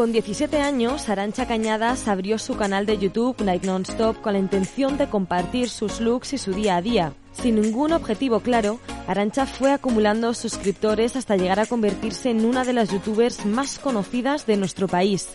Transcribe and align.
Con 0.00 0.12
17 0.12 0.62
años, 0.62 1.10
Arancha 1.10 1.46
Cañadas 1.46 2.08
abrió 2.08 2.38
su 2.38 2.56
canal 2.56 2.86
de 2.86 2.96
YouTube 2.96 3.36
Night 3.44 3.64
Nonstop 3.64 4.18
con 4.22 4.32
la 4.32 4.38
intención 4.38 4.96
de 4.96 5.10
compartir 5.10 5.68
sus 5.68 6.00
looks 6.00 6.32
y 6.32 6.38
su 6.38 6.54
día 6.54 6.76
a 6.76 6.80
día. 6.80 7.12
Sin 7.32 7.60
ningún 7.60 7.92
objetivo 7.92 8.40
claro, 8.40 8.80
Arancha 9.06 9.44
fue 9.44 9.72
acumulando 9.72 10.32
suscriptores 10.32 11.16
hasta 11.16 11.36
llegar 11.36 11.60
a 11.60 11.66
convertirse 11.66 12.30
en 12.30 12.46
una 12.46 12.64
de 12.64 12.72
las 12.72 12.90
youtubers 12.90 13.44
más 13.44 13.78
conocidas 13.78 14.46
de 14.46 14.56
nuestro 14.56 14.88
país. 14.88 15.28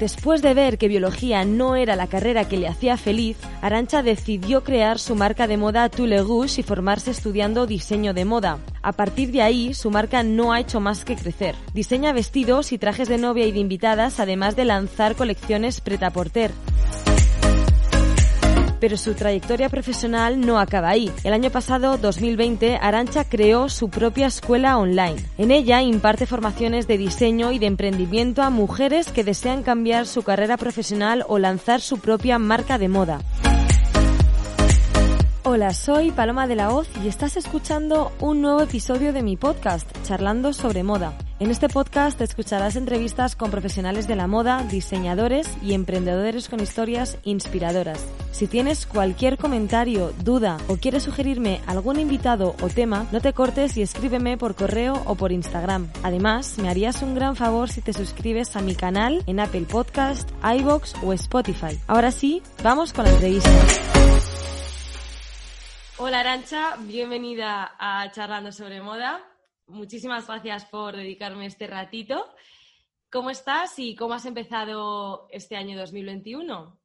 Después 0.00 0.42
de 0.42 0.54
ver 0.54 0.76
que 0.76 0.88
biología 0.88 1.44
no 1.44 1.76
era 1.76 1.94
la 1.94 2.08
carrera 2.08 2.48
que 2.48 2.56
le 2.56 2.66
hacía 2.66 2.96
feliz, 2.96 3.36
Arancha 3.62 4.02
decidió 4.02 4.64
crear 4.64 4.98
su 4.98 5.14
marca 5.14 5.46
de 5.46 5.56
moda 5.56 5.88
Tule 5.88 6.20
Rouge 6.20 6.60
y 6.60 6.64
formarse 6.64 7.12
estudiando 7.12 7.66
diseño 7.66 8.12
de 8.12 8.24
moda. 8.24 8.58
A 8.82 8.92
partir 8.92 9.30
de 9.30 9.42
ahí, 9.42 9.72
su 9.72 9.90
marca 9.90 10.22
no 10.22 10.52
ha 10.52 10.60
hecho 10.60 10.80
más 10.80 11.04
que 11.04 11.16
crecer. 11.16 11.54
Diseña 11.72 12.12
vestidos 12.12 12.72
y 12.72 12.78
trajes 12.78 13.08
de 13.08 13.18
novia 13.18 13.46
y 13.46 13.52
de 13.52 13.60
invitadas, 13.60 14.18
además 14.18 14.56
de 14.56 14.64
lanzar 14.64 15.14
colecciones 15.14 15.80
pret-à-porter 15.80 16.50
pero 18.84 18.98
su 18.98 19.14
trayectoria 19.14 19.70
profesional 19.70 20.38
no 20.38 20.58
acaba 20.58 20.90
ahí. 20.90 21.10
El 21.22 21.32
año 21.32 21.48
pasado, 21.48 21.96
2020, 21.96 22.76
Arancha 22.82 23.24
creó 23.24 23.70
su 23.70 23.88
propia 23.88 24.26
escuela 24.26 24.76
online. 24.76 25.24
En 25.38 25.50
ella 25.50 25.80
imparte 25.80 26.26
formaciones 26.26 26.86
de 26.86 26.98
diseño 26.98 27.50
y 27.50 27.58
de 27.58 27.64
emprendimiento 27.64 28.42
a 28.42 28.50
mujeres 28.50 29.10
que 29.10 29.24
desean 29.24 29.62
cambiar 29.62 30.06
su 30.06 30.22
carrera 30.22 30.58
profesional 30.58 31.24
o 31.28 31.38
lanzar 31.38 31.80
su 31.80 31.98
propia 31.98 32.38
marca 32.38 32.76
de 32.76 32.88
moda. 32.88 33.22
Hola, 35.46 35.74
soy 35.74 36.10
Paloma 36.10 36.46
de 36.46 36.56
la 36.56 36.70
Hoz 36.70 36.88
y 37.04 37.06
estás 37.06 37.36
escuchando 37.36 38.12
un 38.18 38.40
nuevo 38.40 38.62
episodio 38.62 39.12
de 39.12 39.22
mi 39.22 39.36
podcast, 39.36 39.86
Charlando 40.02 40.54
sobre 40.54 40.82
Moda. 40.82 41.18
En 41.38 41.50
este 41.50 41.68
podcast 41.68 42.18
escucharás 42.22 42.76
entrevistas 42.76 43.36
con 43.36 43.50
profesionales 43.50 44.08
de 44.08 44.16
la 44.16 44.26
moda, 44.26 44.64
diseñadores 44.70 45.46
y 45.62 45.74
emprendedores 45.74 46.48
con 46.48 46.60
historias 46.60 47.18
inspiradoras. 47.24 48.02
Si 48.32 48.46
tienes 48.46 48.86
cualquier 48.86 49.36
comentario, 49.36 50.14
duda 50.24 50.56
o 50.66 50.78
quieres 50.78 51.02
sugerirme 51.02 51.60
algún 51.66 51.98
invitado 51.98 52.56
o 52.62 52.68
tema, 52.70 53.06
no 53.12 53.20
te 53.20 53.34
cortes 53.34 53.76
y 53.76 53.82
escríbeme 53.82 54.38
por 54.38 54.54
correo 54.54 55.02
o 55.04 55.14
por 55.14 55.30
Instagram. 55.30 55.90
Además, 56.02 56.56
me 56.56 56.70
harías 56.70 57.02
un 57.02 57.14
gran 57.14 57.36
favor 57.36 57.68
si 57.68 57.82
te 57.82 57.92
suscribes 57.92 58.56
a 58.56 58.62
mi 58.62 58.74
canal 58.74 59.22
en 59.26 59.40
Apple 59.40 59.66
Podcast, 59.70 60.30
iBox 60.42 60.94
o 61.04 61.12
Spotify. 61.12 61.78
Ahora 61.86 62.12
sí, 62.12 62.42
vamos 62.62 62.94
con 62.94 63.04
la 63.04 63.10
entrevista. 63.10 63.50
Hola 65.96 66.20
Arancha, 66.20 66.76
bienvenida 66.80 67.76
a 67.78 68.10
Charlando 68.10 68.50
sobre 68.50 68.80
Moda 68.80 69.24
muchísimas 69.66 70.26
gracias 70.26 70.64
por 70.66 70.96
dedicarme 70.96 71.46
este 71.46 71.66
ratito. 71.66 72.34
¿Cómo 73.10 73.30
estás 73.30 73.78
y 73.78 73.94
cómo 73.94 74.14
has 74.14 74.26
empezado 74.26 75.28
este 75.30 75.56
año 75.56 75.78
2021? 75.78 76.80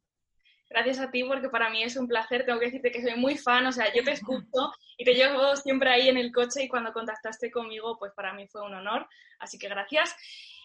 Gracias 0.70 1.00
a 1.00 1.10
ti 1.10 1.24
porque 1.24 1.50
para 1.50 1.72
mí 1.72 1.82
es 1.84 1.98
un 1.98 2.08
placer. 2.08 2.46
Tengo 2.46 2.60
que 2.60 2.68
decirte 2.68 2.92
que 2.92 3.02
soy 3.02 3.16
muy 3.16 3.36
fan, 3.36 3.66
o 3.66 3.72
sea, 3.72 3.92
yo 3.94 4.04
te 4.04 4.12
escucho 4.12 4.72
y 4.98 5.04
te 5.04 5.16
llevo 5.16 5.56
siempre 5.56 5.90
ahí 5.90 6.10
en 6.10 6.18
el 6.18 6.32
coche 6.32 6.64
y 6.64 6.68
cuando 6.68 6.94
contactaste 6.94 7.50
conmigo, 7.50 7.98
pues 7.98 8.14
para 8.14 8.34
mí 8.34 8.48
fue 8.48 8.62
un 8.62 8.76
honor. 8.76 9.08
Así 9.40 9.58
que 9.58 9.68
gracias. 9.68 10.16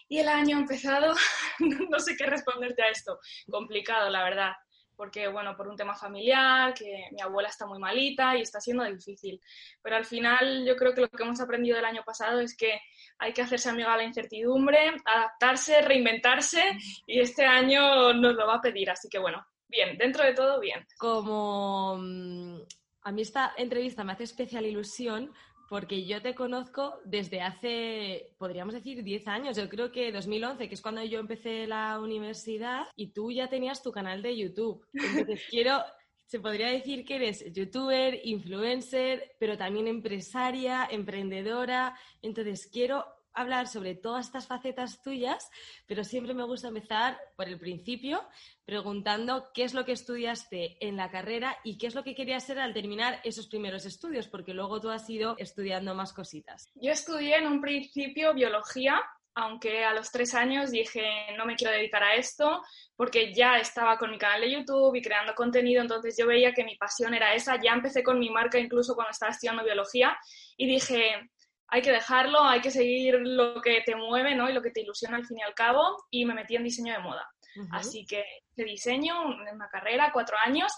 Y 0.07 0.19
el 0.19 0.27
año 0.27 0.57
ha 0.57 0.59
empezado, 0.59 1.15
no 1.89 1.99
sé 1.99 2.15
qué 2.15 2.27
responderte 2.27 2.83
a 2.83 2.89
esto. 2.89 3.19
Complicado, 3.49 4.11
la 4.11 4.23
verdad 4.23 4.51
porque, 4.95 5.27
bueno, 5.27 5.55
por 5.55 5.67
un 5.67 5.75
tema 5.75 5.95
familiar, 5.95 6.73
que 6.73 7.07
mi 7.11 7.21
abuela 7.21 7.49
está 7.49 7.65
muy 7.65 7.79
malita 7.79 8.35
y 8.35 8.41
está 8.41 8.59
siendo 8.59 8.83
difícil. 8.83 9.39
Pero 9.81 9.95
al 9.95 10.05
final 10.05 10.65
yo 10.65 10.75
creo 10.75 10.93
que 10.93 11.01
lo 11.01 11.09
que 11.09 11.23
hemos 11.23 11.39
aprendido 11.41 11.75
del 11.75 11.85
año 11.85 12.03
pasado 12.03 12.39
es 12.39 12.55
que 12.55 12.79
hay 13.17 13.33
que 13.33 13.41
hacerse 13.41 13.69
amiga 13.69 13.93
a 13.93 13.97
la 13.97 14.03
incertidumbre, 14.03 14.95
adaptarse, 15.05 15.81
reinventarse 15.81 16.63
y 17.07 17.19
este 17.19 17.45
año 17.45 18.13
nos 18.13 18.35
lo 18.35 18.47
va 18.47 18.55
a 18.55 18.61
pedir. 18.61 18.89
Así 18.89 19.09
que, 19.09 19.19
bueno, 19.19 19.45
bien, 19.67 19.97
dentro 19.97 20.23
de 20.23 20.33
todo, 20.33 20.59
bien. 20.59 20.85
Como 20.97 21.97
mm, 21.97 22.61
a 23.03 23.11
mí 23.11 23.21
esta 23.21 23.53
entrevista 23.57 24.03
me 24.03 24.13
hace 24.13 24.23
especial 24.23 24.65
ilusión 24.65 25.33
porque 25.69 26.05
yo 26.05 26.21
te 26.21 26.35
conozco 26.35 26.99
desde 27.05 27.41
hace, 27.41 28.33
podríamos 28.37 28.73
decir, 28.73 29.03
10 29.03 29.27
años. 29.27 29.57
Yo 29.57 29.67
creo 29.69 29.91
que 29.91 30.11
2011, 30.11 30.67
que 30.67 30.75
es 30.75 30.81
cuando 30.81 31.03
yo 31.03 31.19
empecé 31.19 31.67
la 31.67 31.99
universidad, 31.99 32.83
y 32.95 33.11
tú 33.11 33.31
ya 33.31 33.47
tenías 33.47 33.81
tu 33.81 33.91
canal 33.91 34.21
de 34.21 34.37
YouTube. 34.37 34.85
Entonces 34.93 35.41
quiero, 35.49 35.81
se 36.25 36.39
podría 36.39 36.69
decir 36.69 37.05
que 37.05 37.15
eres 37.15 37.51
youtuber, 37.53 38.19
influencer, 38.23 39.35
pero 39.39 39.57
también 39.57 39.87
empresaria, 39.87 40.87
emprendedora. 40.89 41.97
Entonces 42.21 42.67
quiero 42.71 43.05
hablar 43.35 43.67
sobre 43.67 43.95
todas 43.95 44.25
estas 44.25 44.47
facetas 44.47 45.01
tuyas, 45.01 45.49
pero 45.85 46.03
siempre 46.03 46.33
me 46.33 46.43
gusta 46.43 46.69
empezar 46.69 47.17
por 47.35 47.47
el 47.47 47.59
principio, 47.59 48.23
preguntando 48.65 49.51
qué 49.53 49.63
es 49.63 49.73
lo 49.73 49.85
que 49.85 49.91
estudiaste 49.91 50.77
en 50.85 50.97
la 50.97 51.11
carrera 51.11 51.57
y 51.63 51.77
qué 51.77 51.87
es 51.87 51.95
lo 51.95 52.03
que 52.03 52.15
querías 52.15 52.45
ser 52.45 52.59
al 52.59 52.73
terminar 52.73 53.19
esos 53.23 53.47
primeros 53.47 53.85
estudios, 53.85 54.27
porque 54.27 54.53
luego 54.53 54.81
tú 54.81 54.89
has 54.89 55.09
ido 55.09 55.35
estudiando 55.37 55.93
más 55.93 56.13
cositas. 56.13 56.71
Yo 56.75 56.91
estudié 56.91 57.37
en 57.37 57.47
un 57.47 57.61
principio 57.61 58.33
biología, 58.33 59.01
aunque 59.35 59.83
a 59.83 59.93
los 59.93 60.11
tres 60.11 60.33
años 60.33 60.71
dije 60.71 61.03
no 61.37 61.45
me 61.45 61.55
quiero 61.55 61.73
dedicar 61.73 62.01
a 62.03 62.15
esto 62.15 62.63
porque 62.95 63.33
ya 63.33 63.57
estaba 63.57 63.97
con 63.97 64.11
mi 64.11 64.17
canal 64.17 64.41
de 64.41 64.51
YouTube 64.51 64.95
y 64.95 65.01
creando 65.01 65.35
contenido, 65.35 65.81
entonces 65.81 66.15
yo 66.17 66.25
veía 66.25 66.53
que 66.53 66.63
mi 66.63 66.77
pasión 66.77 67.13
era 67.13 67.35
esa, 67.35 67.61
ya 67.61 67.73
empecé 67.73 68.01
con 68.01 68.17
mi 68.17 68.29
marca 68.29 68.57
incluso 68.57 68.95
cuando 68.95 69.11
estaba 69.11 69.33
estudiando 69.33 69.63
biología 69.63 70.17
y 70.55 70.67
dije 70.67 71.29
hay 71.67 71.81
que 71.81 71.91
dejarlo, 71.91 72.43
hay 72.43 72.61
que 72.61 72.71
seguir 72.71 73.15
lo 73.21 73.61
que 73.61 73.81
te 73.85 73.95
mueve 73.95 74.35
¿no? 74.35 74.49
y 74.49 74.53
lo 74.53 74.61
que 74.61 74.71
te 74.71 74.81
ilusiona 74.81 75.17
al 75.17 75.25
fin 75.25 75.39
y 75.39 75.43
al 75.43 75.53
cabo 75.53 76.05
y 76.09 76.25
me 76.25 76.33
metí 76.33 76.55
en 76.55 76.63
diseño 76.63 76.93
de 76.93 76.99
moda. 76.99 77.27
Así 77.71 78.05
que 78.05 78.25
de 78.55 78.65
diseño, 78.65 79.21
una 79.25 79.69
carrera, 79.69 80.11
cuatro 80.11 80.35
años, 80.43 80.71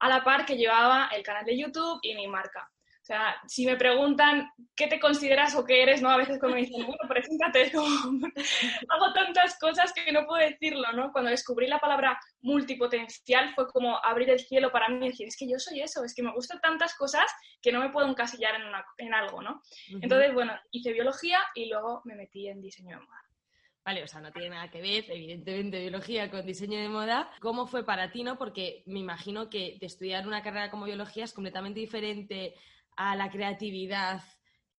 a 0.00 0.08
la 0.08 0.24
par 0.24 0.44
que 0.44 0.56
llevaba 0.56 1.08
el 1.14 1.22
canal 1.22 1.44
de 1.44 1.56
YouTube 1.56 2.00
y 2.02 2.14
mi 2.14 2.26
marca. 2.26 2.68
O 3.04 3.06
sea, 3.06 3.36
si 3.46 3.66
me 3.66 3.76
preguntan 3.76 4.50
qué 4.74 4.86
te 4.86 4.98
consideras 4.98 5.54
o 5.56 5.66
qué 5.66 5.82
eres, 5.82 6.00
¿no? 6.00 6.08
A 6.08 6.16
veces 6.16 6.38
cuando 6.38 6.56
me 6.56 6.62
dicen, 6.62 6.86
bueno, 6.86 7.06
preséntate, 7.06 7.70
hago 8.88 9.12
tantas 9.12 9.58
cosas 9.58 9.92
que 9.92 10.10
no 10.10 10.24
puedo 10.24 10.40
decirlo, 10.40 10.90
¿no? 10.94 11.12
Cuando 11.12 11.30
descubrí 11.30 11.66
la 11.66 11.78
palabra 11.78 12.18
multipotencial 12.40 13.54
fue 13.54 13.68
como 13.68 14.02
abrir 14.02 14.30
el 14.30 14.40
cielo 14.40 14.72
para 14.72 14.88
mí 14.88 15.04
y 15.04 15.10
decir, 15.10 15.28
es 15.28 15.36
que 15.36 15.46
yo 15.46 15.58
soy 15.58 15.82
eso, 15.82 16.02
es 16.02 16.14
que 16.14 16.22
me 16.22 16.32
gustan 16.32 16.62
tantas 16.62 16.94
cosas 16.94 17.30
que 17.60 17.72
no 17.72 17.80
me 17.80 17.90
puedo 17.90 18.08
encasillar 18.08 18.54
en, 18.54 18.62
en 18.96 19.12
algo, 19.12 19.42
¿no? 19.42 19.60
Entonces, 20.00 20.32
bueno, 20.32 20.58
hice 20.70 20.94
biología 20.94 21.40
y 21.54 21.68
luego 21.68 22.00
me 22.06 22.14
metí 22.14 22.48
en 22.48 22.62
diseño 22.62 22.96
de 22.96 23.04
moda. 23.04 23.20
Vale, 23.84 24.02
o 24.02 24.08
sea, 24.08 24.22
no 24.22 24.32
tiene 24.32 24.48
nada 24.48 24.70
que 24.70 24.80
ver, 24.80 25.04
evidentemente, 25.10 25.78
biología 25.78 26.30
con 26.30 26.46
diseño 26.46 26.80
de 26.80 26.88
moda. 26.88 27.30
¿Cómo 27.42 27.66
fue 27.66 27.84
para 27.84 28.10
ti, 28.10 28.24
no? 28.24 28.38
Porque 28.38 28.82
me 28.86 29.00
imagino 29.00 29.50
que 29.50 29.76
de 29.78 29.84
estudiar 29.84 30.26
una 30.26 30.42
carrera 30.42 30.70
como 30.70 30.86
biología 30.86 31.24
es 31.24 31.34
completamente 31.34 31.80
diferente 31.80 32.54
a 32.96 33.16
la 33.16 33.30
creatividad 33.30 34.22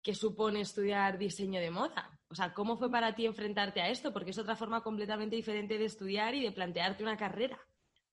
que 0.02 0.14
supone 0.14 0.62
estudiar 0.62 1.18
diseño 1.18 1.60
de 1.60 1.72
moda? 1.72 2.12
O 2.30 2.36
sea, 2.36 2.54
¿cómo 2.54 2.78
fue 2.78 2.92
para 2.92 3.16
ti 3.16 3.26
enfrentarte 3.26 3.82
a 3.82 3.90
esto? 3.90 4.12
Porque 4.12 4.32
es 4.32 4.38
otra 4.38 4.56
forma 4.56 4.82
completamente 4.82 5.36
diferente 5.36 5.78
de 5.78 5.86
estudiar 5.86 6.36
y 6.36 6.44
de 6.44 6.52
plantearte 6.52 7.04
una 7.04 7.18
carrera. 7.18 7.60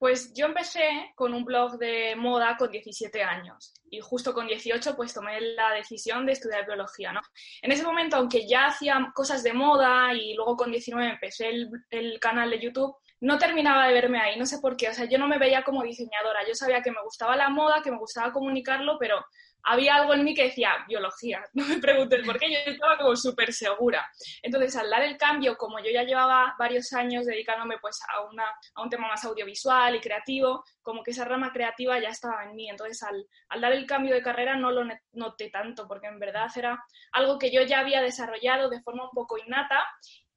Pues 0.03 0.35
yo 0.35 0.47
empecé 0.47 1.13
con 1.15 1.33
un 1.33 1.45
blog 1.45 1.79
de 1.79 2.17
moda 2.17 2.57
con 2.57 2.73
17 2.73 3.23
años 3.23 3.73
y 3.89 4.01
justo 4.01 4.35
con 4.35 4.49
18 4.49 4.97
pues 4.97 5.15
tomé 5.15 5.41
la 5.41 5.71
decisión 5.75 6.27
de 6.27 6.33
estudiar 6.33 6.67
biología, 6.67 7.13
¿no? 7.13 7.21
En 7.63 7.71
ese 7.71 7.85
momento, 7.85 8.17
aunque 8.17 8.49
ya 8.49 8.67
hacía 8.67 9.13
cosas 9.15 9.45
de 9.45 9.53
moda 9.53 10.13
y 10.13 10.35
luego 10.35 10.57
con 10.57 10.73
19 10.73 11.09
empecé 11.09 11.51
el, 11.51 11.71
el 11.91 12.19
canal 12.19 12.51
de 12.51 12.59
YouTube, 12.59 12.97
no 13.21 13.39
terminaba 13.39 13.87
de 13.87 13.93
verme 13.93 14.21
ahí, 14.21 14.37
no 14.37 14.45
sé 14.45 14.59
por 14.59 14.77
qué, 14.77 14.89
o 14.89 14.93
sea, 14.93 15.05
yo 15.05 15.19
no 15.19 15.29
me 15.29 15.39
veía 15.39 15.63
como 15.63 15.85
diseñadora, 15.85 16.41
yo 16.49 16.55
sabía 16.57 16.83
que 16.83 16.91
me 16.91 17.03
gustaba 17.05 17.37
la 17.37 17.49
moda, 17.49 17.81
que 17.81 17.93
me 17.93 17.99
gustaba 17.99 18.33
comunicarlo, 18.33 18.97
pero 18.99 19.25
había 19.65 19.97
algo 19.97 20.15
en 20.15 20.25
mí 20.25 20.35
que 20.35 20.45
decía, 20.45 20.85
biología, 20.89 21.45
no 21.53 21.67
me 21.67 21.79
preguntes 21.79 22.25
por 22.25 22.39
qué, 22.39 22.51
yo 22.51 22.59
estaba 22.73 22.99
como 22.99 23.17
súper 23.17 23.53
segura. 23.53 24.09
Entonces, 24.43 24.75
al 24.77 24.91
dar 24.91 25.03
el 25.03 25.17
cambio, 25.17 25.57
como 25.57 25.79
yo 25.79 25.91
ya 25.93 26.03
llevaba 26.03 26.55
varios 26.59 26.93
años 26.93 27.27
dedicándome 27.27 27.79
pues 27.81 27.99
a, 28.09 28.23
una, 28.23 28.45
a 28.75 28.83
un 28.83 28.91
tema 28.91 29.09
más 29.09 29.25
audiovisual 29.25 29.95
y 29.95 30.01
creativo, 30.01 30.65
como 30.83 31.03
que 31.03 31.13
esa 31.13 31.25
rama 31.25 31.53
creativa 31.53 31.99
ya 31.99 32.09
estaba 32.09 32.45
en 32.45 32.55
mí. 32.55 32.69
Entonces, 32.69 33.03
al, 33.03 33.27
al 33.49 33.61
dar 33.61 33.73
el 33.73 33.87
cambio 33.87 34.15
de 34.15 34.23
carrera 34.23 34.57
no 34.57 34.71
lo 34.71 34.85
noté 35.13 35.51
tanto, 35.51 35.87
porque 35.87 36.09
en 36.09 36.19
verdad 36.19 36.51
era 36.57 36.83
algo 37.13 37.39
que 37.39 37.53
yo 37.53 37.63
ya 37.63 37.81
había 37.81 38.03
desarrollado 38.03 38.69
de 38.69 38.83
forma 38.83 39.05
un 39.05 39.11
poco 39.11 39.39
innata 39.39 39.85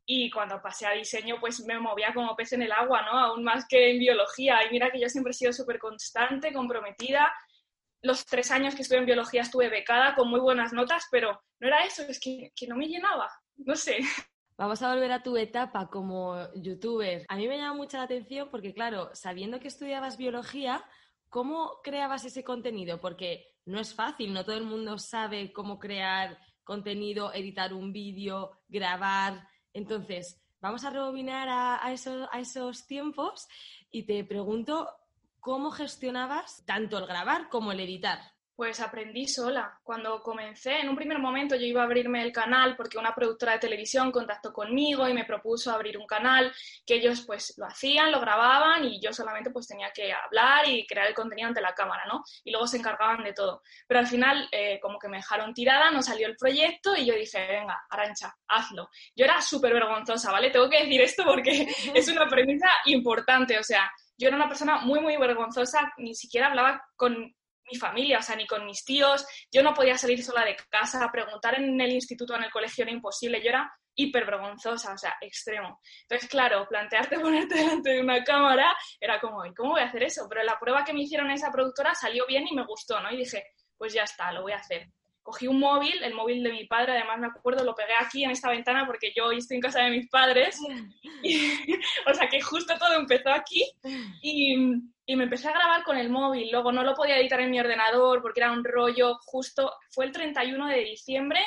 y 0.07 0.29
cuando 0.29 0.61
pasé 0.61 0.85
a 0.85 0.91
diseño 0.91 1.37
pues 1.39 1.65
me 1.65 1.79
movía 1.79 2.13
como 2.13 2.35
pez 2.35 2.53
en 2.53 2.61
el 2.61 2.71
agua, 2.71 3.01
¿no? 3.01 3.17
Aún 3.17 3.43
más 3.43 3.65
que 3.67 3.91
en 3.91 3.99
biología. 3.99 4.59
Y 4.65 4.71
mira 4.71 4.91
que 4.91 4.99
yo 4.99 5.09
siempre 5.09 5.31
he 5.31 5.33
sido 5.33 5.51
súper 5.51 5.79
constante, 5.79 6.53
comprometida 6.53 7.33
los 8.05 8.25
tres 8.25 8.51
años 8.51 8.75
que 8.75 8.83
estuve 8.83 8.99
en 8.99 9.07
biología 9.07 9.41
estuve 9.41 9.67
becada 9.67 10.13
con 10.15 10.29
muy 10.29 10.39
buenas 10.39 10.71
notas, 10.73 11.07
pero 11.09 11.41
no 11.59 11.67
era 11.67 11.83
eso, 11.85 12.03
es 12.03 12.19
que, 12.19 12.51
no 12.67 12.75
me 12.75 12.87
llenaba, 12.87 13.31
no 13.57 13.75
sé. 13.75 13.97
Vamos 14.57 14.81
a 14.83 14.93
volver 14.93 15.11
a 15.11 15.23
tu 15.23 15.35
etapa 15.35 15.89
como 15.89 16.37
youtuber. 16.53 17.25
A 17.27 17.35
mí 17.35 17.47
me 17.47 17.57
llama 17.57 17.73
mucha 17.73 17.97
la 17.97 18.03
atención 18.03 18.49
porque, 18.51 18.73
claro, 18.73 19.09
sabiendo 19.13 19.59
que 19.59 19.67
estudiabas 19.67 20.17
biología, 20.17 20.85
¿cómo 21.29 21.81
creabas 21.83 22.23
ese 22.25 22.43
contenido? 22.43 23.01
Porque 23.01 23.47
no 23.65 23.79
es 23.79 23.95
fácil, 23.95 24.31
no 24.31 24.45
todo 24.45 24.55
el 24.55 24.63
mundo 24.63 24.99
sabe 24.99 25.51
cómo 25.51 25.79
crear 25.79 26.37
contenido, 26.63 27.33
editar 27.33 27.73
un 27.73 27.91
vídeo, 27.91 28.51
grabar, 28.67 29.47
Entonces, 29.73 30.41
vamos 30.61 30.85
a 30.85 30.91
rebobinar 30.91 31.47
a, 31.49 31.91
esos, 31.91 32.29
a 32.31 32.39
esos 32.39 32.87
tiempos 32.87 33.47
y 33.91 34.03
te 34.03 34.23
pregunto 34.23 34.89
cómo 35.45 35.69
gestionabas 35.69 36.63
tanto 36.65 36.97
el 36.97 37.05
grabar 37.05 37.49
como 37.49 37.71
el 37.71 37.79
editar. 37.79 38.19
Pues 38.55 38.79
aprendí 38.79 39.27
sola. 39.27 39.79
Cuando 39.83 40.23
comencé, 40.23 40.79
en 40.79 40.89
un 40.89 40.95
primer 40.95 41.19
momento 41.19 41.55
yo 41.55 41.67
iba 41.67 41.81
a 41.81 41.85
abrirme 41.85 42.23
el 42.23 42.31
canal 42.31 42.75
porque 42.75 42.97
una 42.97 43.13
productora 43.13 43.51
de 43.51 43.59
televisión 43.59 44.11
contactó 44.11 44.51
conmigo 44.51 45.07
y 45.07 45.13
me 45.13 45.23
propuso 45.23 45.71
abrir 45.71 45.99
un 45.99 46.07
canal 46.07 46.51
que 46.83 46.95
ellos 46.95 47.25
pues 47.27 47.53
lo 47.57 47.67
hacían, 47.67 48.11
lo 48.11 48.19
grababan 48.21 48.85
y 48.85 48.99
yo 48.99 49.13
solamente 49.13 49.51
pues 49.51 49.67
tenía 49.67 49.91
que 49.91 50.11
hablar 50.11 50.67
y 50.67 50.87
crear 50.87 51.05
el 51.05 51.13
contenido 51.13 51.49
ante 51.49 51.61
la 51.61 51.75
cámara, 51.75 52.05
¿no? 52.07 52.23
Y 52.43 52.49
luego 52.49 52.65
se 52.65 52.77
encargaban 52.77 53.23
de 53.23 53.33
todo. 53.33 53.61
Pero 53.85 53.99
al 53.99 54.07
final 54.07 54.47
eh, 54.51 54.79
como 54.81 54.97
que 54.97 55.09
me 55.09 55.17
dejaron 55.17 55.53
tirada, 55.53 55.91
no 55.91 56.01
salió 56.01 56.25
el 56.25 56.37
proyecto 56.37 56.95
y 56.95 57.05
yo 57.05 57.13
dije, 57.13 57.45
venga, 57.45 57.85
Arancha, 57.91 58.35
hazlo. 58.47 58.89
Yo 59.15 59.25
era 59.25 59.39
súper 59.41 59.73
vergonzosa, 59.73 60.31
¿vale? 60.31 60.49
Tengo 60.49 60.71
que 60.71 60.85
decir 60.85 61.01
esto 61.01 61.23
porque 61.23 61.67
es 61.93 62.07
una 62.07 62.27
premisa 62.27 62.69
importante, 62.85 63.59
o 63.59 63.63
sea, 63.63 63.91
yo 64.17 64.27
era 64.27 64.37
una 64.37 64.47
persona 64.47 64.79
muy, 64.79 64.99
muy 64.99 65.17
vergonzosa, 65.17 65.93
ni 65.97 66.15
siquiera 66.15 66.47
hablaba 66.47 66.81
con 66.95 67.35
mi 67.71 67.77
familia, 67.77 68.19
o 68.19 68.21
sea, 68.21 68.35
ni 68.35 68.45
con 68.45 68.65
mis 68.65 68.83
tíos. 68.85 69.25
Yo 69.51 69.63
no 69.63 69.73
podía 69.73 69.97
salir 69.97 70.23
sola 70.23 70.45
de 70.45 70.55
casa, 70.69 71.09
preguntar 71.11 71.55
en 71.59 71.79
el 71.81 71.91
instituto 71.91 72.33
o 72.33 72.37
en 72.37 72.43
el 72.43 72.51
colegio 72.51 72.83
era 72.83 72.91
imposible. 72.91 73.41
Yo 73.41 73.49
era 73.49 73.71
hiper 73.95 74.25
vergonzosa, 74.25 74.93
o 74.93 74.97
sea, 74.97 75.15
extremo. 75.21 75.79
Entonces, 76.03 76.29
claro, 76.29 76.67
plantearte 76.67 77.19
ponerte 77.19 77.55
delante 77.55 77.89
de 77.91 78.01
una 78.01 78.23
cámara 78.23 78.75
era 78.99 79.19
como, 79.19 79.45
¿y 79.45 79.53
cómo 79.53 79.71
voy 79.71 79.81
a 79.81 79.85
hacer 79.85 80.03
eso? 80.03 80.27
Pero 80.29 80.43
la 80.43 80.59
prueba 80.59 80.83
que 80.83 80.93
me 80.93 81.01
hicieron 81.01 81.31
esa 81.31 81.51
productora 81.51 81.95
salió 81.95 82.25
bien 82.27 82.45
y 82.47 82.55
me 82.55 82.65
gustó, 82.65 82.99
¿no? 82.99 83.11
Y 83.11 83.17
dije, 83.17 83.43
pues 83.77 83.93
ya 83.93 84.03
está, 84.03 84.31
lo 84.31 84.43
voy 84.43 84.51
a 84.51 84.57
hacer 84.57 84.87
cogí 85.25 85.47
un 85.47 85.59
móvil, 85.59 86.03
el 86.03 86.13
móvil 86.13 86.43
de 86.43 86.51
mi 86.51 86.65
padre, 86.67 86.91
además 86.91 87.17
me 87.17 87.25
acuerdo, 87.25 87.63
lo 87.63 87.73
pegué 87.73 87.93
aquí 87.99 88.23
en 88.23 88.29
esta 88.29 88.51
ventana 88.51 88.85
porque 88.85 89.11
yo 89.15 89.25
hoy 89.25 89.39
estoy 89.39 89.55
en 89.55 89.61
casa 89.61 89.81
de 89.81 89.89
mis 89.89 90.07
padres. 90.07 90.59
o 92.07 92.13
sea 92.13 92.29
que 92.29 92.39
justo 92.41 92.77
todo 92.77 92.93
empezó 92.93 93.31
aquí 93.31 93.65
y, 94.21 94.53
y, 95.07 95.15
me 95.15 95.23
empecé 95.23 95.47
a 95.47 95.53
grabar 95.53 95.83
con 95.83 95.97
el 95.97 96.11
móvil. 96.11 96.51
Luego 96.51 96.71
no 96.71 96.83
lo 96.83 96.93
podía 96.93 97.17
editar 97.17 97.41
en 97.41 97.49
mi 97.49 97.59
ordenador 97.59 98.21
porque 98.21 98.39
era 98.39 98.51
un 98.51 98.63
rollo. 98.63 99.17
Justo 99.25 99.73
fue 99.89 100.05
el 100.05 100.11
31 100.11 100.67
de 100.67 100.83
diciembre 100.83 101.39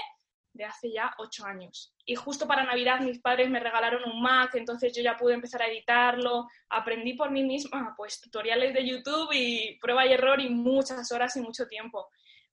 de 0.52 0.64
hace 0.64 0.90
ya 0.90 1.14
ocho 1.18 1.46
años. 1.46 1.94
Y 2.04 2.16
justo 2.16 2.48
para 2.48 2.64
Navidad 2.64 2.98
mis 2.98 3.20
padres 3.20 3.48
me 3.48 3.60
regalaron 3.60 4.10
un 4.10 4.20
Mac, 4.20 4.56
entonces 4.56 4.92
yo 4.92 5.02
ya 5.04 5.16
pude 5.16 5.34
empezar 5.34 5.62
a 5.62 5.68
editarlo. 5.68 6.48
Aprendí 6.68 7.12
por 7.12 7.30
mí 7.30 7.44
misma, 7.44 7.94
pues 7.96 8.20
tutoriales 8.20 8.74
de 8.74 8.84
YouTube 8.84 9.30
y 9.32 9.78
prueba 9.80 10.04
y 10.04 10.14
error 10.14 10.40
y 10.40 10.50
muchas 10.50 11.12
horas 11.12 11.36
y 11.36 11.42
mucho 11.42 11.68
tiempo 11.68 12.08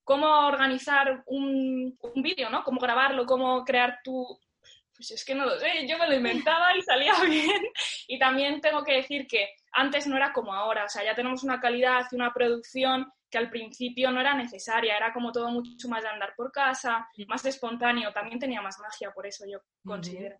cómo 0.05 0.47
organizar 0.47 1.23
un, 1.25 1.97
un 1.99 2.21
vídeo, 2.21 2.49
¿no? 2.49 2.63
Cómo 2.63 2.79
grabarlo, 2.79 3.25
cómo 3.25 3.65
crear 3.65 3.99
tu... 4.03 4.39
Pues 4.95 5.11
es 5.11 5.25
que 5.25 5.35
no 5.35 5.43
lo 5.43 5.59
sé, 5.59 5.85
yo 5.89 5.97
me 5.97 6.07
lo 6.07 6.15
inventaba 6.15 6.73
y 6.77 6.81
salía 6.81 7.13
bien. 7.27 7.61
Y 8.07 8.17
también 8.17 8.61
tengo 8.61 8.83
que 8.83 8.93
decir 8.93 9.27
que 9.27 9.49
antes 9.73 10.07
no 10.07 10.15
era 10.15 10.31
como 10.31 10.53
ahora, 10.53 10.85
o 10.85 10.89
sea, 10.89 11.03
ya 11.03 11.13
tenemos 11.13 11.43
una 11.43 11.59
calidad 11.59 12.05
y 12.09 12.15
una 12.15 12.31
producción 12.31 13.11
que 13.29 13.37
al 13.37 13.49
principio 13.49 14.11
no 14.11 14.21
era 14.21 14.33
necesaria, 14.33 14.95
era 14.95 15.11
como 15.11 15.33
todo 15.33 15.49
mucho 15.49 15.89
más 15.89 16.03
de 16.03 16.07
andar 16.07 16.33
por 16.37 16.51
casa, 16.53 17.09
más 17.27 17.43
espontáneo, 17.43 18.13
también 18.13 18.39
tenía 18.39 18.61
más 18.61 18.79
magia, 18.79 19.11
por 19.11 19.27
eso 19.27 19.45
yo 19.45 19.59
considero. 19.83 20.37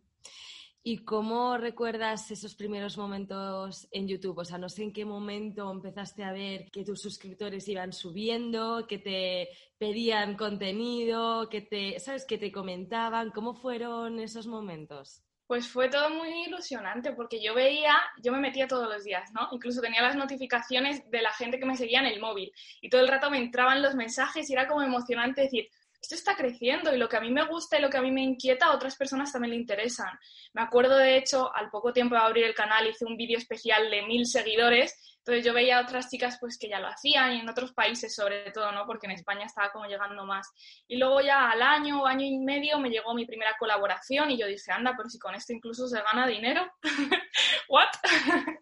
¿Y 0.88 1.00
cómo 1.00 1.58
recuerdas 1.58 2.30
esos 2.30 2.54
primeros 2.54 2.96
momentos 2.96 3.88
en 3.90 4.08
YouTube? 4.08 4.38
O 4.38 4.46
sea, 4.46 4.60
no 4.60 4.70
sé 4.70 4.84
en 4.84 4.94
qué 4.94 5.04
momento 5.04 5.72
empezaste 5.72 6.24
a 6.24 6.32
ver 6.32 6.70
que 6.70 6.84
tus 6.84 7.02
suscriptores 7.02 7.68
iban 7.68 7.92
subiendo, 7.92 8.86
que 8.86 9.00
te 9.00 9.50
pedían 9.80 10.38
contenido, 10.38 11.50
que 11.50 11.62
te, 11.62 12.00
¿sabes? 12.00 12.24
Que 12.24 12.38
te 12.38 12.52
comentaban. 12.52 13.32
¿Cómo 13.32 13.56
fueron 13.56 14.20
esos 14.20 14.46
momentos? 14.46 15.24
Pues 15.48 15.68
fue 15.68 15.90
todo 15.90 16.12
muy 16.12 16.46
ilusionante 16.46 17.14
porque 17.14 17.42
yo 17.42 17.56
veía, 17.56 17.96
yo 18.22 18.31
me 18.31 18.40
metía 18.40 18.68
todos 18.68 18.88
los 18.88 19.04
días, 19.04 19.31
¿no? 19.34 19.50
Incluso 19.54 19.81
tenía 19.81 20.04
las 20.04 20.16
notificaciones 20.16 21.10
de 21.10 21.22
la 21.24 21.31
gente 21.31 21.58
que 21.58 21.66
me 21.66 21.78
seguía 21.78 22.02
en 22.02 22.06
el 22.06 22.22
móvil 22.22 22.52
y 22.80 22.90
todo 22.90 23.02
el 23.02 23.08
rato 23.08 23.31
me 23.31 23.40
entraban 23.40 23.81
los 23.81 23.96
mensajes 23.96 24.48
y 24.52 24.54
era 24.54 24.68
como 24.68 24.84
emocionante 24.84 25.42
decir, 25.42 25.68
esto 26.06 26.16
está 26.16 26.36
creciendo 26.36 26.94
y 26.94 26.98
lo 26.98 27.10
que 27.10 27.18
a 27.18 27.22
mí 27.22 27.31
me 27.31 27.46
gusta 27.46 27.78
y 27.78 27.81
lo 27.81 27.90
que 27.90 27.98
a 27.98 28.02
mí 28.02 28.12
me 28.12 28.22
inquieta 28.22 28.68
a 28.68 28.75
otras 28.75 28.96
personas 28.96 29.31
también 29.31 29.52
le 29.52 29.57
interesan. 29.57 30.10
Me 30.54 30.62
acuerdo, 30.62 30.98
de 30.98 31.18
hecho, 31.18 31.54
al 31.56 31.72
poco 31.72 31.94
tiempo 31.94 32.13
de 32.13 32.22
abrir 32.22 32.46
el 32.46 32.54
canal 32.54 32.88
hice 32.88 33.06
un 33.06 33.18
vídeo 33.18 33.40
especial 33.40 33.90
de 33.90 34.04
mil 34.04 34.28
seguidores 34.28 34.96
entonces 35.25 35.44
yo 35.44 35.56
veía 35.56 35.80
a 35.80 35.81
otras 35.81 36.07
chicas 36.07 36.38
pues 36.39 36.56
que 36.60 36.69
ya 36.69 36.80
lo 36.80 36.88
hacían 36.88 37.33
y 37.33 37.39
en 37.39 37.50
otros 37.50 37.74
países 37.74 38.13
sobre 38.13 38.51
todo, 38.51 38.72
¿no? 38.72 38.86
Porque 38.86 39.07
en 39.07 39.13
España 39.13 39.48
estaba 39.48 39.72
como 39.72 39.88
llegando 39.88 40.24
más. 40.24 40.48
Y 40.88 40.98
luego 40.98 41.19
ya 41.19 41.50
al 41.50 41.63
año 41.63 42.06
año 42.06 42.24
y 42.24 42.38
medio 42.38 42.77
me 42.77 42.92
llegó 42.92 43.16
mi 43.16 43.25
primera 43.25 43.56
colaboración 43.57 44.30
y 44.30 44.38
yo 44.38 44.45
dije, 44.45 44.72
anda, 44.72 44.94
pero 44.95 45.10
si 45.10 45.18
con 45.18 45.33
esto 45.33 45.51
incluso 45.51 45.88
se 45.88 46.00
gana 46.00 46.27
dinero. 46.27 46.72
¿What? 47.69 47.88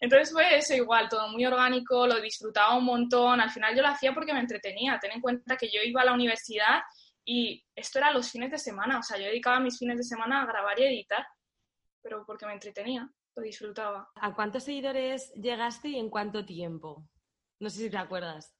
Entonces 0.00 0.32
fue 0.32 0.56
eso 0.56 0.74
igual, 0.74 1.08
todo 1.08 1.28
muy 1.28 1.46
orgánico, 1.46 2.08
lo 2.08 2.20
disfrutaba 2.20 2.76
un 2.76 2.86
montón. 2.86 3.40
Al 3.40 3.50
final 3.50 3.76
yo 3.76 3.82
lo 3.82 3.88
hacía 3.88 4.12
porque 4.12 4.34
me 4.34 4.40
entretenía. 4.40 4.98
Ten 5.00 5.12
en 5.12 5.20
cuenta 5.20 5.56
que 5.56 5.70
yo 5.70 5.80
iba 5.84 6.02
a 6.02 6.06
la 6.06 6.12
universidad 6.12 6.80
y 7.24 7.64
esto 7.76 8.00
era 8.00 8.10
los 8.10 8.28
fines 8.28 8.50
de 8.50 8.58
semana. 8.58 8.98
O 8.98 9.02
sea, 9.04 9.16
yo 9.16 9.26
dedicaba 9.26 9.60
mis 9.60 9.78
fines 9.78 9.96
de 9.96 10.02
semana 10.02 10.42
a 10.42 10.46
grabar 10.46 10.76
y 10.80 10.86
editar, 10.86 11.24
pero 12.02 12.26
porque 12.26 12.46
me 12.46 12.54
entretenía 12.54 13.08
lo 13.36 13.42
disfrutaba. 13.42 14.10
¿A 14.14 14.34
cuántos 14.34 14.64
seguidores 14.64 15.32
llegaste 15.34 15.88
y 15.88 15.98
en 15.98 16.10
cuánto 16.10 16.44
tiempo? 16.44 17.04
No 17.58 17.70
sé 17.70 17.82
si 17.82 17.90
te 17.90 17.98
acuerdas. 17.98 18.54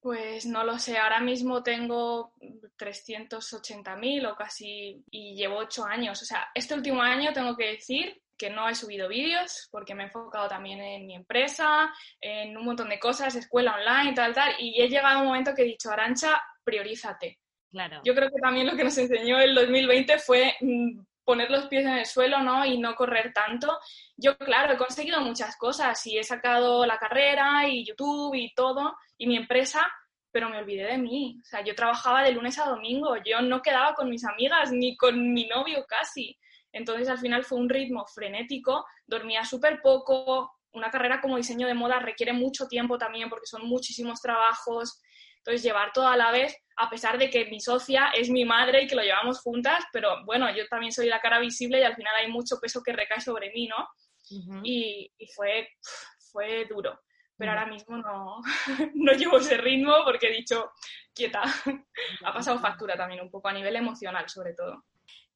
Pues 0.00 0.46
no 0.46 0.64
lo 0.64 0.78
sé, 0.78 0.98
ahora 0.98 1.20
mismo 1.20 1.62
tengo 1.62 2.34
380.000 2.76 4.32
o 4.32 4.34
casi 4.34 5.04
y 5.10 5.36
llevo 5.36 5.58
8 5.58 5.84
años. 5.84 6.20
O 6.20 6.24
sea, 6.24 6.48
este 6.54 6.74
último 6.74 7.02
año 7.02 7.32
tengo 7.32 7.56
que 7.56 7.72
decir 7.72 8.20
que 8.36 8.50
no 8.50 8.68
he 8.68 8.74
subido 8.74 9.08
vídeos 9.08 9.68
porque 9.70 9.94
me 9.94 10.02
he 10.02 10.06
enfocado 10.06 10.48
también 10.48 10.80
en 10.80 11.06
mi 11.06 11.14
empresa, 11.14 11.92
en 12.20 12.56
un 12.56 12.64
montón 12.64 12.88
de 12.88 12.98
cosas, 12.98 13.36
escuela 13.36 13.76
online, 13.76 14.14
tal, 14.14 14.34
tal, 14.34 14.52
y 14.58 14.82
he 14.82 14.88
llegado 14.88 15.18
a 15.18 15.20
un 15.20 15.28
momento 15.28 15.54
que 15.54 15.62
he 15.62 15.66
dicho, 15.66 15.92
Arancha, 15.92 16.42
priorízate. 16.64 17.38
Claro. 17.70 18.00
Yo 18.04 18.14
creo 18.14 18.28
que 18.28 18.40
también 18.40 18.66
lo 18.66 18.76
que 18.76 18.84
nos 18.84 18.98
enseñó 18.98 19.38
el 19.38 19.54
2020 19.54 20.18
fue 20.18 20.56
mm, 20.60 21.00
poner 21.24 21.50
los 21.50 21.66
pies 21.66 21.84
en 21.84 21.98
el 21.98 22.06
suelo, 22.06 22.40
¿no? 22.40 22.64
Y 22.64 22.78
no 22.78 22.94
correr 22.94 23.32
tanto. 23.32 23.78
Yo, 24.16 24.36
claro, 24.38 24.74
he 24.74 24.76
conseguido 24.76 25.20
muchas 25.20 25.56
cosas 25.56 26.04
y 26.06 26.18
he 26.18 26.24
sacado 26.24 26.84
la 26.86 26.98
carrera 26.98 27.68
y 27.68 27.84
YouTube 27.86 28.34
y 28.34 28.54
todo 28.54 28.96
y 29.18 29.26
mi 29.26 29.36
empresa, 29.36 29.86
pero 30.30 30.48
me 30.48 30.58
olvidé 30.58 30.86
de 30.86 30.98
mí. 30.98 31.38
O 31.40 31.44
sea, 31.44 31.62
yo 31.62 31.74
trabajaba 31.74 32.22
de 32.22 32.32
lunes 32.32 32.58
a 32.58 32.64
domingo, 32.64 33.16
yo 33.24 33.40
no 33.42 33.62
quedaba 33.62 33.94
con 33.94 34.08
mis 34.10 34.24
amigas 34.24 34.72
ni 34.72 34.96
con 34.96 35.32
mi 35.32 35.46
novio 35.46 35.84
casi. 35.86 36.38
Entonces, 36.72 37.08
al 37.08 37.18
final 37.18 37.44
fue 37.44 37.58
un 37.58 37.68
ritmo 37.68 38.06
frenético, 38.06 38.84
dormía 39.06 39.44
súper 39.44 39.80
poco. 39.82 40.52
Una 40.72 40.90
carrera 40.90 41.20
como 41.20 41.36
diseño 41.36 41.66
de 41.66 41.74
moda 41.74 41.98
requiere 41.98 42.32
mucho 42.32 42.66
tiempo 42.66 42.96
también 42.96 43.28
porque 43.28 43.46
son 43.46 43.66
muchísimos 43.66 44.22
trabajos. 44.22 45.02
Entonces, 45.44 45.62
llevar 45.62 45.92
todo 45.92 46.06
a 46.06 46.16
la 46.16 46.30
vez 46.30 46.56
a 46.76 46.88
pesar 46.88 47.18
de 47.18 47.30
que 47.30 47.46
mi 47.46 47.60
socia 47.60 48.08
es 48.14 48.30
mi 48.30 48.44
madre 48.44 48.82
y 48.82 48.86
que 48.86 48.94
lo 48.94 49.02
llevamos 49.02 49.40
juntas, 49.40 49.84
pero 49.92 50.24
bueno, 50.24 50.54
yo 50.54 50.66
también 50.68 50.92
soy 50.92 51.06
la 51.06 51.20
cara 51.20 51.38
visible 51.38 51.80
y 51.80 51.82
al 51.82 51.94
final 51.94 52.14
hay 52.16 52.30
mucho 52.30 52.58
peso 52.60 52.82
que 52.82 52.92
recae 52.92 53.20
sobre 53.20 53.52
mí, 53.52 53.68
¿no? 53.68 53.88
y, 54.64 55.10
fue, 55.34 55.68
fue 56.30 56.64
duro. 56.66 57.00
Pero 57.36 57.52
ahora 57.52 57.66
mismo 57.66 57.96
no, 57.96 58.40
no 58.94 59.12
llevo 59.12 59.38
ese 59.38 59.56
ritmo 59.56 59.92
porque 60.04 60.28
he 60.28 60.36
dicho, 60.36 60.70
quieta. 61.14 61.42
ha 62.24 62.32
pasado 62.32 62.58
factura 62.58 62.96
también 62.96 63.20
un 63.20 63.30
poco 63.30 63.48
a 63.48 63.52
nivel 63.52 63.76
emocional, 63.76 64.28
sobre 64.28 64.54
todo. 64.54 64.84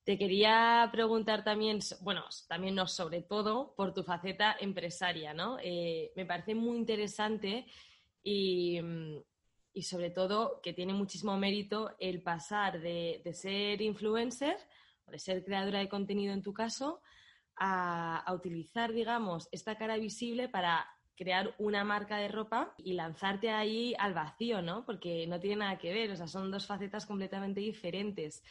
Te 0.05 0.17
quería 0.17 0.89
preguntar 0.93 1.43
también, 1.43 1.81
bueno, 2.01 2.25
también 2.49 2.77
no 2.77 2.87
sobre 2.87 3.23
todo, 3.23 3.75
por 3.75 3.93
tu 3.93 4.05
faceta 4.05 4.57
empresaria, 4.61 5.35
¿no? 5.35 5.59
Eh, 5.61 6.13
me 6.15 6.25
parece 6.25 6.55
muy 6.55 6.77
interesante 6.77 7.67
y, 8.23 8.81
mm, 8.81 9.17
y 9.77 9.83
sobre 9.83 10.09
todo 10.09 10.63
que 10.63 10.73
tiene 10.73 10.95
muchísimo 10.95 11.37
mérito 11.37 11.95
el 11.99 12.23
pasar 12.23 12.81
de, 12.81 13.21
ser 13.35 13.83
influencer 13.83 14.57
o 15.05 15.11
de 15.11 15.19
ser 15.19 15.45
creadora 15.45 15.81
de 15.81 15.89
contenido 15.91 16.33
en 16.33 16.43
tu 16.43 16.55
caso 16.55 17.03
a, 17.57 18.25
utilizar, 18.35 18.95
digamos, 18.95 19.51
esta 19.53 19.77
cara 19.77 19.99
visible 19.99 20.49
para 20.49 20.89
crear 21.15 21.55
una 21.59 21.85
marca 21.85 22.17
de 22.17 22.29
ropa 22.29 22.75
y 22.79 22.95
lanzarte 22.95 23.51
ahí 23.51 23.95
al 23.99 24.15
vacío, 24.15 24.63
¿no? 24.63 24.87
Porque 24.87 25.27
no 25.27 25.39
tiene 25.41 25.57
nada 25.57 25.77
que 25.77 25.93
ver, 25.93 26.11
o 26.11 26.17
sea, 26.17 26.27
son 26.27 26.51
dos 26.51 26.67
facetas 26.67 27.05
completamente 27.05 27.61
diferentes. 27.61 28.43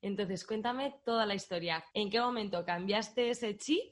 Entonces, 0.00 0.44
cuéntame 0.44 0.96
toda 1.04 1.26
la 1.26 1.36
historia. 1.36 1.84
¿En 1.94 2.10
qué 2.10 2.20
momento 2.20 2.64
cambiaste 2.64 3.30
ese 3.30 3.56
chip? 3.56 3.84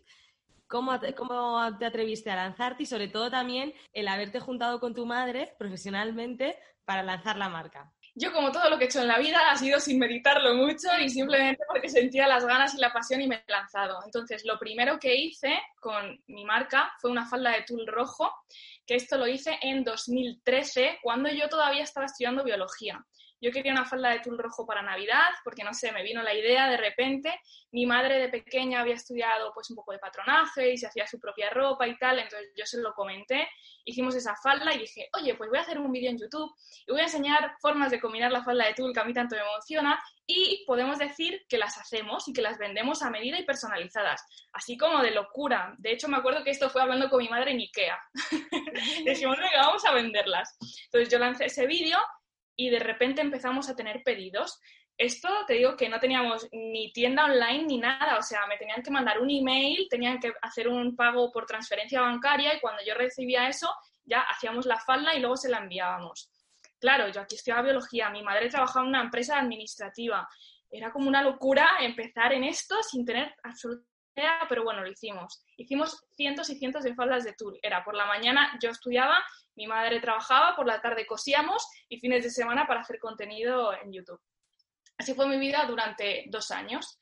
¿Cómo 0.66 0.92
¿Cómo 1.16 1.78
te 1.78 1.87
atreviste 1.87 2.30
a 2.30 2.37
lanzarte? 2.37 2.82
Y 2.82 2.87
sobre 2.87 3.09
todo 3.09 3.30
también 3.30 3.75
el 3.92 4.09
haberte 4.09 4.40
juntado 4.40 4.80
con 4.80 4.94
tu 4.94 5.06
madre 5.06 5.54
profesionalmente 5.59 6.56
para 6.90 7.04
lanzar 7.04 7.37
la 7.37 7.49
marca? 7.49 7.88
Yo, 8.16 8.32
como 8.32 8.50
todo 8.50 8.68
lo 8.68 8.76
que 8.76 8.87
he 8.87 8.88
hecho 8.88 9.00
en 9.00 9.06
la 9.06 9.20
vida, 9.20 9.38
ha 9.49 9.56
sido 9.56 9.78
sin 9.78 9.97
meditarlo 9.97 10.54
mucho 10.56 10.88
y 11.00 11.09
simplemente 11.09 11.62
porque 11.68 11.88
sentía 11.88 12.26
las 12.26 12.44
ganas 12.44 12.75
y 12.75 12.78
la 12.78 12.92
pasión 12.92 13.20
y 13.20 13.28
me 13.28 13.37
he 13.37 13.52
lanzado. 13.52 14.00
Entonces, 14.04 14.44
lo 14.44 14.59
primero 14.59 14.99
que 14.99 15.14
hice 15.14 15.56
con 15.78 16.20
mi 16.26 16.44
marca 16.44 16.92
fue 17.00 17.12
una 17.12 17.26
falda 17.26 17.52
de 17.52 17.62
tul 17.62 17.87
rojo, 17.87 18.28
que 18.85 18.97
esto 18.97 19.16
lo 19.18 19.28
hice 19.28 19.56
en 19.62 19.85
2013, 19.85 20.99
cuando 21.00 21.30
yo 21.30 21.49
todavía 21.49 21.85
estaba 21.85 22.06
estudiando 22.06 22.42
biología. 22.42 23.06
Yo 23.40 23.50
quería 23.50 23.73
una 23.73 23.85
falda 23.85 24.11
de 24.11 24.20
tul 24.20 24.38
rojo 24.38 24.66
para 24.66 24.82
Navidad, 24.82 25.28
porque 25.42 25.64
no 25.64 25.73
sé, 25.73 25.92
me 25.92 26.02
vino 26.02 26.23
la 26.23 26.35
idea 26.35 26.68
de 26.68 26.76
repente. 26.76 27.40
Mi 27.73 27.87
madre 27.87 28.18
de 28.18 28.28
pequeña 28.28 28.80
había 28.80 28.94
estudiado 28.94 29.52
pues 29.54 29.70
un 29.70 29.76
poco 29.76 29.92
de 29.92 29.99
patronaje 29.99 30.73
y 30.73 30.76
se 30.76 30.87
hacía 30.87 31.06
su 31.06 31.18
propia 31.18 31.50
ropa 31.50 31.87
y 31.87 31.97
tal, 31.97 32.18
entonces 32.18 32.50
yo 32.56 32.66
se 32.66 32.80
lo 32.80 32.92
comenté. 32.92 33.49
Hicimos 33.85 34.14
esa 34.14 34.37
falda 34.37 34.75
y 34.75 34.78
dije, 34.78 35.09
oye, 35.18 35.35
pues 35.35 35.49
voy 35.49 35.59
a 35.59 35.62
hacer 35.62 35.78
un 35.78 35.90
vídeo 35.90 36.11
en 36.11 36.18
YouTube 36.18 36.52
y 36.87 36.92
voy 36.92 37.00
a 37.00 37.04
enseñar 37.04 37.54
formas 37.61 37.90
de 37.90 38.00
combinar 38.00 38.30
la 38.30 38.44
falda 38.44 38.66
de 38.66 38.75
tul 38.75 38.92
que 38.92 39.00
a 39.00 39.04
mí 39.04 39.14
tanto 39.14 39.37
me 39.37 39.42
emociona 39.42 39.99
y 40.26 40.64
podemos 40.66 40.99
decir 40.99 41.44
que 41.49 41.59
las 41.59 41.76
hacemos 41.78 42.28
y 42.28 42.32
que 42.32 42.42
las 42.42 42.59
vendemos 42.59 43.02
a 43.02 43.11
medida 43.11 43.38
y 43.38 43.44
personalizadas, 43.44 44.25
así 44.52 44.76
como 44.76 45.02
de 45.02 45.11
locura. 45.11 45.75
De 45.78 45.92
hecho, 45.92 46.09
me 46.09 46.18
acuerdo 46.18 46.44
que 46.44 46.50
esto 46.50 46.70
fue 46.70 46.82
hablando 46.82 47.09
con 47.09 47.18
mi 47.20 47.28
madre 47.28 47.52
en 47.52 47.59
Ikea. 47.59 47.99
Decimos, 49.04 49.38
venga, 49.38 49.66
vamos 49.66 49.85
a 49.85 49.92
venderlas. 49.92 50.56
Entonces 50.85 51.09
yo 51.09 51.18
lancé 51.18 51.47
ese 51.47 51.66
vídeo 51.66 51.99
y 52.61 52.69
de 52.69 52.79
repente 52.79 53.23
empezamos 53.23 53.71
a 53.71 53.75
tener 53.75 54.02
pedidos. 54.05 54.61
Esto 54.99 55.31
te 55.47 55.55
digo 55.55 55.79
que 55.79 55.88
no 55.88 55.99
teníamos 55.99 56.47
ni 56.52 56.93
tienda 56.93 57.25
online 57.25 57.64
ni 57.64 57.79
nada, 57.79 58.19
o 58.19 58.23
sea, 58.23 58.47
me 58.47 58.59
tenían 58.59 58.83
que 58.83 58.90
mandar 58.90 59.19
un 59.19 59.31
email, 59.31 59.87
tenían 59.88 60.21
que 60.21 60.35
hacer 60.43 60.69
un 60.69 60.95
pago 60.95 61.33
por 61.33 61.47
transferencia 61.47 62.02
bancaria 62.02 62.55
y 62.55 62.61
cuando 62.61 62.83
yo 62.87 62.93
recibía 62.93 63.49
eso 63.49 63.75
ya 64.05 64.21
hacíamos 64.21 64.67
la 64.67 64.79
falda 64.79 65.14
y 65.14 65.21
luego 65.21 65.38
se 65.38 65.49
la 65.49 65.57
enviábamos. 65.57 66.31
Claro, 66.79 67.09
yo 67.09 67.23
aquí 67.23 67.37
estudiaba 67.37 67.62
biología, 67.62 68.11
mi 68.11 68.23
madre 68.23 68.50
trabajaba 68.50 68.85
en 68.85 68.90
una 68.90 69.02
empresa 69.02 69.38
administrativa, 69.38 70.29
era 70.71 70.93
como 70.93 71.09
una 71.09 71.23
locura 71.23 71.67
empezar 71.81 72.35
en 72.35 72.45
esto 72.45 72.83
sin 72.83 73.07
tener 73.07 73.35
absolutamente 73.43 73.89
pero 74.49 74.65
bueno, 74.65 74.83
lo 74.83 74.91
hicimos. 74.91 75.45
Hicimos 75.57 76.05
cientos 76.12 76.50
y 76.50 76.57
cientos 76.57 76.85
de 76.85 76.95
faldas 76.95 77.25
de 77.25 77.33
tour. 77.35 77.59
Era 77.62 77.85
por 77.85 77.95
la 77.95 78.07
mañana 78.07 78.59
yo 78.61 78.71
estudiaba 78.71 79.23
mi 79.57 79.67
madre 79.67 80.00
trabajaba, 80.00 80.57
por 80.57 80.67
la 80.67 80.81
tarde 80.81 81.07
cosíamos 81.07 81.69
y 81.89 81.99
fines 81.99 82.25
de 82.25 82.31
semana 82.31 82.67
para 82.67 82.81
hacer 82.81 82.99
contenido 82.99 83.75
en 83.75 83.93
YouTube. 83.93 84.21
Así 84.97 85.15
fue 85.15 85.29
mi 85.29 85.39
vida 85.39 85.65
durante 85.67 86.25
dos 86.29 86.50
años. 86.50 86.99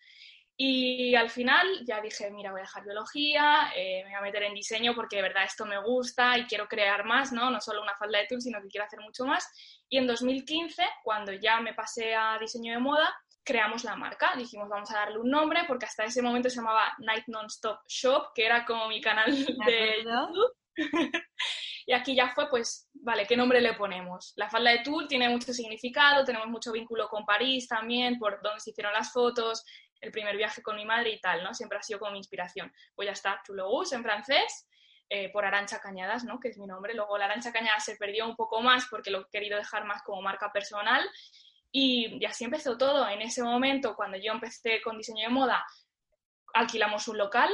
Y 0.57 1.15
al 1.15 1.31
final 1.31 1.85
ya 1.87 2.01
dije, 2.01 2.33
mira, 2.33 2.51
voy 2.51 2.61
a 2.61 2.65
dejar 2.65 2.83
biología, 2.83 3.71
eh, 3.77 4.03
me 4.03 4.11
voy 4.11 4.19
a 4.19 4.23
meter 4.23 4.43
en 4.43 4.55
diseño 4.55 4.93
porque 4.93 5.17
de 5.17 5.23
verdad 5.23 5.45
esto 5.45 5.65
me 5.67 5.81
gusta 5.81 6.37
y 6.37 6.47
quiero 6.47 6.67
crear 6.67 7.05
más, 7.05 7.33
¿no? 7.33 7.49
No 7.49 7.61
solo 7.61 7.81
una 7.81 7.95
falda 7.95 8.19
de 8.19 8.27
tul, 8.27 8.43
sino 8.43 8.61
que 8.61 8.67
quiero 8.67 8.85
hacer 8.85 8.99
mucho 9.01 9.25
más. 9.25 9.49
Y 9.89 9.99
en 9.99 10.09
2015, 10.09 10.83
cuando 11.05 11.33
ya 11.33 11.61
me 11.61 11.75
pasé 11.75 12.13
a 12.17 12.39
diseño 12.41 12.73
de 12.73 12.81
moda, 12.81 13.15
creamos 13.49 13.83
la 13.83 13.97
marca. 13.97 14.35
Dijimos, 14.37 14.69
vamos 14.69 14.91
a 14.91 14.99
darle 14.99 15.19
un 15.19 15.31
nombre 15.31 15.63
porque 15.67 15.87
hasta 15.87 16.05
ese 16.05 16.21
momento 16.21 16.51
se 16.51 16.57
llamaba 16.57 16.95
Night 16.99 17.25
Non-Stop 17.29 17.81
Shop, 17.89 18.33
que 18.35 18.45
era 18.45 18.67
como 18.67 18.89
mi 18.89 19.01
canal 19.01 19.33
de 19.35 20.05
YouTube. 20.05 20.53
y 21.87 21.95
aquí 21.95 22.15
ya 22.15 22.29
fue, 22.35 22.51
pues, 22.51 22.91
vale, 22.93 23.27
¿qué 23.27 23.39
nombre 23.39 23.63
le 23.63 23.73
ponemos? 23.73 24.35
La 24.37 24.51
falda 24.51 24.71
de 24.71 24.81
Toul 24.81 25.09
tiene 25.09 25.31
mucho 25.31 25.55
significado, 25.55 26.27
tenemos 26.27 26.49
mucho 26.49 26.73
vínculo 26.73 27.09
con 27.09 27.25
París 27.25 27.67
también, 27.67 28.19
por 28.19 28.43
donde 28.43 28.61
se 28.61 28.71
hicieron 28.71 28.93
las 28.93 29.13
fotos, 29.15 29.65
el 30.03 30.13
primer 30.13 30.37
viaje 30.37 30.61
con 30.63 30.77
mi 30.77 30.85
madre 30.85 31.11
y 31.13 31.19
tal, 31.19 31.43
¿no? 31.43 31.55
Siempre 31.55 31.79
ha 31.79 31.83
sido 31.83 31.99
como 31.99 32.13
mi 32.13 32.19
inspiración. 32.19 32.71
Pues 32.95 33.07
ya 33.07 33.13
está, 33.13 33.41
Toulouse 33.47 33.95
en 33.95 34.03
francés, 34.03 34.69
eh, 35.09 35.33
por 35.33 35.47
Arancha 35.47 35.81
Cañadas, 35.81 36.25
¿no? 36.25 36.39
Que 36.39 36.49
es 36.49 36.59
mi 36.59 36.67
nombre. 36.67 36.93
Luego 36.93 37.17
la 37.17 37.25
Arancha 37.25 37.51
Cañadas 37.51 37.83
se 37.83 37.97
perdió 37.97 38.27
un 38.27 38.37
poco 38.37 38.61
más 38.61 38.87
porque 38.91 39.11
lo 39.11 39.23
he 39.23 39.31
querido 39.33 39.57
dejar 39.57 39.87
más 39.87 40.03
como 40.03 40.21
marca 40.21 40.53
personal. 40.53 41.03
Y, 41.71 42.25
así 42.25 42.45
empezó 42.45 42.77
todo. 42.79 43.09
En 43.09 43.23
ese 43.23 43.43
momento, 43.43 43.95
cuando 43.95 44.17
yo 44.17 44.33
empecé 44.33 44.81
con 44.83 44.97
diseño 44.97 45.29
de 45.29 45.35
moda, 45.35 45.65
alquilamos 46.55 47.09
un 47.09 47.19
local, 47.19 47.51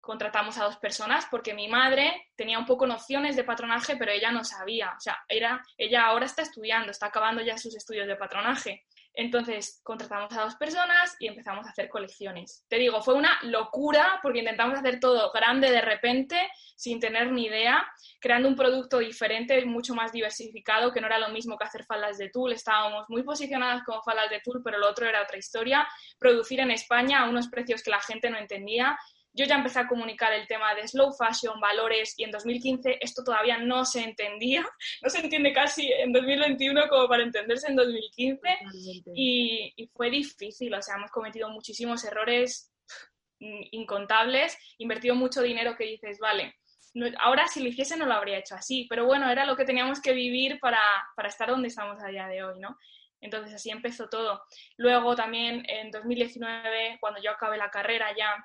contratamos 0.00 0.56
a 0.58 0.64
dos 0.64 0.78
personas 0.78 1.26
porque 1.30 1.52
mi 1.52 1.68
madre 1.68 2.28
tenía 2.34 2.58
un 2.58 2.66
poco 2.66 2.86
nociones 2.86 3.36
de 3.36 3.44
patronaje, 3.44 3.96
pero 3.96 4.10
ella 4.10 4.32
no 4.32 4.44
sabía. 4.44 4.94
O 4.96 5.00
sea, 5.00 5.18
era, 5.28 5.62
ella 5.76 6.06
ahora 6.06 6.26
está 6.26 6.42
estudiando, 6.42 6.90
está 6.90 7.06
acabando 7.06 7.42
ya 7.42 7.58
sus 7.58 7.76
estudios 7.76 8.06
de 8.06 8.16
patronaje. 8.16 8.86
Entonces 9.18 9.80
contratamos 9.82 10.32
a 10.32 10.42
dos 10.42 10.54
personas 10.54 11.16
y 11.18 11.26
empezamos 11.26 11.66
a 11.66 11.70
hacer 11.70 11.88
colecciones. 11.88 12.64
Te 12.68 12.76
digo, 12.76 13.02
fue 13.02 13.14
una 13.14 13.36
locura 13.42 14.20
porque 14.22 14.38
intentamos 14.38 14.78
hacer 14.78 15.00
todo 15.00 15.32
grande 15.32 15.72
de 15.72 15.80
repente, 15.80 16.48
sin 16.76 17.00
tener 17.00 17.32
ni 17.32 17.46
idea, 17.46 17.84
creando 18.20 18.48
un 18.48 18.54
producto 18.54 18.98
diferente, 18.98 19.66
mucho 19.66 19.92
más 19.92 20.12
diversificado, 20.12 20.92
que 20.92 21.00
no 21.00 21.08
era 21.08 21.18
lo 21.18 21.30
mismo 21.30 21.58
que 21.58 21.64
hacer 21.64 21.84
faldas 21.84 22.16
de 22.16 22.30
tul. 22.30 22.52
Estábamos 22.52 23.06
muy 23.08 23.24
posicionadas 23.24 23.82
como 23.82 24.04
faldas 24.04 24.30
de 24.30 24.38
tul, 24.38 24.62
pero 24.62 24.78
lo 24.78 24.88
otro 24.88 25.04
era 25.04 25.24
otra 25.24 25.36
historia. 25.36 25.88
Producir 26.16 26.60
en 26.60 26.70
España 26.70 27.22
a 27.22 27.28
unos 27.28 27.48
precios 27.48 27.82
que 27.82 27.90
la 27.90 28.00
gente 28.00 28.30
no 28.30 28.38
entendía 28.38 28.96
yo 29.38 29.44
ya 29.44 29.54
empecé 29.54 29.78
a 29.78 29.86
comunicar 29.86 30.32
el 30.32 30.48
tema 30.48 30.74
de 30.74 30.88
slow 30.88 31.12
fashion, 31.12 31.60
valores, 31.60 32.14
y 32.18 32.24
en 32.24 32.32
2015 32.32 32.98
esto 33.00 33.22
todavía 33.22 33.58
no 33.58 33.84
se 33.84 34.02
entendía, 34.02 34.66
no 35.02 35.08
se 35.08 35.20
entiende 35.20 35.52
casi 35.52 35.90
en 35.92 36.12
2021 36.12 36.88
como 36.88 37.08
para 37.08 37.22
entenderse 37.22 37.68
en 37.68 37.76
2015, 37.76 38.40
y, 39.14 39.72
y, 39.76 39.86
fue 39.88 40.10
difícil, 40.10 40.74
o 40.74 40.82
sea, 40.82 40.96
hemos 40.96 41.12
cometido 41.12 41.48
muchísimos 41.50 42.04
errores 42.04 42.72
incontables, 43.38 44.58
invertido 44.78 45.14
mucho 45.14 45.42
dinero 45.42 45.76
que 45.76 45.84
dices, 45.84 46.18
vale, 46.18 46.56
ahora 47.20 47.46
si 47.46 47.62
lo 47.62 47.68
hiciese 47.68 47.96
no 47.96 48.06
lo 48.06 48.14
habría 48.14 48.38
hecho 48.38 48.56
así, 48.56 48.86
pero 48.90 49.06
bueno, 49.06 49.30
era 49.30 49.44
lo 49.44 49.56
que 49.56 49.64
teníamos 49.64 50.00
que 50.00 50.12
vivir 50.12 50.58
para, 50.58 50.80
para 51.14 51.28
estar 51.28 51.48
donde 51.48 51.68
estamos 51.68 52.02
a 52.02 52.08
día 52.08 52.26
de 52.26 52.42
hoy, 52.42 52.58
¿no? 52.58 52.76
Entonces 53.20 53.54
así 53.54 53.70
empezó 53.70 54.08
todo. 54.08 54.42
Luego 54.76 55.14
también 55.14 55.64
en 55.68 55.90
2019, 55.90 56.98
cuando 57.00 57.20
yo 57.22 57.30
acabé 57.30 57.56
la 57.56 57.70
carrera 57.70 58.08
ya, 58.16 58.44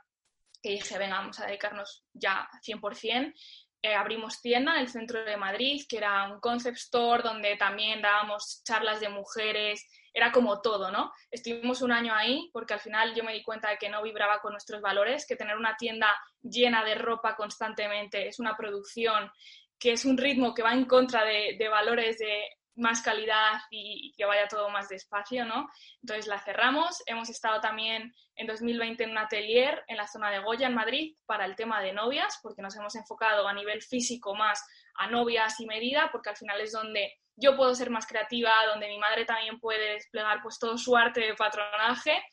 que 0.63 0.69
dije, 0.69 0.97
venga, 0.97 1.17
vamos 1.17 1.39
a 1.41 1.45
dedicarnos 1.45 2.05
ya 2.13 2.49
100%. 2.65 3.33
Eh, 3.85 3.93
abrimos 3.93 4.41
tienda 4.41 4.75
en 4.75 4.81
el 4.81 4.87
centro 4.87 5.25
de 5.25 5.35
Madrid, 5.35 5.83
que 5.89 5.97
era 5.97 6.31
un 6.31 6.39
concept 6.39 6.77
store 6.77 7.21
donde 7.21 7.57
también 7.57 8.01
dábamos 8.01 8.63
charlas 8.63 9.01
de 9.01 9.09
mujeres, 9.09 9.85
era 10.13 10.31
como 10.31 10.61
todo, 10.61 10.89
¿no? 10.89 11.11
Estuvimos 11.29 11.81
un 11.81 11.91
año 11.91 12.15
ahí 12.15 12.49
porque 12.53 12.75
al 12.75 12.79
final 12.79 13.13
yo 13.13 13.25
me 13.25 13.33
di 13.33 13.43
cuenta 13.43 13.71
de 13.71 13.77
que 13.77 13.89
no 13.89 14.01
vibraba 14.01 14.39
con 14.39 14.53
nuestros 14.53 14.81
valores, 14.81 15.27
que 15.27 15.35
tener 15.35 15.57
una 15.57 15.75
tienda 15.75 16.07
llena 16.41 16.85
de 16.85 16.95
ropa 16.95 17.35
constantemente 17.35 18.29
es 18.29 18.39
una 18.39 18.55
producción 18.55 19.29
que 19.77 19.91
es 19.91 20.05
un 20.05 20.17
ritmo 20.17 20.53
que 20.53 20.63
va 20.63 20.71
en 20.71 20.85
contra 20.85 21.25
de, 21.25 21.57
de 21.59 21.67
valores 21.67 22.19
de 22.19 22.41
más 22.75 23.01
calidad 23.01 23.61
y, 23.69 24.13
que 24.17 24.25
vaya 24.25 24.47
todo 24.47 24.69
más 24.69 24.89
despacio, 24.89 25.45
¿no? 25.45 25.69
Entonces 26.01 26.27
la 26.27 26.39
cerramos. 26.39 27.03
Hemos 27.05 27.29
estado 27.29 27.61
también 27.61 28.13
en 28.35 28.47
2020 28.47 29.03
en 29.03 29.11
un 29.11 29.17
atelier 29.17 29.83
en 29.87 29.97
la 29.97 30.07
zona 30.07 30.31
de 30.31 30.39
Goya, 30.39 30.67
en 30.67 30.75
Madrid, 30.75 31.15
para 31.25 31.45
el 31.45 31.55
tema 31.55 31.81
de 31.81 31.93
novias, 31.93 32.39
porque 32.41 32.61
nos 32.61 32.75
hemos 32.75 32.95
enfocado 32.95 33.47
a 33.47 33.53
nivel 33.53 33.81
físico 33.81 34.35
más 34.35 34.63
a 34.95 35.07
novias 35.07 35.59
y 35.59 35.65
medida, 35.65 36.09
porque 36.11 36.29
al 36.29 36.37
final 36.37 36.61
es 36.61 36.71
donde 36.71 37.19
yo 37.35 37.55
puedo 37.55 37.73
ser 37.73 37.89
más 37.89 38.05
creativa, 38.05 38.51
donde 38.67 38.87
mi 38.87 38.97
madre 38.97 39.25
también 39.25 39.59
puede 39.59 39.93
desplegar 39.93 40.41
pues 40.41 40.59
todo 40.59 40.77
su 40.77 40.95
arte 40.95 41.21
de 41.21 41.33
patronaje 41.33 42.23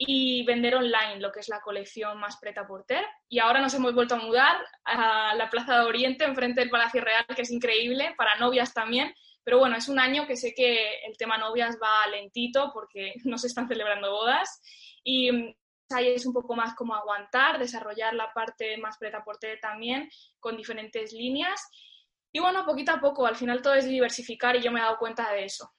y 0.00 0.44
vender 0.44 0.76
online 0.76 1.18
lo 1.18 1.32
que 1.32 1.40
es 1.40 1.48
la 1.48 1.60
colección 1.60 2.18
más 2.20 2.38
preta 2.38 2.66
porter. 2.66 3.04
Y 3.28 3.40
ahora 3.40 3.60
nos 3.60 3.74
hemos 3.74 3.94
vuelto 3.94 4.14
a 4.14 4.18
mudar 4.18 4.56
a 4.84 5.34
la 5.34 5.50
Plaza 5.50 5.80
de 5.80 5.86
Oriente, 5.86 6.24
enfrente 6.24 6.60
del 6.60 6.70
Palacio 6.70 7.00
Real, 7.00 7.26
que 7.34 7.42
es 7.42 7.50
increíble, 7.50 8.14
para 8.16 8.36
novias 8.36 8.72
también, 8.72 9.12
pero 9.48 9.60
bueno, 9.60 9.76
es 9.76 9.88
un 9.88 9.98
año 9.98 10.26
que 10.26 10.36
sé 10.36 10.52
que 10.54 11.00
el 11.06 11.16
tema 11.16 11.38
novias 11.38 11.78
va 11.82 12.06
lentito 12.10 12.70
porque 12.70 13.14
no 13.24 13.38
se 13.38 13.46
están 13.46 13.66
celebrando 13.66 14.12
bodas 14.12 14.60
y 15.02 15.32
mm, 15.32 15.54
ahí 15.88 16.08
es 16.08 16.26
un 16.26 16.34
poco 16.34 16.54
más 16.54 16.74
como 16.74 16.94
aguantar, 16.94 17.58
desarrollar 17.58 18.12
la 18.12 18.30
parte 18.34 18.76
más 18.76 18.98
preta 18.98 19.24
por 19.24 19.38
también 19.62 20.10
con 20.38 20.54
diferentes 20.54 21.14
líneas. 21.14 21.66
Y 22.30 22.40
bueno, 22.40 22.66
poquito 22.66 22.92
a 22.92 23.00
poco, 23.00 23.24
al 23.24 23.36
final 23.36 23.62
todo 23.62 23.72
es 23.72 23.88
diversificar 23.88 24.54
y 24.54 24.60
yo 24.60 24.70
me 24.70 24.80
he 24.80 24.82
dado 24.82 24.98
cuenta 24.98 25.32
de 25.32 25.46
eso. 25.46 25.72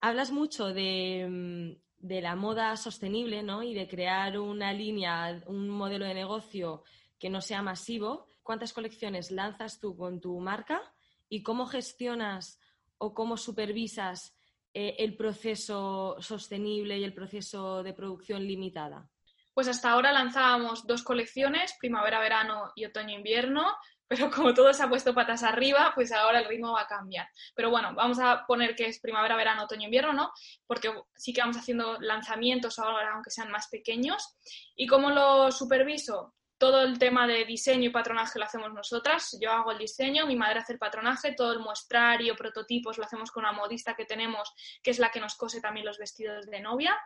Hablas 0.00 0.32
mucho 0.32 0.74
de, 0.74 1.24
mm, 1.24 1.80
de, 1.98 2.20
la 2.20 2.34
moda 2.34 2.76
sostenible 2.76 3.44
¿no? 3.44 3.62
y 3.62 3.74
de 3.74 3.86
crear 3.86 4.40
una 4.40 4.72
línea, 4.72 5.40
un 5.46 5.68
modelo 5.68 6.04
de 6.04 6.14
negocio 6.14 6.82
que 7.16 7.30
no 7.30 7.40
sea 7.40 7.62
masivo. 7.62 8.28
¿Cuántas 8.42 8.72
colecciones 8.72 9.30
lanzas 9.30 9.78
tú 9.78 9.96
con 9.96 10.20
tu 10.20 10.40
marca? 10.40 10.82
Y 11.28 11.42
cómo 11.42 11.66
gestionas 11.66 12.60
o 12.98 13.14
cómo 13.14 13.36
supervisas 13.36 14.34
eh, 14.74 14.96
el 14.98 15.16
proceso 15.16 16.16
sostenible 16.20 16.98
y 16.98 17.04
el 17.04 17.14
proceso 17.14 17.82
de 17.82 17.94
producción 17.94 18.46
limitada? 18.46 19.08
Pues 19.54 19.66
hasta 19.66 19.90
ahora 19.90 20.12
lanzábamos 20.12 20.86
dos 20.86 21.02
colecciones, 21.02 21.74
primavera-verano 21.80 22.72
y 22.76 22.84
otoño-invierno, 22.84 23.76
pero 24.06 24.30
como 24.34 24.54
todo 24.54 24.72
se 24.72 24.82
ha 24.82 24.88
puesto 24.88 25.14
patas 25.14 25.42
arriba, 25.42 25.92
pues 25.94 26.12
ahora 26.12 26.40
el 26.40 26.48
ritmo 26.48 26.72
va 26.72 26.82
a 26.82 26.86
cambiar. 26.86 27.28
Pero 27.54 27.70
bueno, 27.70 27.94
vamos 27.94 28.18
a 28.18 28.44
poner 28.46 28.74
que 28.74 28.86
es 28.86 29.00
primavera, 29.00 29.36
verano, 29.36 29.64
otoño, 29.64 29.84
invierno, 29.84 30.12
¿no? 30.12 30.32
Porque 30.66 30.90
sí 31.16 31.32
que 31.32 31.40
vamos 31.40 31.56
haciendo 31.56 31.98
lanzamientos 32.00 32.78
ahora, 32.78 33.14
aunque 33.14 33.30
sean 33.30 33.50
más 33.50 33.68
pequeños. 33.68 34.36
¿Y 34.74 34.86
cómo 34.86 35.10
lo 35.10 35.52
superviso? 35.52 36.34
Todo 36.58 36.82
el 36.82 36.98
tema 36.98 37.26
de 37.26 37.44
diseño 37.44 37.88
y 37.88 37.90
patronaje 37.90 38.38
lo 38.38 38.44
hacemos 38.44 38.72
nosotras. 38.72 39.36
Yo 39.40 39.52
hago 39.52 39.70
el 39.70 39.78
diseño, 39.78 40.26
mi 40.26 40.36
madre 40.36 40.58
hace 40.58 40.72
el 40.72 40.78
patronaje, 40.78 41.32
todo 41.32 41.52
el 41.52 41.60
muestrario, 41.60 42.34
prototipos 42.34 42.98
lo 42.98 43.04
hacemos 43.04 43.30
con 43.30 43.44
una 43.44 43.52
modista 43.52 43.94
que 43.94 44.04
tenemos, 44.04 44.52
que 44.82 44.90
es 44.90 44.98
la 44.98 45.10
que 45.10 45.20
nos 45.20 45.36
cose 45.36 45.60
también 45.60 45.86
los 45.86 45.98
vestidos 45.98 46.46
de 46.46 46.60
novia. 46.60 46.98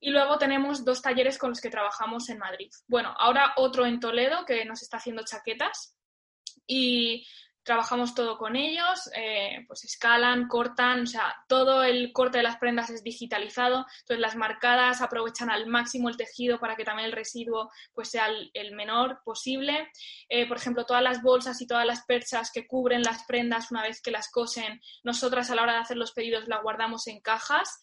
Y 0.00 0.10
luego 0.10 0.38
tenemos 0.38 0.84
dos 0.84 1.02
talleres 1.02 1.38
con 1.38 1.50
los 1.50 1.60
que 1.60 1.70
trabajamos 1.70 2.28
en 2.30 2.38
Madrid. 2.38 2.70
Bueno, 2.86 3.14
ahora 3.18 3.52
otro 3.56 3.84
en 3.84 4.00
Toledo 4.00 4.44
que 4.46 4.64
nos 4.64 4.82
está 4.82 4.96
haciendo 4.96 5.22
chaquetas. 5.24 5.94
Y 6.66 7.26
trabajamos 7.68 8.14
todo 8.14 8.38
con 8.38 8.56
ellos, 8.56 9.10
eh, 9.14 9.62
pues 9.66 9.84
escalan, 9.84 10.48
cortan, 10.48 11.02
o 11.02 11.06
sea, 11.06 11.36
todo 11.48 11.84
el 11.84 12.14
corte 12.14 12.38
de 12.38 12.44
las 12.44 12.56
prendas 12.56 12.88
es 12.88 13.04
digitalizado, 13.04 13.84
entonces 14.00 14.20
las 14.20 14.36
marcadas 14.36 15.02
aprovechan 15.02 15.50
al 15.50 15.66
máximo 15.66 16.08
el 16.08 16.16
tejido 16.16 16.58
para 16.58 16.76
que 16.76 16.86
también 16.86 17.10
el 17.10 17.12
residuo 17.12 17.70
pues 17.92 18.08
sea 18.08 18.28
el, 18.54 18.72
menor 18.72 19.20
posible. 19.22 19.90
Eh, 20.30 20.48
por 20.48 20.56
ejemplo, 20.56 20.86
todas 20.86 21.02
las 21.02 21.20
bolsas 21.20 21.60
y 21.60 21.66
todas 21.66 21.84
las 21.84 22.06
perchas 22.06 22.50
que 22.50 22.66
cubren 22.66 23.02
las 23.02 23.24
prendas 23.24 23.70
una 23.70 23.82
vez 23.82 24.00
que 24.00 24.12
las 24.12 24.30
cosen, 24.30 24.80
nosotras 25.02 25.50
a 25.50 25.54
la 25.54 25.62
hora 25.62 25.74
de 25.74 25.80
hacer 25.80 25.98
los 25.98 26.12
pedidos 26.12 26.48
las 26.48 26.62
guardamos 26.62 27.06
en 27.06 27.20
cajas 27.20 27.80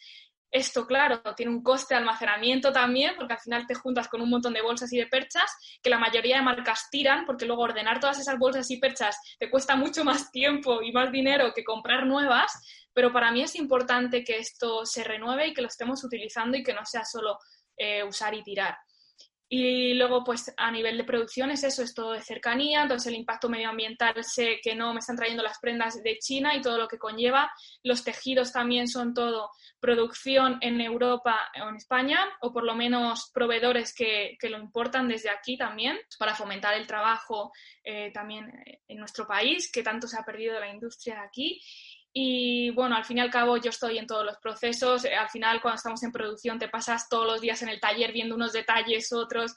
esto, 0.56 0.88
claro, 0.88 1.22
tiene 1.36 1.52
un 1.52 1.62
coste 1.62 1.94
de 1.94 2.00
almacenamiento 2.00 2.72
también, 2.72 3.14
porque 3.18 3.34
al 3.34 3.40
final 3.40 3.68
te 3.68 3.76
juntas 3.76 4.08
con 4.08 4.22
un 4.22 4.30
montón 4.30 4.54
de 4.54 4.62
bolsas 4.62 4.92
y 4.94 4.98
de 4.98 5.08
perchas 5.08 5.52
que 5.84 5.90
la 5.90 6.00
mayoría 6.00 6.38
de 6.38 6.44
marcas 6.44 6.88
tiran, 6.90 7.26
porque 7.26 7.46
luego 7.46 7.64
ordenar 7.64 8.00
todas 8.00 8.20
esas 8.20 8.40
bolsas 8.40 8.72
y 8.72 8.78
perchas 8.80 9.18
te 9.38 9.50
cuesta 9.50 9.76
mucho 9.76 10.06
más 10.06 10.32
tiempo 10.32 10.82
y 10.82 10.94
más 10.94 11.12
dinero 11.12 11.52
que 11.54 11.66
comprar 11.66 12.06
nuevas, 12.06 12.54
pero 12.94 13.12
para 13.12 13.32
mí 13.32 13.42
es 13.42 13.56
importante 13.56 14.24
que 14.24 14.38
esto 14.38 14.86
se 14.86 15.04
renueve 15.04 15.48
y 15.48 15.54
que 15.54 15.62
lo 15.62 15.68
estemos 15.68 16.02
utilizando 16.06 16.56
y 16.56 16.64
que 16.64 16.74
no 16.74 16.86
sea 16.86 17.04
solo 17.04 17.38
eh, 17.76 18.04
usar 18.04 18.34
y 18.34 18.42
tirar. 18.42 18.78
Y 19.48 19.94
luego, 19.94 20.24
pues 20.24 20.52
a 20.58 20.72
nivel 20.72 20.98
de 20.98 21.04
producción 21.04 21.52
es 21.52 21.64
eso, 21.64 21.84
es 21.84 21.94
todo 21.94 22.14
de 22.14 22.22
cercanía, 22.22 22.82
entonces 22.82 23.08
el 23.08 23.20
impacto 23.20 23.48
medioambiental 23.48 24.24
sé 24.24 24.60
que 24.64 24.74
no 24.74 24.92
me 24.92 25.00
están 25.00 25.16
trayendo 25.16 25.44
las 25.44 25.60
prendas 25.60 26.02
de 26.02 26.18
China 26.18 26.56
y 26.56 26.62
todo 26.62 26.80
lo 26.80 26.88
que 26.88 26.98
conlleva. 26.98 27.52
Los 27.84 28.04
tejidos 28.04 28.52
también 28.52 28.88
son 28.88 29.14
todo 29.14 29.52
producción 29.80 30.58
en 30.62 30.82
Europa 30.82 31.38
o 31.64 31.70
en 31.70 31.76
España, 31.76 32.20
o 32.42 32.52
por 32.52 32.64
lo 32.64 32.74
menos 32.74 33.30
proveedores 33.32 33.94
que, 33.94 34.36
lo 34.50 34.58
importan 34.58 35.08
desde 35.08 35.30
aquí 35.30 35.58
también, 35.58 35.98
para 36.18 36.34
fomentar 36.34 36.74
el 36.74 36.88
trabajo 36.88 37.52
eh, 37.84 38.12
también 38.12 38.52
en 38.88 38.98
nuestro 38.98 39.28
país, 39.28 39.72
que 39.72 39.84
tanto 39.84 40.08
se 40.08 40.18
ha 40.18 40.24
perdido 40.24 40.60
la 40.60 40.72
industria 40.72 41.16
de 41.16 41.22
aquí. 41.22 41.62
Y 42.18 42.70
bueno, 42.70 42.96
al 42.96 43.04
fin 43.04 43.18
y 43.18 43.20
al 43.20 43.30
cabo 43.30 43.58
yo 43.58 43.72
estoy 43.72 43.98
en 43.98 44.08
todos 44.08 44.26
los 44.26 44.38
procesos. 44.38 45.04
Eh, 45.04 45.14
al 45.14 45.28
final, 45.28 45.62
cuando 45.62 45.76
estamos 45.76 46.02
en 46.02 46.14
producción, 46.14 46.58
te 46.58 46.70
pasas 46.70 47.10
todos 47.10 47.28
los 47.28 47.42
días 47.42 47.62
en 47.62 47.68
el 47.68 47.82
taller 47.82 48.14
viendo 48.14 48.36
unos 48.36 48.54
detalles, 48.54 49.12
otros. 49.12 49.54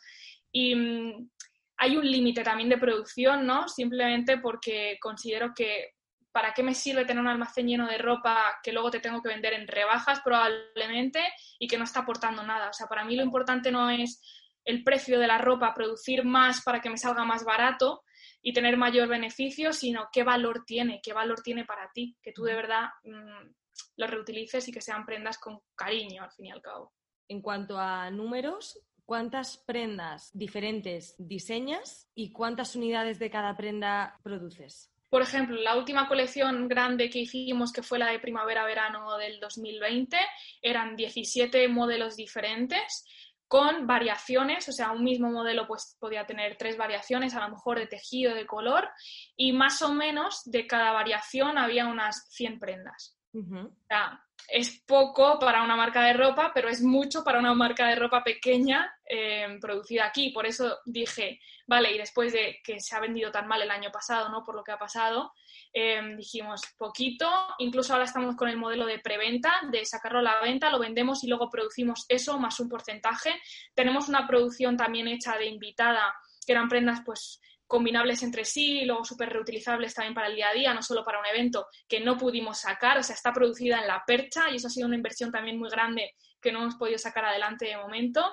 Y 0.51 0.75
mm, 0.75 1.31
hay 1.77 1.97
un 1.97 2.11
límite 2.11 2.43
también 2.43 2.69
de 2.69 2.77
producción, 2.77 3.47
¿no? 3.47 3.69
Simplemente 3.69 4.39
porque 4.39 4.99
considero 5.01 5.55
que 5.55 5.95
¿para 6.33 6.53
qué 6.53 6.65
me 6.65 6.75
sirve 6.75 7.05
tener 7.05 7.23
un 7.23 7.29
almacén 7.29 7.69
lleno 7.69 7.87
de 7.87 7.99
ropa 7.99 8.59
que 8.61 8.73
luego 8.73 8.91
te 8.91 8.99
tengo 8.99 9.23
que 9.23 9.29
vender 9.29 9.53
en 9.53 9.69
rebajas 9.69 10.21
probablemente 10.25 11.21
y 11.61 11.69
que 11.69 11.79
no 11.79 11.85
está 11.85 12.01
aportando 12.01 12.43
nada? 12.43 12.71
O 12.71 12.73
sea, 12.73 12.89
para 12.89 13.05
mí 13.05 13.15
lo 13.15 13.23
importante 13.23 13.71
no 13.71 13.89
es 13.89 14.21
el 14.69 14.85
precio 14.85 15.19
de 15.19 15.27
la 15.27 15.39
ropa, 15.39 15.73
producir 15.73 16.25
más 16.25 16.63
para 16.63 16.83
que 16.83 16.91
me 16.91 16.99
salga 16.99 17.25
más 17.25 17.43
barato, 17.43 18.03
y 18.43 18.53
tener 18.53 18.77
mayor 18.77 19.09
beneficio, 19.09 19.73
sino 19.73 20.09
qué 20.13 20.23
valor 20.23 20.65
tiene, 20.67 21.01
qué 21.03 21.15
valor 21.15 21.41
tiene 21.43 21.65
para 21.65 21.91
ti, 21.93 22.17
que 22.23 22.33
tú 22.33 22.45
de 22.45 22.55
verdad 22.55 22.89
mm, 23.03 23.51
lo 23.97 24.07
reutilices 24.07 24.69
y 24.69 24.73
que 24.73 24.83
sean 24.83 25.07
prendas 25.07 25.39
con 25.39 25.61
cariño, 25.75 26.23
al 26.23 26.31
fin 26.31 26.47
y 26.47 26.51
al 26.51 26.61
cabo. 26.61 26.93
En 27.29 27.41
cuanto 27.41 27.79
a 27.79 28.11
números, 28.11 28.79
¿cuántas 29.07 29.57
prendas 29.57 30.31
diferentes 30.35 31.15
diseñas 31.19 32.09
y 32.15 32.31
cuántas 32.31 32.77
unidades 32.77 33.19
de 33.19 33.31
cada 33.31 33.57
prenda 33.57 34.19
produces? 34.23 34.93
Por 35.09 35.23
ejemplo, 35.23 35.57
la 35.57 35.77
última 35.77 36.07
colección 36.07 36.69
grande 36.69 37.09
que 37.09 37.21
hicimos, 37.21 37.73
que 37.73 37.83
fue 37.83 37.99
la 37.99 38.11
de 38.11 38.19
primavera-verano 38.19 39.17
del 39.17 39.41
2020, 39.41 40.19
eran 40.61 40.97
17 40.97 41.67
modelos 41.69 42.15
diferentes 42.15 43.07
con 43.49 43.87
variaciones, 43.87 44.69
o 44.69 44.73
sea, 44.73 44.93
un 44.93 45.03
mismo 45.03 45.31
modelo 45.31 45.67
pues 45.67 45.97
podía 45.99 46.27
tener 46.27 46.57
tres 46.57 46.77
variaciones, 46.77 47.35
a 47.35 47.41
lo 47.41 47.51
mejor 47.51 47.79
de 47.79 47.87
tejido, 47.87 48.35
de 48.35 48.47
color, 48.47 48.89
y 49.37 49.53
más 49.53 49.81
o 49.83 49.93
menos 49.93 50.43
de 50.45 50.67
cada 50.67 50.93
variación 50.93 51.59
había 51.59 51.87
unas 51.87 52.29
100 52.31 52.59
prendas. 52.59 53.19
o 53.35 53.71
sea, 53.89 54.23
es 54.49 54.83
poco 54.87 55.39
para 55.39 55.63
una 55.63 55.77
marca 55.77 56.03
de 56.03 56.15
ropa, 56.15 56.53
pero 56.55 56.69
es 56.69 56.83
mucho 56.83 57.23
para 57.23 57.39
una 57.39 57.55
marca 57.55 57.87
de 57.87 57.97
ropa 57.97 58.25
pequeña 58.25 58.91
eh, 59.09 59.59
producida 59.61 60.07
aquí. 60.07 60.31
Por 60.31 60.47
eso 60.47 60.79
dije, 60.87 61.39
vale, 61.67 61.93
y 61.93 61.99
después 61.99 62.33
de 62.33 62.59
que 62.65 62.81
se 62.81 62.97
ha 62.97 63.01
vendido 63.01 63.31
tan 63.31 63.47
mal 63.47 63.61
el 63.63 63.71
año 63.71 63.91
pasado, 63.91 64.31
¿no? 64.31 64.45
Por 64.45 64.55
lo 64.55 64.65
que 64.65 64.73
ha 64.73 64.79
pasado, 64.79 65.33
Em, 65.73 66.17
dijimos 66.17 66.63
poquito, 66.79 67.29
incluso 67.59 67.93
ahora 67.93 68.07
estamos 68.07 68.37
con 68.37 68.49
el 68.49 68.57
modelo 68.57 68.87
de 68.87 68.99
preventa, 68.99 69.53
de 69.71 69.85
sacarlo 69.85 70.21
a 70.21 70.23
la 70.23 70.41
venta, 70.41 70.71
lo 70.71 70.79
vendemos 70.79 71.23
y 71.25 71.29
luego 71.29 71.51
producimos 71.51 72.07
eso 72.09 72.39
más 72.39 72.59
un 72.61 72.69
porcentaje. 72.69 73.31
Tenemos 73.75 74.09
una 74.09 74.27
producción 74.27 74.77
también 74.77 75.09
hecha 75.09 75.37
de 75.37 75.47
invitada, 75.47 76.15
que 76.47 76.53
eran 76.53 76.69
prendas 76.69 77.01
pues 77.05 77.41
combinables 77.69 78.23
entre 78.23 78.45
sí 78.45 78.81
y 78.81 78.85
luego 78.87 79.05
súper 79.05 79.29
reutilizables 79.29 79.95
también 79.95 80.15
para 80.15 80.27
el 80.27 80.35
día 80.35 80.49
a 80.49 80.55
día, 80.55 80.75
no 80.75 80.83
solo 80.83 81.05
para 81.05 81.21
un 81.21 81.27
evento 81.27 81.67
que 81.87 82.01
no 82.01 82.17
pudimos 82.17 82.59
sacar, 82.59 82.99
o 82.99 83.03
sea, 83.03 83.15
está 83.15 83.33
producida 83.33 83.81
en 83.81 83.87
la 83.87 84.03
percha 84.05 84.51
y 84.51 84.57
eso 84.57 84.67
ha 84.67 84.71
sido 84.71 84.87
una 84.87 84.97
inversión 84.97 85.31
también 85.31 85.59
muy 85.59 85.69
grande 85.69 86.15
que 86.41 86.51
no 86.51 86.63
hemos 86.63 86.77
podido 86.77 86.99
sacar 86.99 87.27
adelante 87.27 87.67
de 87.67 87.77
momento. 87.77 88.25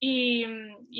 Y, 0.00 0.44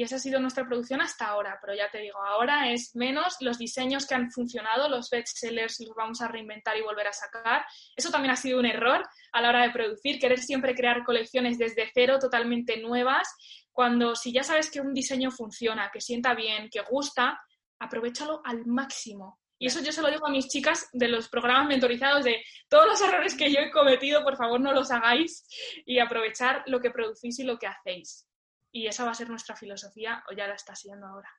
esa 0.03 0.17
ha 0.17 0.19
sido 0.19 0.41
nuestra 0.41 0.67
producción 0.67 1.01
hasta 1.01 1.27
ahora, 1.27 1.59
pero 1.61 1.75
ya 1.75 1.91
te 1.91 1.99
digo, 1.99 2.19
ahora 2.23 2.71
es 2.73 2.95
menos 2.95 3.37
los 3.41 3.59
diseños 3.59 4.07
que 4.07 4.15
han 4.15 4.31
funcionado, 4.31 4.89
los 4.89 5.11
bestsellers 5.11 5.81
los 5.81 5.95
vamos 5.95 6.21
a 6.21 6.29
reinventar 6.29 6.77
y 6.77 6.83
volver 6.83 7.09
a 7.09 7.13
sacar. 7.13 7.65
Eso 7.97 8.11
también 8.11 8.33
ha 8.33 8.37
sido 8.37 8.59
un 8.59 8.67
error 8.67 9.03
a 9.33 9.41
la 9.43 9.49
hora 9.49 9.63
de 9.63 9.71
producir, 9.71 10.19
querer 10.19 10.39
siempre 10.39 10.75
crear 10.75 11.05
colecciones 11.05 11.59
desde 11.59 11.91
cero, 11.93 12.19
totalmente 12.19 12.79
nuevas, 12.81 13.29
cuando 13.73 14.15
si 14.15 14.33
ya 14.33 14.43
sabes 14.43 14.71
que 14.71 14.81
un 14.81 14.95
diseño 14.95 15.31
funciona, 15.31 15.91
que 15.93 16.01
sienta 16.01 16.35
bien, 16.35 16.69
que 16.71 16.81
gusta, 16.83 17.41
aprovechalo 17.85 18.41
al 18.45 18.67
máximo. 18.67 19.41
Y 19.59 19.67
eso 19.67 19.81
yo 19.81 19.93
se 19.93 20.03
lo 20.03 20.11
digo 20.11 20.27
a 20.27 20.31
mis 20.31 20.49
chicas 20.49 20.89
de 20.93 21.09
los 21.09 21.29
programas 21.29 21.69
mentorizados 21.69 22.25
de 22.25 22.43
todos 22.69 22.87
los 22.87 23.01
errores 23.01 23.35
que 23.35 23.53
yo 23.53 23.61
he 23.61 23.71
cometido, 23.71 24.25
por 24.25 24.37
favor 24.37 24.61
no 24.61 24.73
los 24.73 24.91
hagáis 24.91 25.47
y 25.87 26.01
aprovechar 26.01 26.65
lo 26.67 26.81
que 26.81 26.91
producís 26.91 27.39
y 27.39 27.45
lo 27.45 27.59
que 27.59 27.69
hacéis 27.69 28.29
y 28.75 28.89
esa 28.89 29.05
va 29.05 29.13
a 29.13 29.15
ser 29.15 29.31
nuestra 29.31 29.55
filosofía, 29.55 30.23
o 30.29 30.35
ya 30.35 30.49
la 30.49 30.55
está 30.55 30.75
siendo 30.75 31.07
ahora. 31.07 31.31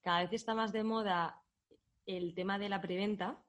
Cada 0.00 0.22
vez 0.22 0.32
está 0.32 0.54
más 0.54 0.72
de 0.72 0.84
moda 0.84 1.42
el 2.06 2.34
tema 2.34 2.56
de 2.56 2.68
la 2.68 2.80
preventa, 2.80 3.42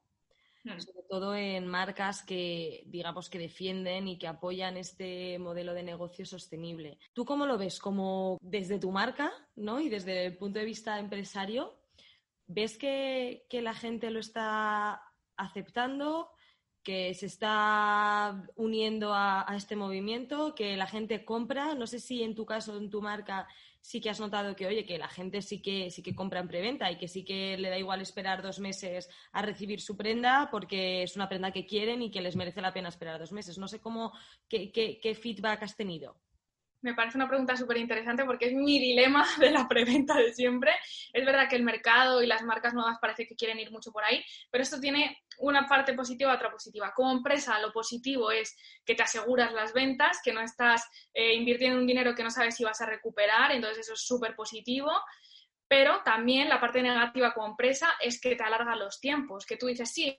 hmm. 0.64 0.80
sobre 0.80 1.06
todo 1.08 1.36
en 1.36 1.68
marcas 1.68 2.24
que, 2.24 2.82
digamos, 2.86 3.30
que 3.30 3.38
defienden 3.38 4.08
y 4.08 4.18
que 4.18 4.26
apoyan 4.26 4.76
este 4.76 5.38
modelo 5.38 5.74
de 5.74 5.84
negocio 5.84 6.26
sostenible. 6.26 6.98
¿Tú 7.12 7.24
cómo 7.24 7.46
lo 7.46 7.56
ves? 7.56 7.78
Como 7.78 8.36
desde 8.42 8.80
tu 8.80 8.90
marca, 8.90 9.32
¿no? 9.54 9.80
Y 9.80 9.88
desde 9.88 10.26
el 10.26 10.36
punto 10.36 10.58
de 10.58 10.64
vista 10.64 10.98
empresario, 10.98 11.79
¿ves 12.50 12.76
que, 12.76 13.46
que 13.48 13.62
la 13.62 13.74
gente 13.74 14.10
lo 14.10 14.20
está 14.20 15.02
aceptando? 15.36 16.30
que 16.82 17.12
se 17.14 17.26
está 17.26 18.42
uniendo 18.56 19.12
a, 19.14 19.46
este 19.54 19.76
movimiento, 19.76 20.54
que 20.54 20.76
la 20.76 20.86
gente 20.86 21.24
compra. 21.24 21.74
No 21.74 21.86
sé 21.86 22.00
si 22.00 22.22
en 22.22 22.34
tu 22.34 22.46
caso, 22.46 22.76
en 22.78 22.88
tu 22.88 23.02
marca, 23.02 23.46
sí 23.82 24.00
que 24.00 24.08
has 24.08 24.20
notado 24.20 24.56
que, 24.56 24.66
oye, 24.66 24.86
que 24.86 24.98
la 24.98 25.08
gente 25.08 25.42
sí 25.42 25.60
que, 25.60 25.90
sí 25.90 26.02
que 26.02 26.14
compra 26.14 26.40
en 26.40 26.48
preventa 26.48 26.90
y 26.90 26.96
que 26.96 27.08
sí 27.08 27.24
que 27.24 27.58
le 27.58 27.68
da 27.68 27.78
igual 27.78 28.00
esperar 28.00 28.42
dos 28.42 28.60
meses 28.60 29.10
a 29.32 29.42
recibir 29.42 29.80
su 29.80 29.96
prenda 29.96 30.48
porque 30.50 31.02
es 31.02 31.16
una 31.16 31.28
prenda 31.28 31.52
que 31.52 31.66
quieren 31.66 32.02
y 32.02 32.10
que 32.10 32.22
les 32.22 32.36
merece 32.36 32.62
la 32.62 32.72
pena 32.72 32.88
esperar 32.88 33.20
dos 33.20 33.32
meses. 33.32 33.58
No 33.58 33.68
sé 33.68 33.80
cómo, 33.80 34.12
qué, 34.48 34.72
qué 34.72 35.14
feedback 35.14 35.62
has 35.62 35.76
tenido. 35.76 36.16
Me 36.82 36.94
parece 36.94 37.18
una 37.18 37.28
pregunta 37.28 37.56
súper 37.56 37.76
interesante 37.76 38.24
porque 38.24 38.46
es 38.46 38.54
mi 38.54 38.78
dilema 38.78 39.26
de 39.38 39.50
la 39.50 39.68
preventa 39.68 40.16
de 40.16 40.32
siempre. 40.32 40.72
Es 41.12 41.24
verdad 41.24 41.48
que 41.48 41.56
el 41.56 41.62
mercado 41.62 42.22
y 42.22 42.26
las 42.26 42.42
marcas 42.42 42.74
nuevas 42.74 42.98
parece 43.00 43.26
que 43.26 43.36
quieren 43.36 43.58
ir 43.58 43.70
mucho 43.70 43.92
por 43.92 44.04
ahí, 44.04 44.24
pero 44.50 44.62
esto 44.62 44.80
tiene 44.80 45.18
una 45.38 45.66
parte 45.66 45.94
positiva 45.94 46.34
otra 46.34 46.50
positiva. 46.50 46.92
Como 46.94 47.12
empresa, 47.12 47.58
lo 47.60 47.72
positivo 47.72 48.30
es 48.30 48.56
que 48.84 48.94
te 48.94 49.02
aseguras 49.02 49.52
las 49.52 49.72
ventas, 49.72 50.20
que 50.22 50.32
no 50.32 50.40
estás 50.40 50.86
eh, 51.12 51.34
invirtiendo 51.34 51.78
un 51.78 51.86
dinero 51.86 52.14
que 52.14 52.22
no 52.22 52.30
sabes 52.30 52.56
si 52.56 52.64
vas 52.64 52.80
a 52.80 52.86
recuperar, 52.86 53.52
entonces 53.52 53.80
eso 53.80 53.94
es 53.94 54.06
súper 54.06 54.34
positivo. 54.34 54.90
Pero 55.68 56.02
también 56.02 56.48
la 56.48 56.60
parte 56.60 56.82
negativa 56.82 57.32
como 57.32 57.46
empresa 57.46 57.90
es 58.00 58.20
que 58.20 58.34
te 58.34 58.42
alarga 58.42 58.74
los 58.74 58.98
tiempos, 59.00 59.46
que 59.46 59.56
tú 59.56 59.66
dices, 59.66 59.92
sí, 59.92 60.18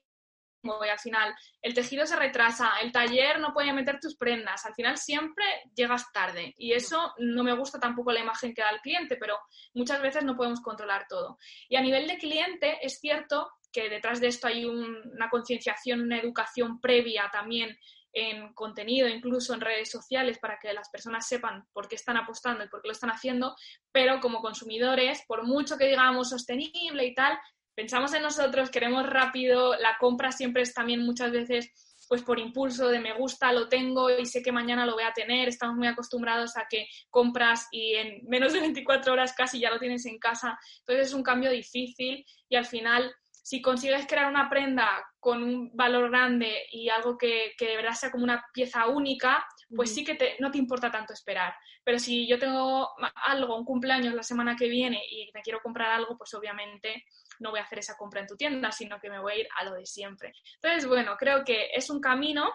y 0.63 0.89
al 0.89 0.99
final. 0.99 1.33
El 1.61 1.73
tejido 1.73 2.05
se 2.05 2.15
retrasa, 2.15 2.73
el 2.81 2.91
taller 2.91 3.39
no 3.39 3.53
puede 3.53 3.73
meter 3.73 3.99
tus 3.99 4.15
prendas, 4.15 4.65
al 4.65 4.73
final 4.73 4.97
siempre 4.97 5.45
llegas 5.75 6.11
tarde. 6.11 6.53
Y 6.57 6.73
eso 6.73 7.13
no 7.17 7.43
me 7.43 7.53
gusta 7.53 7.79
tampoco 7.79 8.11
la 8.11 8.19
imagen 8.19 8.53
que 8.53 8.61
da 8.61 8.69
el 8.69 8.81
cliente, 8.81 9.17
pero 9.17 9.37
muchas 9.73 10.01
veces 10.01 10.23
no 10.23 10.35
podemos 10.35 10.61
controlar 10.61 11.05
todo. 11.07 11.37
Y 11.69 11.75
a 11.75 11.81
nivel 11.81 12.07
de 12.07 12.17
cliente 12.17 12.77
es 12.81 12.99
cierto 12.99 13.51
que 13.71 13.89
detrás 13.89 14.19
de 14.19 14.27
esto 14.27 14.47
hay 14.47 14.65
una 14.65 15.29
concienciación, 15.29 16.01
una 16.01 16.19
educación 16.19 16.79
previa 16.81 17.29
también 17.31 17.77
en 18.13 18.53
contenido, 18.53 19.07
incluso 19.07 19.53
en 19.53 19.61
redes 19.61 19.89
sociales, 19.89 20.37
para 20.37 20.59
que 20.59 20.73
las 20.73 20.89
personas 20.89 21.25
sepan 21.25 21.65
por 21.71 21.87
qué 21.87 21.95
están 21.95 22.17
apostando 22.17 22.63
y 22.63 22.67
por 22.67 22.81
qué 22.81 22.89
lo 22.89 22.93
están 22.93 23.09
haciendo, 23.09 23.55
pero 23.91 24.19
como 24.19 24.41
consumidores, 24.41 25.23
por 25.27 25.45
mucho 25.45 25.77
que 25.77 25.87
digamos 25.87 26.29
sostenible 26.29 27.05
y 27.05 27.15
tal, 27.15 27.39
pensamos 27.81 28.13
en 28.13 28.21
nosotros, 28.21 28.69
queremos 28.69 29.07
rápido, 29.07 29.73
la 29.73 29.97
compra 29.99 30.31
siempre 30.31 30.61
es 30.61 30.71
también 30.71 31.03
muchas 31.03 31.31
veces 31.31 31.71
pues 32.07 32.21
por 32.21 32.37
impulso 32.37 32.89
de 32.89 32.99
me 32.99 33.13
gusta, 33.13 33.51
lo 33.51 33.69
tengo 33.69 34.07
y 34.15 34.27
sé 34.27 34.43
que 34.43 34.51
mañana 34.51 34.85
lo 34.85 34.93
voy 34.93 35.03
a 35.03 35.13
tener. 35.13 35.47
Estamos 35.47 35.77
muy 35.77 35.87
acostumbrados 35.87 36.57
a 36.57 36.67
que 36.69 36.85
compras 37.09 37.67
y 37.71 37.95
en 37.95 38.21
menos 38.27 38.53
de 38.53 38.59
24 38.59 39.13
horas 39.13 39.33
casi 39.33 39.59
ya 39.59 39.71
lo 39.71 39.79
tienes 39.79 40.05
en 40.05 40.19
casa. 40.19 40.59
Entonces 40.79 41.07
es 41.07 41.13
un 41.13 41.23
cambio 41.23 41.49
difícil 41.49 42.23
y 42.49 42.55
al 42.55 42.65
final 42.65 43.11
si 43.31 43.61
consigues 43.61 44.05
crear 44.05 44.29
una 44.29 44.49
prenda 44.49 44.87
con 45.19 45.41
un 45.41 45.71
valor 45.73 46.11
grande 46.11 46.65
y 46.71 46.89
algo 46.89 47.17
que, 47.17 47.53
que 47.57 47.67
de 47.67 47.77
verdad 47.77 47.93
sea 47.93 48.11
como 48.11 48.25
una 48.25 48.43
pieza 48.53 48.87
única, 48.87 49.43
pues 49.75 49.93
sí 49.93 50.03
que 50.03 50.15
te, 50.15 50.35
no 50.39 50.51
te 50.51 50.59
importa 50.59 50.91
tanto 50.91 51.13
esperar. 51.13 51.55
Pero 51.83 51.97
si 51.97 52.27
yo 52.27 52.37
tengo 52.37 52.89
algo, 53.25 53.57
un 53.57 53.65
cumpleaños 53.65 54.13
la 54.13 54.23
semana 54.23 54.55
que 54.55 54.67
viene 54.67 55.01
y 55.09 55.31
me 55.33 55.41
quiero 55.41 55.59
comprar 55.61 55.91
algo, 55.91 56.17
pues 56.17 56.33
obviamente 56.33 57.05
no 57.41 57.51
voy 57.51 57.59
a 57.59 57.63
hacer 57.63 57.79
esa 57.79 57.97
compra 57.97 58.21
en 58.21 58.27
tu 58.27 58.37
tienda, 58.37 58.71
sino 58.71 58.99
que 58.99 59.09
me 59.09 59.19
voy 59.19 59.33
a 59.33 59.39
ir 59.39 59.47
a 59.57 59.65
lo 59.65 59.73
de 59.73 59.85
siempre. 59.85 60.33
Entonces, 60.55 60.87
bueno, 60.87 61.17
creo 61.17 61.43
que 61.43 61.69
es 61.73 61.89
un 61.89 61.99
camino, 61.99 62.51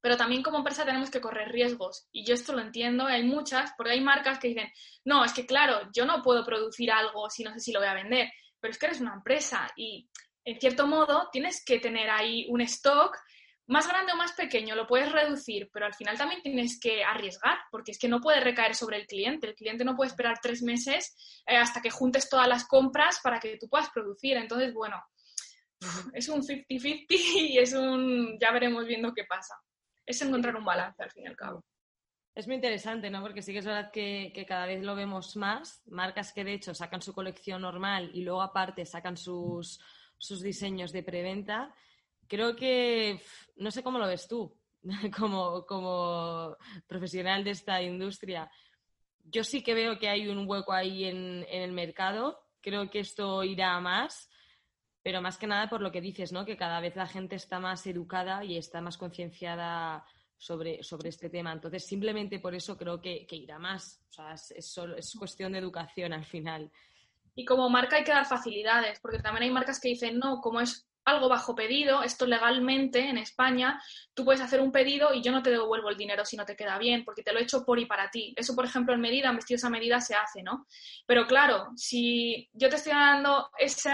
pero 0.00 0.16
también 0.16 0.42
como 0.42 0.58
empresa 0.58 0.84
tenemos 0.84 1.10
que 1.10 1.20
correr 1.20 1.50
riesgos. 1.50 2.08
Y 2.12 2.24
yo 2.24 2.34
esto 2.34 2.52
lo 2.52 2.60
entiendo, 2.60 3.06
hay 3.06 3.24
muchas, 3.24 3.72
porque 3.76 3.92
hay 3.92 4.00
marcas 4.00 4.38
que 4.38 4.48
dicen, 4.48 4.70
no, 5.04 5.24
es 5.24 5.32
que 5.32 5.46
claro, 5.46 5.88
yo 5.92 6.04
no 6.04 6.22
puedo 6.22 6.44
producir 6.44 6.90
algo 6.90 7.30
si 7.30 7.44
no 7.44 7.52
sé 7.52 7.60
si 7.60 7.72
lo 7.72 7.80
voy 7.80 7.88
a 7.88 7.94
vender, 7.94 8.30
pero 8.60 8.72
es 8.72 8.78
que 8.78 8.86
eres 8.86 9.00
una 9.00 9.14
empresa 9.14 9.70
y 9.76 10.08
en 10.44 10.58
cierto 10.58 10.86
modo 10.86 11.28
tienes 11.30 11.64
que 11.64 11.78
tener 11.78 12.08
ahí 12.10 12.46
un 12.48 12.60
stock 12.62 13.16
más 13.68 13.86
grande 13.86 14.12
o 14.12 14.16
más 14.16 14.32
pequeño, 14.32 14.74
lo 14.74 14.86
puedes 14.86 15.12
reducir, 15.12 15.68
pero 15.72 15.84
al 15.84 15.94
final 15.94 16.16
también 16.16 16.40
tienes 16.40 16.80
que 16.80 17.04
arriesgar, 17.04 17.58
porque 17.70 17.92
es 17.92 17.98
que 17.98 18.08
no 18.08 18.20
puede 18.20 18.40
recaer 18.40 18.74
sobre 18.74 18.96
el 18.96 19.06
cliente. 19.06 19.46
El 19.46 19.54
cliente 19.54 19.84
no 19.84 19.94
puede 19.94 20.08
esperar 20.08 20.38
tres 20.42 20.62
meses 20.62 21.14
eh, 21.46 21.56
hasta 21.56 21.82
que 21.82 21.90
juntes 21.90 22.30
todas 22.30 22.48
las 22.48 22.66
compras 22.66 23.20
para 23.22 23.38
que 23.38 23.58
tú 23.58 23.68
puedas 23.68 23.90
producir. 23.90 24.38
Entonces, 24.38 24.72
bueno, 24.72 24.96
es 26.14 26.28
un 26.30 26.42
50-50 26.42 27.06
y 27.10 27.58
es 27.58 27.74
un, 27.74 28.38
ya 28.40 28.52
veremos 28.52 28.86
viendo 28.86 29.12
qué 29.12 29.24
pasa. 29.24 29.54
Es 30.06 30.22
encontrar 30.22 30.56
un 30.56 30.64
balance 30.64 31.02
al 31.02 31.10
fin 31.10 31.24
y 31.24 31.26
al 31.26 31.36
cabo. 31.36 31.62
Es 32.34 32.46
muy 32.46 32.56
interesante, 32.56 33.10
¿no? 33.10 33.20
Porque 33.20 33.42
sí 33.42 33.52
que 33.52 33.58
es 33.58 33.66
verdad 33.66 33.90
que, 33.92 34.32
que, 34.34 34.46
cada 34.46 34.64
vez 34.64 34.82
lo 34.82 34.94
vemos 34.94 35.36
más. 35.36 35.82
Marcas 35.86 36.32
que 36.32 36.44
de 36.44 36.54
hecho 36.54 36.72
sacan 36.72 37.02
su 37.02 37.12
colección 37.12 37.60
normal 37.62 38.10
y 38.14 38.22
luego 38.22 38.40
aparte 38.40 38.86
sacan 38.86 39.18
sus, 39.18 39.78
sus 40.16 40.40
diseños 40.40 40.92
de 40.92 41.02
preventa 41.02 41.74
creo 42.28 42.54
que, 42.54 43.20
no 43.56 43.70
sé 43.70 43.82
cómo 43.82 43.98
lo 43.98 44.06
ves 44.06 44.28
tú, 44.28 44.56
como, 45.18 45.66
como 45.66 46.56
profesional 46.86 47.42
de 47.42 47.50
esta 47.50 47.82
industria. 47.82 48.50
Yo 49.24 49.44
sí 49.44 49.62
que 49.62 49.74
veo 49.74 49.98
que 49.98 50.08
hay 50.08 50.28
un 50.28 50.48
hueco 50.48 50.72
ahí 50.72 51.04
en, 51.04 51.44
el 51.50 51.72
mercado. 51.72 52.38
Creo 52.60 52.88
que 52.90 53.00
esto 53.00 53.42
irá 53.44 53.78
más, 53.80 54.30
pero 55.02 55.20
más 55.20 55.38
que 55.38 55.46
nada 55.46 55.68
por 55.68 55.80
lo 55.80 55.92
que 55.92 56.00
dices, 56.00 56.32
¿no? 56.32 56.44
Que 56.44 56.56
cada 56.56 56.80
vez 56.80 56.96
la 56.96 57.06
gente 57.06 57.36
está 57.36 57.58
más 57.58 57.86
educada 57.86 58.44
y 58.44 58.56
está 58.56 58.80
más 58.80 58.96
concienciada 58.96 60.04
sobre, 60.36 60.82
sobre 60.82 61.10
este 61.10 61.30
tema. 61.30 61.52
Entonces, 61.52 61.86
simplemente 61.86 62.38
por 62.38 62.54
eso 62.54 62.76
creo 62.76 63.00
que, 63.00 63.26
irá 63.30 63.58
más. 63.58 64.02
O 64.10 64.12
sea, 64.12 64.32
es, 64.32 64.52
es 64.56 65.14
cuestión 65.18 65.52
de 65.52 65.58
educación 65.58 66.12
al 66.12 66.24
final. 66.24 66.70
Y 67.34 67.44
como 67.44 67.68
marca 67.70 67.96
hay 67.96 68.04
que 68.04 68.10
dar 68.10 68.26
facilidades, 68.26 68.98
porque 69.00 69.20
también 69.20 69.44
hay 69.44 69.50
marcas 69.50 69.78
que 69.78 69.90
dicen, 69.90 70.18
no, 70.18 70.40
como 70.40 70.60
es 70.60 70.87
algo 71.08 71.28
bajo 71.28 71.54
pedido, 71.54 72.02
esto 72.02 72.26
legalmente 72.26 73.00
en 73.00 73.18
España, 73.18 73.80
tú 74.14 74.24
puedes 74.24 74.40
hacer 74.40 74.60
un 74.60 74.72
pedido 74.72 75.14
y 75.14 75.22
yo 75.22 75.32
no 75.32 75.42
te 75.42 75.50
devuelvo 75.50 75.90
el 75.90 75.96
dinero 75.96 76.24
si 76.24 76.36
no 76.36 76.44
te 76.44 76.56
queda 76.56 76.78
bien, 76.78 77.04
porque 77.04 77.22
te 77.22 77.32
lo 77.32 77.38
he 77.38 77.42
hecho 77.42 77.64
por 77.64 77.78
y 77.78 77.86
para 77.86 78.10
ti. 78.10 78.34
Eso, 78.36 78.54
por 78.54 78.64
ejemplo, 78.64 78.94
en 78.94 79.00
medida, 79.00 79.28
en 79.28 79.36
vestidos 79.36 79.64
a 79.64 79.70
medida 79.70 80.00
se 80.00 80.14
hace, 80.14 80.42
¿no? 80.42 80.66
Pero 81.06 81.26
claro, 81.26 81.68
si 81.76 82.48
yo 82.52 82.68
te 82.68 82.76
estoy 82.76 82.92
dando 82.92 83.50
ese 83.58 83.90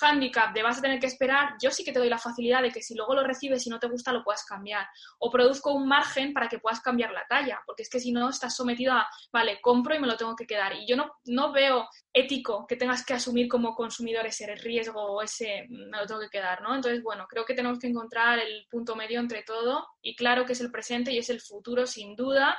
handicap 0.00 0.52
de 0.54 0.62
vas 0.62 0.78
a 0.78 0.82
tener 0.82 0.98
que 0.98 1.06
esperar, 1.06 1.54
yo 1.62 1.70
sí 1.70 1.84
que 1.84 1.92
te 1.92 1.98
doy 1.98 2.08
la 2.08 2.18
facilidad 2.18 2.62
de 2.62 2.70
que 2.70 2.82
si 2.82 2.94
luego 2.94 3.14
lo 3.14 3.24
recibes 3.24 3.66
y 3.66 3.70
no 3.70 3.78
te 3.78 3.86
gusta, 3.86 4.12
lo 4.12 4.24
puedas 4.24 4.44
cambiar. 4.44 4.86
O 5.18 5.30
produzco 5.30 5.72
un 5.72 5.86
margen 5.86 6.32
para 6.32 6.48
que 6.48 6.58
puedas 6.58 6.80
cambiar 6.80 7.12
la 7.12 7.26
talla, 7.28 7.62
porque 7.66 7.82
es 7.82 7.90
que 7.90 8.00
si 8.00 8.12
no, 8.12 8.28
estás 8.28 8.56
sometido 8.56 8.92
a, 8.92 9.08
vale, 9.32 9.60
compro 9.60 9.94
y 9.94 9.98
me 9.98 10.06
lo 10.06 10.16
tengo 10.16 10.34
que 10.36 10.46
quedar. 10.46 10.74
Y 10.74 10.86
yo 10.86 10.96
no, 10.96 11.12
no 11.24 11.52
veo 11.52 11.88
ético 12.12 12.66
que 12.66 12.76
tengas 12.76 13.04
que 13.04 13.14
asumir 13.14 13.48
como 13.48 13.74
consumidor 13.74 14.26
ese 14.26 14.54
riesgo 14.56 15.00
o 15.00 15.22
ese 15.22 15.66
me 15.68 15.98
lo 15.98 16.06
tengo 16.06 16.20
que 16.20 16.30
quedar, 16.30 16.62
¿no? 16.62 16.74
Entonces, 16.74 17.02
bueno, 17.02 17.26
creo 17.28 17.44
que 17.44 17.54
tenemos 17.54 17.78
que 17.78 17.88
encontrar 17.88 18.38
el 18.38 18.66
punto 18.70 18.96
medio 18.96 19.20
entre 19.20 19.42
todo 19.42 19.86
y 20.00 20.14
claro 20.14 20.44
que 20.44 20.52
es 20.52 20.60
el 20.60 20.70
presente 20.70 21.12
y 21.12 21.18
es 21.18 21.30
el 21.30 21.40
futuro 21.40 21.86
sin 21.86 22.14
duda, 22.14 22.56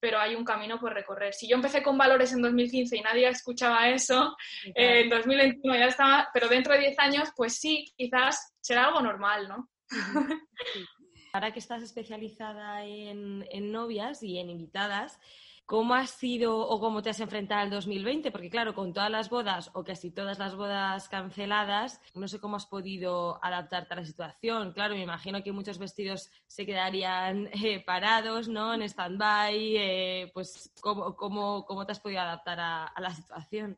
pero 0.00 0.18
hay 0.18 0.34
un 0.34 0.44
camino 0.44 0.78
por 0.78 0.94
recorrer. 0.94 1.34
Si 1.34 1.48
yo 1.48 1.56
empecé 1.56 1.82
con 1.82 1.98
valores 1.98 2.32
en 2.32 2.42
2015 2.42 2.96
y 2.96 3.00
nadie 3.00 3.28
escuchaba 3.28 3.88
eso, 3.88 4.36
eh, 4.74 5.00
en 5.02 5.10
2021 5.10 5.76
ya 5.76 5.86
estaba, 5.86 6.28
pero 6.32 6.48
dentro 6.48 6.74
de 6.74 6.80
10 6.80 6.98
años, 6.98 7.28
pues 7.36 7.56
sí, 7.56 7.92
quizás 7.96 8.54
será 8.60 8.86
algo 8.86 9.00
normal, 9.00 9.48
¿no? 9.48 9.68
Ahora 11.32 11.52
que 11.52 11.58
estás 11.58 11.82
especializada 11.82 12.84
en, 12.84 13.46
en 13.50 13.72
novias 13.72 14.22
y 14.22 14.38
en 14.38 14.50
invitadas, 14.50 15.18
¿Cómo 15.68 15.94
has 15.94 16.12
sido 16.12 16.58
o 16.58 16.80
cómo 16.80 17.02
te 17.02 17.10
has 17.10 17.20
enfrentado 17.20 17.60
al 17.60 17.68
2020? 17.68 18.30
Porque 18.30 18.48
claro, 18.48 18.74
con 18.74 18.94
todas 18.94 19.10
las 19.10 19.28
bodas 19.28 19.70
o 19.74 19.84
casi 19.84 20.10
todas 20.10 20.38
las 20.38 20.56
bodas 20.56 21.10
canceladas, 21.10 22.00
no 22.14 22.26
sé 22.26 22.40
cómo 22.40 22.56
has 22.56 22.64
podido 22.64 23.38
adaptarte 23.44 23.92
a 23.92 23.96
la 23.98 24.04
situación. 24.06 24.72
Claro, 24.72 24.94
me 24.94 25.02
imagino 25.02 25.42
que 25.42 25.52
muchos 25.52 25.78
vestidos 25.78 26.30
se 26.46 26.64
quedarían 26.64 27.50
eh, 27.52 27.84
parados, 27.84 28.48
¿no? 28.48 28.72
En 28.72 28.80
stand-by. 28.80 29.76
Eh, 29.76 30.30
pues, 30.32 30.72
¿cómo, 30.80 31.14
cómo, 31.14 31.84
te 31.84 31.92
has 31.92 32.00
podido 32.00 32.22
adaptar 32.22 32.58
a, 32.58 32.90
la 32.98 33.10
situación? 33.10 33.76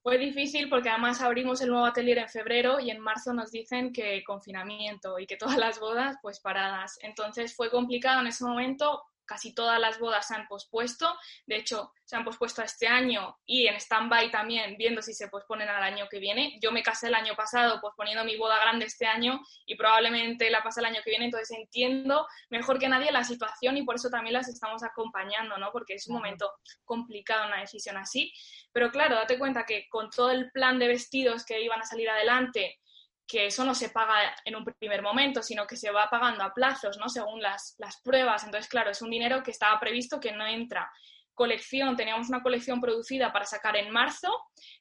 Fue 0.00 0.18
difícil 0.18 0.68
porque 0.68 0.90
además 0.90 1.20
abrimos 1.22 1.60
el 1.60 1.70
nuevo 1.70 1.86
atelier 1.86 2.18
en 2.18 2.28
febrero 2.28 2.78
y 2.78 2.92
en 2.92 3.00
marzo 3.00 3.34
nos 3.34 3.50
dicen 3.50 3.92
que 3.92 4.22
confinamiento 4.22 5.18
y 5.18 5.26
que 5.26 5.36
todas 5.36 5.58
las 5.58 5.80
bodas 5.80 6.18
pues 6.22 6.38
paradas. 6.38 7.00
Entonces 7.02 7.56
fue 7.56 7.68
complicado 7.68 8.20
en 8.20 8.28
ese 8.28 8.44
momento 8.44 9.02
casi 9.24 9.54
todas 9.54 9.80
las 9.80 9.98
bodas 9.98 10.26
se 10.26 10.34
han 10.34 10.46
pospuesto, 10.46 11.16
de 11.46 11.56
hecho 11.56 11.92
se 12.04 12.16
han 12.16 12.24
pospuesto 12.24 12.62
a 12.62 12.64
este 12.64 12.86
año 12.86 13.38
y 13.46 13.66
en 13.66 13.76
stand-by 13.76 14.30
también 14.30 14.76
viendo 14.76 15.00
si 15.00 15.14
se 15.14 15.28
posponen 15.28 15.68
al 15.68 15.82
año 15.82 16.06
que 16.10 16.18
viene. 16.18 16.58
Yo 16.60 16.72
me 16.72 16.82
casé 16.82 17.08
el 17.08 17.14
año 17.14 17.34
pasado 17.34 17.80
posponiendo 17.80 18.24
mi 18.24 18.36
boda 18.36 18.58
grande 18.60 18.86
este 18.86 19.06
año 19.06 19.40
y 19.64 19.76
probablemente 19.76 20.50
la 20.50 20.62
pase 20.62 20.80
el 20.80 20.86
año 20.86 21.00
que 21.02 21.10
viene, 21.10 21.26
entonces 21.26 21.56
entiendo 21.56 22.26
mejor 22.50 22.78
que 22.78 22.88
nadie 22.88 23.10
la 23.12 23.24
situación 23.24 23.76
y 23.76 23.82
por 23.84 23.96
eso 23.96 24.10
también 24.10 24.34
las 24.34 24.48
estamos 24.48 24.82
acompañando, 24.82 25.56
¿no? 25.56 25.70
Porque 25.72 25.94
es 25.94 26.06
un 26.08 26.16
momento 26.16 26.50
complicado 26.84 27.46
una 27.46 27.60
decisión 27.60 27.96
así. 27.96 28.32
Pero 28.72 28.90
claro, 28.90 29.16
date 29.16 29.38
cuenta 29.38 29.64
que 29.64 29.88
con 29.88 30.10
todo 30.10 30.30
el 30.30 30.50
plan 30.50 30.78
de 30.78 30.88
vestidos 30.88 31.44
que 31.44 31.60
iban 31.62 31.80
a 31.80 31.84
salir 31.84 32.10
adelante, 32.10 32.78
que 33.26 33.46
eso 33.46 33.64
no 33.64 33.74
se 33.74 33.88
paga 33.88 34.34
en 34.44 34.56
un 34.56 34.64
primer 34.64 35.02
momento, 35.02 35.42
sino 35.42 35.66
que 35.66 35.76
se 35.76 35.90
va 35.90 36.08
pagando 36.10 36.42
a 36.44 36.52
plazos, 36.52 36.98
¿no? 36.98 37.08
Según 37.08 37.40
las, 37.40 37.74
las 37.78 38.00
pruebas. 38.02 38.44
Entonces, 38.44 38.68
claro, 38.68 38.90
es 38.90 39.02
un 39.02 39.10
dinero 39.10 39.42
que 39.42 39.50
estaba 39.50 39.78
previsto 39.80 40.20
que 40.20 40.32
no 40.32 40.46
entra. 40.46 40.90
Colección, 41.34 41.96
teníamos 41.96 42.28
una 42.28 42.42
colección 42.42 42.80
producida 42.80 43.32
para 43.32 43.46
sacar 43.46 43.76
en 43.76 43.90
marzo, 43.90 44.28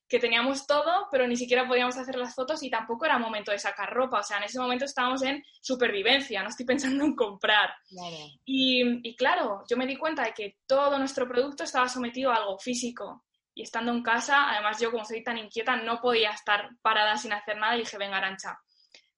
que 0.08 0.20
teníamos 0.20 0.68
todo, 0.68 1.08
pero 1.10 1.26
ni 1.26 1.38
siquiera 1.38 1.66
podíamos 1.66 1.96
hacer 1.96 2.16
las 2.16 2.36
fotos 2.36 2.62
y 2.62 2.70
tampoco 2.70 3.06
era 3.06 3.18
momento 3.18 3.52
de 3.52 3.60
sacar 3.60 3.94
ropa. 3.94 4.20
O 4.20 4.24
sea, 4.24 4.38
en 4.38 4.44
ese 4.44 4.60
momento 4.60 4.84
estábamos 4.84 5.24
en 5.24 5.42
supervivencia, 5.62 6.44
no 6.44 6.50
estoy 6.50 6.66
pensando 6.66 7.06
en 7.06 7.16
comprar. 7.16 7.74
Y, 8.44 9.08
y 9.08 9.16
claro, 9.16 9.64
yo 9.70 9.78
me 9.78 9.88
di 9.88 9.96
cuenta 9.96 10.26
de 10.26 10.34
que 10.34 10.58
todo 10.68 11.00
nuestro 11.00 11.26
producto 11.26 11.64
estaba 11.64 11.88
sometido 11.88 12.32
a 12.32 12.36
algo 12.36 12.60
físico 12.60 13.24
y 13.54 13.64
estando 13.64 13.92
en 13.92 14.04
casa, 14.04 14.50
además 14.50 14.80
yo 14.80 14.92
como 14.92 15.06
soy 15.06 15.24
tan 15.24 15.38
inquieta, 15.38 15.76
no 15.76 16.00
podía 16.00 16.32
estar 16.32 16.70
parada 16.82 17.18
sin 17.18 17.34
hacer 17.34 17.58
nada 17.58 17.76
y 17.76 17.80
dije, 17.80 17.98
venga, 17.98 18.18
Arancha, 18.18 18.60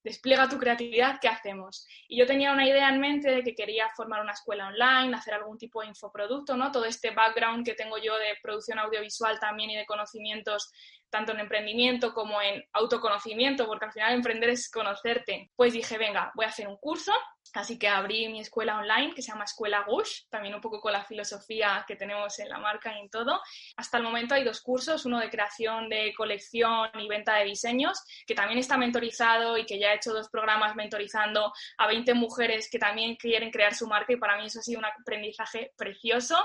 despliega 0.03 0.49
tu 0.49 0.57
creatividad, 0.57 1.19
¿qué 1.21 1.29
hacemos? 1.29 1.87
Y 2.07 2.19
yo 2.19 2.25
tenía 2.25 2.51
una 2.51 2.67
idea 2.67 2.89
en 2.89 2.99
mente 2.99 3.31
de 3.31 3.43
que 3.43 3.55
quería 3.55 3.89
formar 3.95 4.21
una 4.21 4.33
escuela 4.33 4.67
online, 4.67 5.15
hacer 5.15 5.33
algún 5.35 5.57
tipo 5.57 5.81
de 5.81 5.87
infoproducto, 5.87 6.57
¿no? 6.57 6.71
Todo 6.71 6.85
este 6.85 7.11
background 7.11 7.65
que 7.65 7.73
tengo 7.73 7.97
yo 7.97 8.15
de 8.17 8.37
producción 8.41 8.79
audiovisual 8.79 9.39
también 9.39 9.69
y 9.69 9.77
de 9.77 9.85
conocimientos 9.85 10.71
tanto 11.09 11.31
en 11.31 11.41
emprendimiento 11.41 12.11
como 12.11 12.41
en 12.41 12.63
autoconocimiento, 12.73 13.67
porque 13.67 13.85
al 13.85 13.93
final 13.93 14.13
emprender 14.13 14.49
es 14.49 14.69
conocerte. 14.69 15.51
Pues 15.55 15.73
dije, 15.73 15.97
venga, 15.99 16.31
voy 16.33 16.45
a 16.45 16.49
hacer 16.49 16.67
un 16.67 16.77
curso 16.77 17.13
Así 17.53 17.77
que 17.77 17.87
abrí 17.87 18.27
mi 18.29 18.39
escuela 18.39 18.79
online 18.79 19.13
que 19.13 19.21
se 19.21 19.31
llama 19.31 19.43
Escuela 19.43 19.83
Gush, 19.87 20.23
también 20.29 20.55
un 20.55 20.61
poco 20.61 20.81
con 20.81 20.91
la 20.91 21.05
filosofía 21.05 21.85
que 21.87 21.95
tenemos 21.95 22.37
en 22.39 22.49
la 22.49 22.57
marca 22.57 22.93
y 22.95 22.99
en 22.99 23.09
todo. 23.09 23.39
Hasta 23.77 23.97
el 23.97 24.03
momento 24.03 24.33
hay 24.33 24.43
dos 24.43 24.61
cursos, 24.61 25.05
uno 25.05 25.19
de 25.19 25.29
creación 25.29 25.87
de 25.87 26.13
colección 26.15 26.89
y 26.99 27.07
venta 27.07 27.35
de 27.35 27.45
diseños, 27.45 28.03
que 28.25 28.33
también 28.33 28.59
está 28.59 28.77
mentorizado 28.77 29.57
y 29.57 29.65
que 29.65 29.77
ya 29.79 29.91
he 29.91 29.95
hecho 29.95 30.13
dos 30.13 30.29
programas 30.29 30.75
mentorizando 30.75 31.53
a 31.77 31.87
20 31.87 32.13
mujeres 32.15 32.69
que 32.71 32.79
también 32.79 33.15
quieren 33.15 33.51
crear 33.51 33.75
su 33.75 33.87
marca 33.87 34.13
y 34.13 34.17
para 34.17 34.37
mí 34.37 34.47
eso 34.47 34.59
ha 34.59 34.63
sido 34.63 34.79
un 34.79 34.85
aprendizaje 34.85 35.71
precioso. 35.77 36.37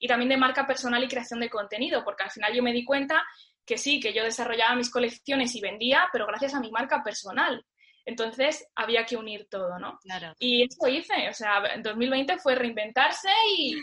Y 0.00 0.08
también 0.08 0.30
de 0.30 0.36
marca 0.36 0.66
personal 0.66 1.02
y 1.04 1.08
creación 1.08 1.40
de 1.40 1.50
contenido, 1.50 2.02
porque 2.04 2.24
al 2.24 2.30
final 2.30 2.52
yo 2.52 2.62
me 2.62 2.72
di 2.72 2.84
cuenta 2.84 3.22
que 3.64 3.78
sí, 3.78 4.00
que 4.00 4.12
yo 4.12 4.22
desarrollaba 4.22 4.76
mis 4.76 4.90
colecciones 4.90 5.54
y 5.54 5.60
vendía, 5.60 6.08
pero 6.12 6.26
gracias 6.26 6.54
a 6.54 6.60
mi 6.60 6.70
marca 6.70 7.02
personal. 7.02 7.64
Entonces 8.06 8.64
había 8.76 9.04
que 9.04 9.16
unir 9.16 9.48
todo, 9.50 9.80
¿no? 9.80 9.98
Claro. 9.98 10.32
Y 10.38 10.62
eso 10.62 10.86
hice, 10.86 11.28
o 11.28 11.32
sea, 11.34 11.74
en 11.74 11.82
2020 11.82 12.38
fue 12.38 12.54
reinventarse 12.54 13.28
y, 13.58 13.74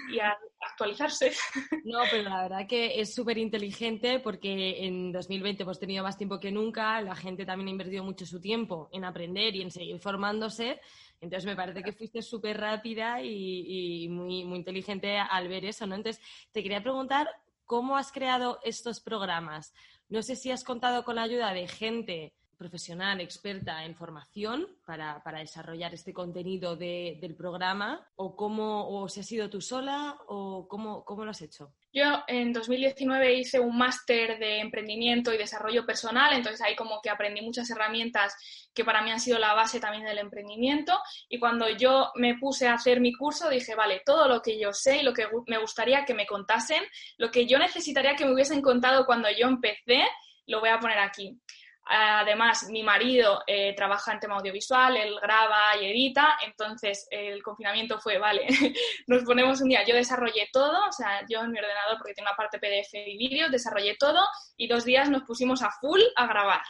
actualizarse. 0.61 1.33
No, 1.83 1.99
pero 2.09 2.23
la 2.23 2.43
verdad 2.43 2.67
que 2.67 3.01
es 3.01 3.13
súper 3.13 3.37
inteligente 3.37 4.21
porque 4.21 4.85
en 4.85 5.11
2020 5.11 5.63
hemos 5.63 5.77
tenido 5.77 6.03
más 6.03 6.17
tiempo 6.17 6.39
que 6.39 6.51
nunca, 6.51 7.01
la 7.01 7.15
gente 7.15 7.45
también 7.45 7.67
ha 7.67 7.71
invertido 7.71 8.05
mucho 8.05 8.25
su 8.25 8.39
tiempo 8.39 8.87
en 8.93 9.03
aprender 9.03 9.53
y 9.57 9.61
en 9.61 9.71
seguir 9.71 9.99
formándose. 9.99 10.79
Entonces 11.19 11.45
me 11.45 11.57
parece 11.57 11.83
que 11.83 11.91
fuiste 11.91 12.21
súper 12.21 12.61
rápida 12.61 13.21
y, 13.21 14.07
muy, 14.09 14.45
muy 14.45 14.57
inteligente 14.59 15.17
al 15.17 15.49
ver 15.49 15.65
eso, 15.65 15.85
¿no? 15.85 15.95
Entonces 15.95 16.23
te 16.53 16.63
quería 16.63 16.81
preguntar 16.81 17.27
cómo 17.65 17.97
has 17.97 18.13
creado 18.13 18.59
estos 18.63 19.01
programas. 19.01 19.73
No 20.07 20.23
sé 20.23 20.37
si 20.37 20.49
has 20.49 20.63
contado 20.63 21.03
con 21.03 21.15
la 21.15 21.23
ayuda 21.23 21.53
de 21.53 21.67
gente 21.67 22.33
profesional, 22.57 23.21
experta 23.21 23.83
en 23.83 23.95
formación 23.95 24.67
para, 24.85 25.21
desarrollar 25.39 25.93
este 25.93 26.13
contenido 26.13 26.75
del 26.75 27.35
programa? 27.35 28.07
¿O 28.15 28.35
cómo, 28.35 28.89
o 28.89 29.09
si 29.09 29.19
has 29.19 29.27
sido 29.27 29.49
tú 29.49 29.61
sola 29.61 30.17
o 30.27 30.67
cómo, 30.67 31.03
cómo 31.03 31.25
lo 31.25 31.31
has 31.31 31.41
hecho? 31.41 31.73
Yo 31.95 32.23
en 32.27 32.53
2019 32.53 33.35
hice 33.35 33.59
un 33.59 33.77
máster 33.77 34.39
de 34.39 34.59
emprendimiento 34.61 35.31
y 35.31 35.37
desarrollo 35.37 35.85
personal, 35.85 36.33
entonces 36.33 36.59
ahí 36.61 36.75
como 36.75 36.99
que 37.01 37.11
aprendí 37.11 37.41
muchas 37.41 37.69
herramientas 37.69 38.35
que 38.73 38.83
para 38.83 39.03
mí 39.03 39.11
han 39.11 39.19
sido 39.19 39.37
la 39.37 39.53
base 39.53 39.79
también 39.79 40.03
del 40.03 40.17
emprendimiento. 40.17 40.99
Y 41.29 41.39
cuando 41.39 41.69
yo 41.69 42.11
me 42.15 42.35
puse 42.39 42.67
a 42.67 42.73
hacer 42.73 42.99
mi 42.99 43.13
curso 43.13 43.47
dije, 43.47 43.75
vale, 43.75 44.01
todo 44.03 44.27
lo 44.27 44.41
que 44.41 44.59
yo 44.59 44.73
sé 44.73 44.97
y 44.97 45.03
lo 45.03 45.13
que 45.13 45.27
me 45.45 45.59
gustaría 45.59 46.03
que 46.03 46.15
me 46.15 46.25
contasen, 46.25 46.81
lo 47.17 47.29
que 47.29 47.45
yo 47.45 47.59
necesitaría 47.59 48.15
que 48.15 48.25
me 48.25 48.33
hubiesen 48.33 48.63
contado 48.63 49.05
cuando 49.05 49.29
yo 49.29 49.47
empecé, 49.47 50.01
lo 50.47 50.59
voy 50.59 50.69
a 50.69 50.79
poner 50.79 50.97
aquí. 50.97 51.39
Además, 51.85 52.69
mi 52.69 52.81
marido 52.81 53.43
eh, 53.45 53.73
trabaja 53.75 54.13
en 54.13 54.19
tema 54.19 54.35
audiovisual, 54.35 54.95
él 54.95 55.15
graba 55.21 55.75
y 55.81 55.85
edita, 55.85 56.37
entonces 56.45 57.07
el 57.11 57.43
confinamiento 57.43 57.99
fue, 57.99 58.17
vale, 58.17 58.47
nos 59.07 59.23
ponemos 59.23 59.59
un 59.59 59.69
día, 59.69 59.85
yo 59.85 59.93
desarrollé 59.93 60.47
todo, 60.53 60.87
o 60.87 60.91
sea, 60.93 61.25
yo 61.29 61.41
en 61.41 61.51
mi 61.51 61.59
ordenador, 61.59 61.97
porque 61.97 62.13
tengo 62.13 62.29
una 62.29 62.37
parte 62.37 62.57
PDF 62.57 62.93
y 62.93 63.17
vídeos, 63.17 63.51
desarrollé 63.51 63.97
todo 63.99 64.25
y 64.55 64.67
dos 64.67 64.85
días 64.85 65.09
nos 65.09 65.23
pusimos 65.23 65.61
a 65.61 65.71
full 65.71 66.01
a 66.15 66.25
grabar. 66.25 66.61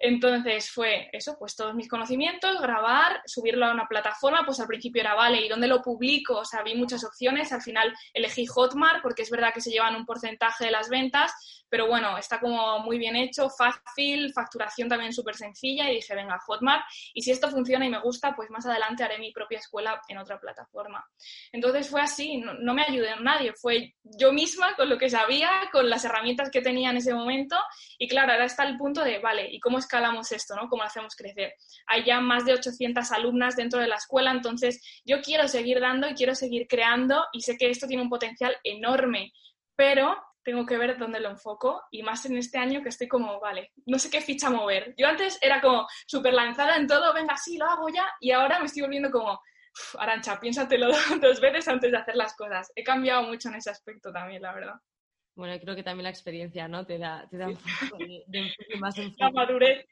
Entonces 0.00 0.70
fue 0.70 1.08
eso, 1.12 1.36
pues 1.38 1.56
todos 1.56 1.74
mis 1.74 1.88
conocimientos, 1.88 2.60
grabar, 2.60 3.20
subirlo 3.26 3.66
a 3.66 3.72
una 3.72 3.88
plataforma, 3.88 4.44
pues 4.46 4.60
al 4.60 4.68
principio 4.68 5.00
era, 5.00 5.14
vale, 5.14 5.40
¿y 5.40 5.48
dónde 5.48 5.66
lo 5.66 5.82
publico? 5.82 6.38
O 6.38 6.44
sea, 6.44 6.62
vi 6.62 6.76
muchas 6.76 7.02
opciones, 7.02 7.52
al 7.52 7.62
final 7.62 7.92
elegí 8.14 8.46
Hotmart 8.46 9.02
porque 9.02 9.22
es 9.22 9.30
verdad 9.30 9.52
que 9.52 9.60
se 9.60 9.70
llevan 9.70 9.96
un 9.96 10.06
porcentaje 10.06 10.66
de 10.66 10.70
las 10.70 10.88
ventas, 10.88 11.57
pero 11.68 11.86
bueno, 11.86 12.16
está 12.18 12.40
como 12.40 12.80
muy 12.80 12.98
bien 12.98 13.16
hecho, 13.16 13.48
fácil, 13.50 14.32
facturación 14.32 14.88
también 14.88 15.12
súper 15.12 15.34
sencilla 15.34 15.90
y 15.90 15.96
dije, 15.96 16.14
venga, 16.14 16.38
Hotmart, 16.46 16.82
y 17.14 17.22
si 17.22 17.30
esto 17.30 17.50
funciona 17.50 17.86
y 17.86 17.90
me 17.90 18.00
gusta, 18.00 18.34
pues 18.34 18.50
más 18.50 18.66
adelante 18.66 19.04
haré 19.04 19.18
mi 19.18 19.32
propia 19.32 19.58
escuela 19.58 20.00
en 20.08 20.18
otra 20.18 20.38
plataforma. 20.38 21.04
Entonces 21.52 21.88
fue 21.88 22.00
así, 22.00 22.38
no, 22.38 22.74
me 22.74 22.82
ayudé 22.82 23.14
nadie, 23.20 23.52
fue 23.52 23.94
yo 24.02 24.32
misma 24.32 24.74
con 24.76 24.88
lo 24.88 24.98
que 24.98 25.10
sabía, 25.10 25.50
con 25.72 25.88
las 25.90 26.04
herramientas 26.04 26.50
que 26.50 26.62
tenía 26.62 26.90
en 26.90 26.98
ese 26.98 27.14
momento 27.14 27.56
y 27.98 28.08
claro, 28.08 28.32
ahora 28.32 28.44
está 28.44 28.64
el 28.64 28.76
punto 28.76 29.04
de, 29.04 29.18
vale, 29.18 29.48
¿y 29.50 29.60
cómo 29.60 29.78
escalamos 29.78 30.32
esto? 30.32 30.54
¿no? 30.54 30.68
¿Cómo 30.68 30.82
lo 30.82 30.88
hacemos 30.88 31.14
crecer? 31.16 31.54
Hay 31.86 32.04
ya 32.04 32.20
más 32.20 32.44
de 32.44 32.54
800 32.54 33.10
alumnas 33.12 33.56
dentro 33.56 33.80
de 33.80 33.88
la 33.88 33.96
escuela, 33.96 34.30
entonces 34.30 34.80
yo 35.04 35.20
quiero 35.20 35.48
seguir 35.48 35.80
dando 35.80 36.08
y 36.08 36.14
quiero 36.14 36.34
seguir 36.34 36.66
creando 36.68 37.24
y 37.32 37.42
sé 37.42 37.56
que 37.56 37.70
esto 37.70 37.86
tiene 37.86 38.02
un 38.02 38.08
potencial 38.08 38.56
enorme, 38.64 39.32
pero 39.76 40.16
tengo 40.42 40.64
que 40.66 40.78
ver 40.78 40.98
dónde 40.98 41.20
lo 41.20 41.30
enfoco 41.30 41.82
y 41.90 42.02
más 42.02 42.24
en 42.26 42.36
este 42.36 42.58
año 42.58 42.82
que 42.82 42.88
estoy 42.88 43.08
como, 43.08 43.40
vale, 43.40 43.72
no 43.86 43.98
sé 43.98 44.10
qué 44.10 44.20
ficha 44.20 44.50
mover. 44.50 44.94
Yo 44.96 45.06
antes 45.06 45.38
era 45.42 45.60
como 45.60 45.86
súper 46.06 46.34
lanzada 46.34 46.76
en 46.76 46.86
todo, 46.86 47.12
venga, 47.12 47.36
sí, 47.36 47.58
lo 47.58 47.66
hago 47.66 47.88
ya 47.88 48.06
y 48.20 48.30
ahora 48.32 48.58
me 48.58 48.66
estoy 48.66 48.82
volviendo 48.82 49.10
como, 49.10 49.40
Arancha, 49.98 50.40
piénsatelo 50.40 50.88
dos 51.20 51.40
veces 51.40 51.68
antes 51.68 51.90
de 51.90 51.98
hacer 51.98 52.16
las 52.16 52.34
cosas. 52.34 52.72
He 52.74 52.82
cambiado 52.82 53.22
mucho 53.22 53.48
en 53.48 53.56
ese 53.56 53.70
aspecto 53.70 54.12
también, 54.12 54.42
la 54.42 54.54
verdad. 54.54 54.74
Bueno, 55.38 55.56
creo 55.60 55.76
que 55.76 55.84
también 55.84 56.02
la 56.02 56.10
experiencia, 56.10 56.66
¿no? 56.66 56.84
Te 56.84 56.98
da, 56.98 57.28
te 57.30 57.38
da 57.38 57.46
un 57.46 57.54
poco 57.54 57.96
de, 57.98 58.52
más 58.80 58.98
La 59.18 59.30
madurez. 59.30 59.86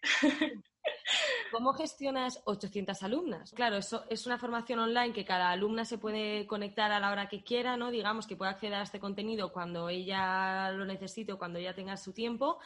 ¿Cómo 1.52 1.72
gestionas 1.72 2.42
800 2.46 3.00
alumnas? 3.04 3.52
Claro, 3.52 3.76
eso 3.76 4.04
es 4.10 4.26
una 4.26 4.38
formación 4.38 4.80
online 4.80 5.12
que 5.12 5.24
cada 5.24 5.50
alumna 5.50 5.84
se 5.84 5.98
puede 5.98 6.48
conectar 6.48 6.90
a 6.90 6.98
la 6.98 7.12
hora 7.12 7.28
que 7.28 7.44
quiera, 7.44 7.76
¿no? 7.76 7.92
Digamos 7.92 8.26
que 8.26 8.34
puede 8.34 8.50
acceder 8.50 8.74
a 8.74 8.82
este 8.82 8.98
contenido 8.98 9.52
cuando 9.52 9.88
ella 9.88 10.72
lo 10.72 10.84
necesite 10.84 11.34
o 11.34 11.38
cuando 11.38 11.60
ella 11.60 11.76
tenga 11.76 11.96
su 11.96 12.12
tiempo. 12.12 12.58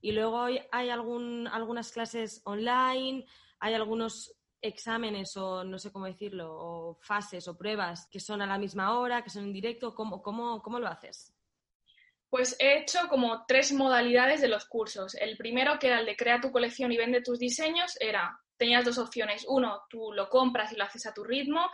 Y 0.00 0.12
luego 0.12 0.44
hay 0.70 0.90
algún, 0.90 1.48
algunas 1.48 1.90
clases 1.90 2.40
online, 2.44 3.26
hay 3.58 3.74
algunos 3.74 4.32
exámenes 4.62 5.36
o 5.36 5.64
no 5.64 5.76
sé 5.80 5.90
cómo 5.90 6.06
decirlo, 6.06 6.54
o 6.56 6.98
fases 7.00 7.48
o 7.48 7.58
pruebas 7.58 8.06
que 8.06 8.20
son 8.20 8.42
a 8.42 8.46
la 8.46 8.58
misma 8.58 8.96
hora, 8.96 9.24
que 9.24 9.30
son 9.30 9.42
en 9.42 9.52
directo. 9.52 9.92
¿Cómo, 9.92 10.22
cómo, 10.22 10.62
cómo 10.62 10.78
lo 10.78 10.86
haces? 10.86 11.34
Pues 12.30 12.56
he 12.58 12.78
hecho 12.78 13.08
como 13.08 13.44
tres 13.46 13.72
modalidades 13.72 14.40
de 14.40 14.48
los 14.48 14.66
cursos. 14.66 15.14
El 15.14 15.36
primero, 15.36 15.78
que 15.78 15.86
era 15.86 16.00
el 16.00 16.06
de 16.06 16.16
crea 16.16 16.40
tu 16.40 16.50
colección 16.50 16.92
y 16.92 16.96
vende 16.96 17.22
tus 17.22 17.38
diseños, 17.38 17.96
era, 18.00 18.38
tenías 18.56 18.84
dos 18.84 18.98
opciones. 18.98 19.46
Uno, 19.48 19.82
tú 19.88 20.12
lo 20.12 20.28
compras 20.28 20.72
y 20.72 20.76
lo 20.76 20.84
haces 20.84 21.06
a 21.06 21.14
tu 21.14 21.24
ritmo. 21.24 21.70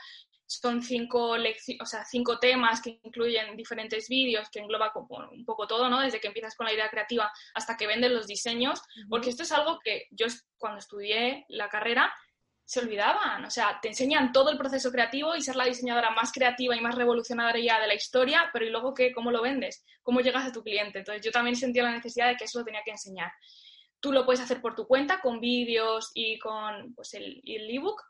Son 0.47 0.83
cinco, 0.83 1.31
o 1.31 1.87
sea, 1.87 2.05
cinco 2.05 2.39
temas 2.39 2.83
que 2.83 3.01
incluyen 3.03 3.57
diferentes 3.57 4.09
vídeos, 4.09 4.51
que 4.51 4.61
engloba 4.61 4.93
un 5.33 5.45
poco 5.45 5.67
todo, 5.67 5.89
¿no? 5.89 6.01
Desde 6.01 6.21
que 6.21 6.29
empiezas 6.29 6.55
con 6.55 6.67
la 6.67 6.73
idea 6.73 6.91
creativa 6.91 7.33
hasta 7.55 7.77
que 7.77 7.87
vendes 7.87 8.13
los 8.13 8.27
diseños, 8.27 8.81
porque 9.09 9.31
esto 9.31 9.43
es 9.43 9.53
algo 9.53 9.81
que 9.83 10.07
yo 10.11 10.27
cuando 10.59 10.79
estudié 10.79 11.47
la 11.49 11.69
carrera 11.69 12.15
se 12.65 12.81
olvidaban. 12.81 13.45
O 13.45 13.51
sea, 13.51 13.79
te 13.81 13.89
enseñan 13.89 14.33
todo 14.33 14.51
el 14.51 14.59
proceso 14.59 14.91
creativo 14.91 15.37
y 15.37 15.43
ser 15.43 15.57
la 15.57 15.67
diseñadora 15.67 16.11
más 16.11 16.33
creativa 16.33 16.75
y 16.75 16.81
más 16.81 16.95
revolucionaria 16.95 17.79
de 17.79 17.87
la 17.87 17.95
historia, 17.95 18.51
pero 18.53 18.65
¿y 18.65 18.71
luego 18.71 18.95
qué? 18.95 19.13
¿Cómo 19.13 19.31
lo 19.31 19.43
vendes? 19.43 19.85
¿Cómo 20.03 20.21
llegas 20.21 20.47
a 20.47 20.53
tu 20.53 20.63
cliente? 20.63 20.99
Entonces 20.99 21.25
yo 21.25 21.31
también 21.31 21.57
sentía 21.57 21.83
la 21.83 21.93
necesidad 21.93 22.29
de 22.29 22.37
que 22.37 22.45
eso 22.45 22.59
lo 22.59 22.65
tenía 22.65 22.83
que 22.85 22.93
enseñar. 22.93 23.33
Tú 24.01 24.13
lo 24.13 24.25
puedes 24.25 24.41
hacer 24.41 24.61
por 24.61 24.75
tu 24.75 24.87
cuenta, 24.87 25.21
con 25.21 25.41
vídeos 25.41 26.11
y 26.15 26.39
con 26.39 26.95
pues, 26.95 27.15
el 27.15 27.41
ebook. 27.45 28.03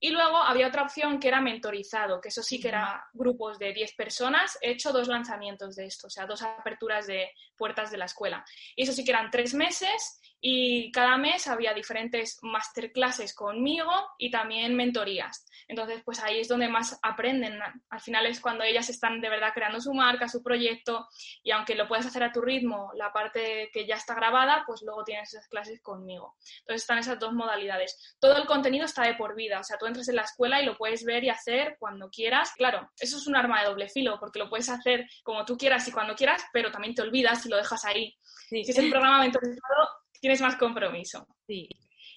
y 0.00 0.10
luego 0.10 0.36
había 0.36 0.68
otra 0.68 0.82
opción 0.82 1.18
que 1.18 1.28
era 1.28 1.40
mentorizado, 1.40 2.20
que 2.20 2.28
eso 2.28 2.42
sí 2.42 2.60
que 2.60 2.68
era 2.68 3.02
grupos 3.12 3.58
de 3.58 3.72
10 3.72 3.94
personas. 3.94 4.58
He 4.60 4.72
hecho 4.72 4.92
dos 4.92 5.08
lanzamientos 5.08 5.76
de 5.76 5.86
esto, 5.86 6.08
o 6.08 6.10
sea, 6.10 6.26
dos 6.26 6.42
aperturas 6.42 7.06
de 7.06 7.30
puertas 7.56 7.90
de 7.90 7.98
la 7.98 8.04
escuela. 8.04 8.44
Y 8.76 8.82
eso 8.82 8.92
sí 8.92 9.04
que 9.04 9.10
eran 9.10 9.30
tres 9.30 9.54
meses 9.54 10.20
y 10.40 10.92
cada 10.92 11.16
mes 11.16 11.48
había 11.48 11.74
diferentes 11.74 12.38
masterclasses 12.42 13.34
conmigo 13.34 13.92
y 14.18 14.30
también 14.30 14.76
mentorías. 14.76 15.44
Entonces, 15.66 16.02
pues 16.04 16.20
ahí 16.20 16.40
es 16.40 16.48
donde 16.48 16.68
más 16.68 16.98
aprenden. 17.02 17.58
Al 17.90 18.00
final 18.00 18.26
es 18.26 18.40
cuando 18.40 18.64
ellas 18.64 18.88
están 18.88 19.20
de 19.20 19.28
verdad 19.28 19.52
creando 19.52 19.80
su 19.80 19.92
marca, 19.92 20.28
su 20.28 20.42
proyecto 20.42 21.08
y 21.42 21.50
aunque 21.50 21.74
lo 21.74 21.88
puedas 21.88 22.06
hacer 22.06 22.22
a 22.22 22.32
tu 22.32 22.40
ritmo, 22.40 22.90
la 22.94 23.12
parte 23.12 23.70
que 23.72 23.86
ya 23.86 23.96
está 23.96 24.14
grabada, 24.14 24.62
pues 24.66 24.82
luego 24.82 25.04
tienes 25.04 25.34
esas 25.34 25.48
clases 25.48 25.82
conmigo. 25.82 26.36
Entonces 26.60 26.82
están 26.82 26.98
esas 26.98 27.18
dos 27.18 27.32
modalidades. 27.32 28.16
Todo 28.18 28.36
el 28.36 28.46
contenido 28.46 28.84
está 28.84 29.02
de 29.02 29.14
por 29.14 29.34
vida, 29.34 29.60
o 29.60 29.64
sea, 29.64 29.76
tú 29.76 29.86
entras 29.86 30.08
en 30.08 30.16
la 30.16 30.22
escuela 30.22 30.62
y 30.62 30.66
lo 30.66 30.76
puedes 30.76 31.04
ver 31.04 31.24
y 31.24 31.30
hacer 31.30 31.76
cuando 31.78 32.08
quieras. 32.10 32.52
Claro, 32.56 32.90
eso 32.98 33.18
es 33.18 33.26
un 33.26 33.36
arma 33.36 33.60
de 33.60 33.68
doble 33.68 33.88
filo 33.88 34.18
porque 34.18 34.38
lo 34.38 34.48
puedes 34.48 34.68
hacer 34.68 35.06
como 35.22 35.44
tú 35.44 35.56
quieras 35.56 35.86
y 35.88 35.92
cuando 35.92 36.14
quieras, 36.14 36.44
pero 36.52 36.70
también 36.70 36.94
te 36.94 37.02
olvidas 37.02 37.44
y 37.44 37.48
lo 37.48 37.56
dejas 37.56 37.84
ahí. 37.84 38.16
Si 38.48 38.60
es 38.60 38.78
un 38.78 38.90
programa 38.90 39.20
mentorizado, 39.20 39.88
tienes 40.20 40.40
más 40.40 40.56
compromiso. 40.56 41.26
Sí, 41.46 41.68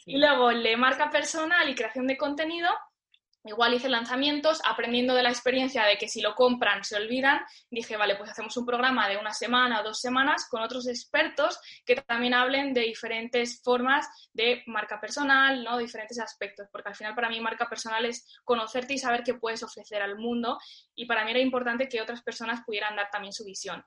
Y 0.05 0.17
luego 0.17 0.51
le 0.51 0.75
marca 0.77 1.09
personal 1.09 1.69
y 1.69 1.75
creación 1.75 2.07
de 2.07 2.17
contenido. 2.17 2.69
Igual 3.43 3.73
hice 3.73 3.89
lanzamientos, 3.89 4.61
aprendiendo 4.65 5.15
de 5.15 5.23
la 5.23 5.29
experiencia 5.29 5.83
de 5.85 5.97
que 5.97 6.07
si 6.07 6.21
lo 6.21 6.35
compran 6.35 6.83
se 6.83 6.95
olvidan, 6.95 7.41
dije, 7.71 7.97
vale, 7.97 8.15
pues 8.15 8.29
hacemos 8.29 8.55
un 8.55 8.67
programa 8.67 9.09
de 9.09 9.17
una 9.17 9.33
semana 9.33 9.81
o 9.81 9.83
dos 9.83 9.99
semanas 9.99 10.47
con 10.47 10.61
otros 10.61 10.87
expertos 10.87 11.59
que 11.83 11.95
también 11.95 12.35
hablen 12.35 12.71
de 12.75 12.81
diferentes 12.81 13.59
formas 13.63 14.07
de 14.31 14.61
marca 14.67 15.01
personal, 15.01 15.63
¿no? 15.63 15.79
Diferentes 15.79 16.19
aspectos, 16.19 16.67
porque 16.71 16.89
al 16.89 16.95
final 16.95 17.15
para 17.15 17.29
mí 17.29 17.39
marca 17.39 17.67
personal 17.67 18.05
es 18.05 18.27
conocerte 18.43 18.93
y 18.93 18.99
saber 18.99 19.23
qué 19.23 19.33
puedes 19.33 19.63
ofrecer 19.63 20.03
al 20.03 20.19
mundo 20.19 20.59
y 20.93 21.07
para 21.07 21.25
mí 21.25 21.31
era 21.31 21.39
importante 21.39 21.89
que 21.89 21.99
otras 21.99 22.21
personas 22.21 22.61
pudieran 22.63 22.95
dar 22.95 23.09
también 23.09 23.33
su 23.33 23.43
visión. 23.43 23.83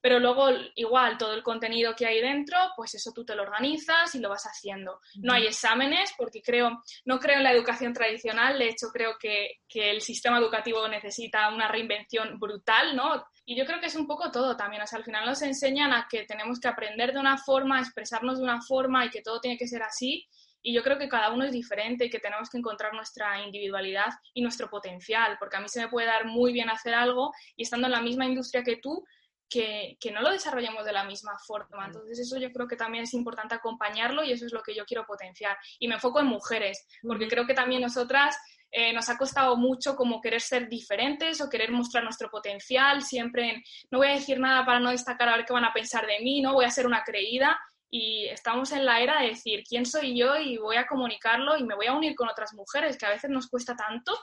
Pero 0.00 0.20
luego, 0.20 0.48
igual, 0.76 1.18
todo 1.18 1.34
el 1.34 1.42
contenido 1.42 1.94
que 1.96 2.06
hay 2.06 2.20
dentro, 2.20 2.56
pues 2.76 2.94
eso 2.94 3.12
tú 3.12 3.24
te 3.24 3.34
lo 3.34 3.42
organizas 3.42 4.14
y 4.14 4.20
lo 4.20 4.28
vas 4.28 4.44
haciendo. 4.44 5.00
No 5.16 5.32
hay 5.32 5.46
exámenes, 5.46 6.12
porque 6.16 6.40
creo, 6.40 6.82
no 7.04 7.18
creo 7.18 7.38
en 7.38 7.42
la 7.42 7.52
educación 7.52 7.92
tradicional, 7.92 8.58
de 8.58 8.68
hecho 8.68 8.88
creo 8.92 9.16
que, 9.18 9.60
que 9.68 9.90
el 9.90 10.00
sistema 10.00 10.38
educativo 10.38 10.86
necesita 10.88 11.48
una 11.52 11.68
reinvención 11.68 12.38
brutal, 12.38 12.94
¿no? 12.94 13.24
Y 13.44 13.56
yo 13.56 13.64
creo 13.64 13.80
que 13.80 13.86
es 13.86 13.96
un 13.96 14.06
poco 14.06 14.30
todo 14.30 14.56
también, 14.56 14.82
o 14.82 14.86
sea, 14.86 14.98
al 14.98 15.04
final 15.04 15.24
nos 15.24 15.42
enseñan 15.42 15.92
a 15.92 16.06
que 16.08 16.24
tenemos 16.24 16.60
que 16.60 16.68
aprender 16.68 17.12
de 17.12 17.18
una 17.18 17.38
forma, 17.38 17.80
expresarnos 17.80 18.38
de 18.38 18.44
una 18.44 18.60
forma 18.60 19.06
y 19.06 19.10
que 19.10 19.22
todo 19.22 19.40
tiene 19.40 19.56
que 19.56 19.66
ser 19.66 19.82
así. 19.82 20.28
Y 20.62 20.74
yo 20.74 20.82
creo 20.82 20.98
que 20.98 21.08
cada 21.08 21.32
uno 21.32 21.44
es 21.44 21.52
diferente 21.52 22.04
y 22.04 22.10
que 22.10 22.18
tenemos 22.18 22.50
que 22.50 22.58
encontrar 22.58 22.92
nuestra 22.92 23.42
individualidad 23.42 24.10
y 24.34 24.42
nuestro 24.42 24.68
potencial, 24.68 25.36
porque 25.38 25.56
a 25.56 25.60
mí 25.60 25.68
se 25.68 25.80
me 25.80 25.88
puede 25.88 26.06
dar 26.06 26.26
muy 26.26 26.52
bien 26.52 26.68
hacer 26.68 26.94
algo 26.94 27.32
y 27.56 27.62
estando 27.62 27.86
en 27.86 27.92
la 27.92 28.02
misma 28.02 28.26
industria 28.26 28.62
que 28.62 28.76
tú, 28.76 29.04
que, 29.48 29.96
no 30.12 30.20
lo 30.20 30.30
desarrollemos 30.30 30.84
de 30.84 30.92
la 30.92 31.04
misma 31.04 31.38
forma. 31.38 31.86
Entonces 31.86 32.18
eso 32.18 32.38
yo 32.38 32.52
creo 32.52 32.68
que 32.68 32.76
también 32.76 33.04
es 33.04 33.14
importante 33.14 33.54
acompañarlo 33.54 34.22
y 34.22 34.32
eso 34.32 34.46
es 34.46 34.52
lo 34.52 34.62
que 34.62 34.74
yo 34.74 34.84
quiero 34.84 35.06
potenciar. 35.06 35.56
Y 35.78 35.88
me 35.88 35.94
enfoco 35.94 36.20
en 36.20 36.26
mujeres, 36.26 36.86
porque 37.02 37.28
creo 37.28 37.46
que 37.46 37.54
también 37.54 37.82
nosotras 37.82 38.36
eh, 38.70 38.92
nos 38.92 39.08
ha 39.08 39.16
costado 39.16 39.56
mucho 39.56 39.96
como 39.96 40.20
querer 40.20 40.40
ser 40.40 40.68
diferentes 40.68 41.40
o 41.40 41.48
querer 41.48 41.70
mostrar 41.70 42.04
nuestro 42.04 42.30
potencial, 42.30 43.02
siempre 43.02 43.50
en, 43.50 43.62
no 43.90 43.98
voy 43.98 44.08
a 44.08 44.14
decir 44.14 44.38
nada 44.38 44.64
para 44.66 44.80
no 44.80 44.90
destacar 44.90 45.28
a 45.28 45.36
ver 45.36 45.46
qué 45.46 45.54
van 45.54 45.64
a 45.64 45.72
pensar 45.72 46.06
de 46.06 46.20
mí, 46.20 46.42
no 46.42 46.52
voy 46.52 46.66
a 46.66 46.70
ser 46.70 46.86
una 46.86 47.02
creída. 47.02 47.58
Y 47.90 48.26
estamos 48.26 48.72
en 48.72 48.84
la 48.84 49.00
era 49.00 49.22
de 49.22 49.28
decir 49.28 49.64
quién 49.66 49.86
soy 49.86 50.18
yo 50.18 50.36
y 50.36 50.58
voy 50.58 50.76
a 50.76 50.86
comunicarlo 50.86 51.56
y 51.56 51.64
me 51.64 51.74
voy 51.74 51.86
a 51.86 51.94
unir 51.94 52.14
con 52.14 52.28
otras 52.28 52.52
mujeres, 52.52 52.98
que 52.98 53.06
a 53.06 53.10
veces 53.10 53.30
nos 53.30 53.48
cuesta 53.48 53.74
tanto 53.74 54.14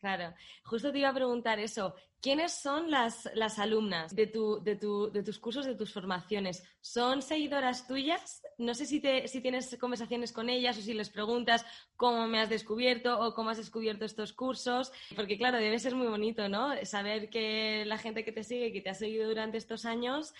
Claro, 0.00 0.34
justo 0.64 0.90
te 0.90 0.98
iba 0.98 1.10
a 1.10 1.14
preguntar 1.14 1.58
eso. 1.58 1.94
¿Quiénes 2.22 2.52
son 2.52 2.90
las, 2.90 3.28
las 3.34 3.58
alumnas 3.58 4.14
de, 4.14 4.26
tu, 4.26 4.62
de, 4.62 4.76
tu, 4.76 5.10
de, 5.10 5.22
tus 5.22 5.38
cursos, 5.38 5.66
de 5.66 5.74
tus 5.74 5.92
formaciones? 5.92 6.62
¿Son 6.80 7.20
seguidoras 7.20 7.86
tuyas? 7.86 8.42
No 8.56 8.74
sé 8.74 8.86
si, 8.86 9.00
te, 9.00 9.28
si 9.28 9.42
tienes 9.42 9.76
conversaciones 9.78 10.32
con 10.32 10.48
ellas 10.48 10.78
o 10.78 10.82
si 10.82 10.94
les 10.94 11.10
preguntas 11.10 11.66
cómo 11.96 12.26
me 12.28 12.40
has 12.40 12.48
descubierto 12.48 13.20
o 13.20 13.34
cómo 13.34 13.50
has 13.50 13.58
descubierto 13.58 14.06
estos 14.06 14.32
cursos, 14.32 14.90
porque 15.14 15.36
claro, 15.36 15.58
debe 15.58 15.78
ser 15.78 15.94
muy 15.94 16.06
bonito, 16.06 16.48
¿no? 16.48 16.72
Saber 16.84 17.28
que 17.28 17.84
la 17.86 17.98
gente 17.98 18.24
que 18.24 18.32
te 18.32 18.44
sigue, 18.44 18.72
que 18.72 18.80
te 18.80 18.90
ha 18.90 18.94
seguido 18.94 19.28
durante 19.28 19.58
estos 19.58 19.84
años, 19.84 20.32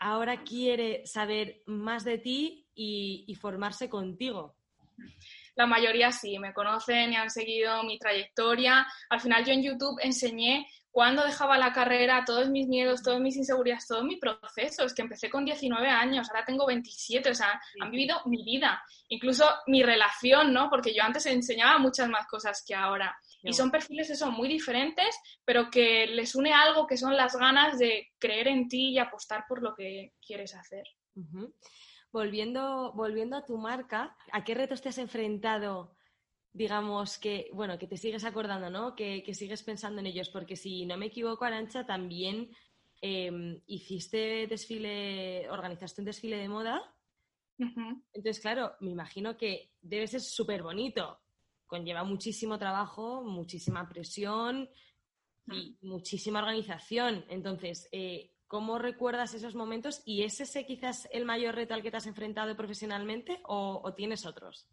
ahora 0.00 0.42
quiere 0.42 1.06
saber 1.06 1.62
más 1.66 2.04
de 2.04 2.18
ti 2.18 2.66
y, 2.74 3.24
y 3.28 3.34
formarse 3.36 3.88
contigo 3.88 4.56
la 5.56 5.66
mayoría 5.66 6.12
sí, 6.12 6.38
me 6.38 6.52
conocen 6.52 7.12
y 7.12 7.16
han 7.16 7.30
seguido 7.30 7.82
mi 7.84 7.98
trayectoria. 7.98 8.86
Al 9.08 9.20
final 9.20 9.44
yo 9.44 9.52
en 9.52 9.62
YouTube 9.62 9.98
enseñé 10.02 10.66
cuando 10.90 11.24
dejaba 11.24 11.56
la 11.56 11.72
carrera, 11.72 12.24
todos 12.24 12.48
mis 12.50 12.66
miedos, 12.66 13.02
todas 13.02 13.20
mis 13.20 13.36
inseguridades, 13.36 13.86
todo 13.86 14.02
mi 14.02 14.16
proceso. 14.16 14.84
Es 14.84 14.92
que 14.92 15.02
empecé 15.02 15.30
con 15.30 15.44
19 15.44 15.88
años, 15.88 16.28
ahora 16.28 16.44
tengo 16.44 16.66
27, 16.66 17.30
o 17.30 17.34
sea, 17.34 17.60
han 17.80 17.90
vivido 17.90 18.20
mi 18.26 18.42
vida, 18.42 18.82
incluso 19.08 19.44
mi 19.66 19.82
relación, 19.82 20.52
¿no? 20.52 20.68
Porque 20.68 20.92
yo 20.92 21.02
antes 21.02 21.26
enseñaba 21.26 21.78
muchas 21.78 22.08
más 22.08 22.26
cosas 22.26 22.64
que 22.66 22.74
ahora. 22.74 23.16
Y 23.42 23.52
son 23.52 23.70
perfiles 23.70 24.10
eso 24.10 24.30
muy 24.30 24.48
diferentes, 24.48 25.16
pero 25.44 25.70
que 25.70 26.06
les 26.08 26.34
une 26.34 26.52
algo 26.52 26.86
que 26.86 26.96
son 26.96 27.16
las 27.16 27.36
ganas 27.36 27.78
de 27.78 28.08
creer 28.18 28.48
en 28.48 28.68
ti 28.68 28.90
y 28.90 28.98
apostar 28.98 29.44
por 29.48 29.62
lo 29.62 29.74
que 29.74 30.12
quieres 30.20 30.54
hacer. 30.54 30.84
Volviendo, 32.12 32.92
volviendo 32.92 33.36
a 33.36 33.44
tu 33.44 33.56
marca, 33.56 34.16
¿a 34.32 34.42
qué 34.42 34.54
retos 34.54 34.82
te 34.82 34.88
has 34.88 34.98
enfrentado? 34.98 35.94
Digamos 36.52 37.18
que, 37.18 37.48
bueno, 37.52 37.78
que 37.78 37.86
te 37.86 37.96
sigues 37.96 38.24
acordando, 38.24 38.68
¿no? 38.68 38.96
Que, 38.96 39.22
sigues 39.32 39.62
pensando 39.62 40.00
en 40.00 40.06
ellos, 40.06 40.28
porque 40.28 40.56
si 40.56 40.86
no 40.86 40.96
me 40.96 41.06
equivoco, 41.06 41.44
Arancha, 41.44 41.86
también 41.86 42.50
em, 43.00 43.60
hiciste 43.66 44.46
desfile, 44.48 45.48
organizaste 45.50 46.00
un 46.00 46.06
desfile 46.06 46.36
de 46.36 46.48
moda. 46.48 46.82
Entonces, 47.58 48.40
claro, 48.40 48.72
me 48.80 48.90
imagino 48.90 49.36
que 49.36 49.72
debe 49.80 50.06
ser 50.06 50.20
súper 50.20 50.62
bonito. 50.62 51.20
Conlleva 51.66 52.02
muchísimo 52.02 52.58
trabajo, 52.58 53.22
muchísima 53.22 53.88
presión 53.88 54.68
y 55.46 55.78
muchísima 55.82 56.40
organización. 56.40 57.24
Entonces, 57.28 57.88
eh, 57.92 58.32
¿Cómo 58.50 58.80
recuerdas 58.80 59.32
esos 59.34 59.54
momentos? 59.54 60.02
¿Y 60.04 60.24
es 60.24 60.40
ese 60.40 60.66
quizás 60.66 61.08
el 61.12 61.24
mayor 61.24 61.54
reto 61.54 61.72
al 61.72 61.82
que 61.82 61.92
te 61.92 61.98
has 61.98 62.08
enfrentado 62.08 62.56
profesionalmente 62.56 63.40
o, 63.44 63.94
tienes 63.94 64.26
otros? 64.26 64.66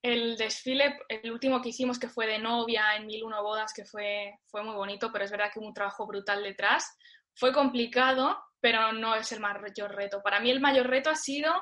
El 0.00 0.36
desfile, 0.36 0.96
el 1.08 1.32
último 1.32 1.60
que 1.60 1.70
hicimos, 1.70 1.98
que 1.98 2.08
fue 2.08 2.28
de 2.28 2.38
novia 2.38 2.94
en 2.94 3.06
Mil 3.06 3.24
Uno 3.24 3.42
Bodas, 3.42 3.72
que 3.74 3.84
fue, 3.84 4.38
fue 4.46 4.62
muy 4.62 4.76
bonito, 4.76 5.10
pero 5.12 5.24
es 5.24 5.32
verdad 5.32 5.50
que 5.52 5.58
hubo 5.58 5.66
un 5.66 5.74
trabajo 5.74 6.06
brutal 6.06 6.44
detrás. 6.44 6.96
Fue 7.34 7.52
complicado, 7.52 8.40
pero 8.60 8.92
no 8.92 9.16
es 9.16 9.32
el 9.32 9.40
mayor 9.40 9.96
reto. 9.96 10.22
Para 10.22 10.38
mí 10.38 10.48
el 10.48 10.60
mayor 10.60 10.86
reto 10.86 11.10
ha 11.10 11.16
sido 11.16 11.52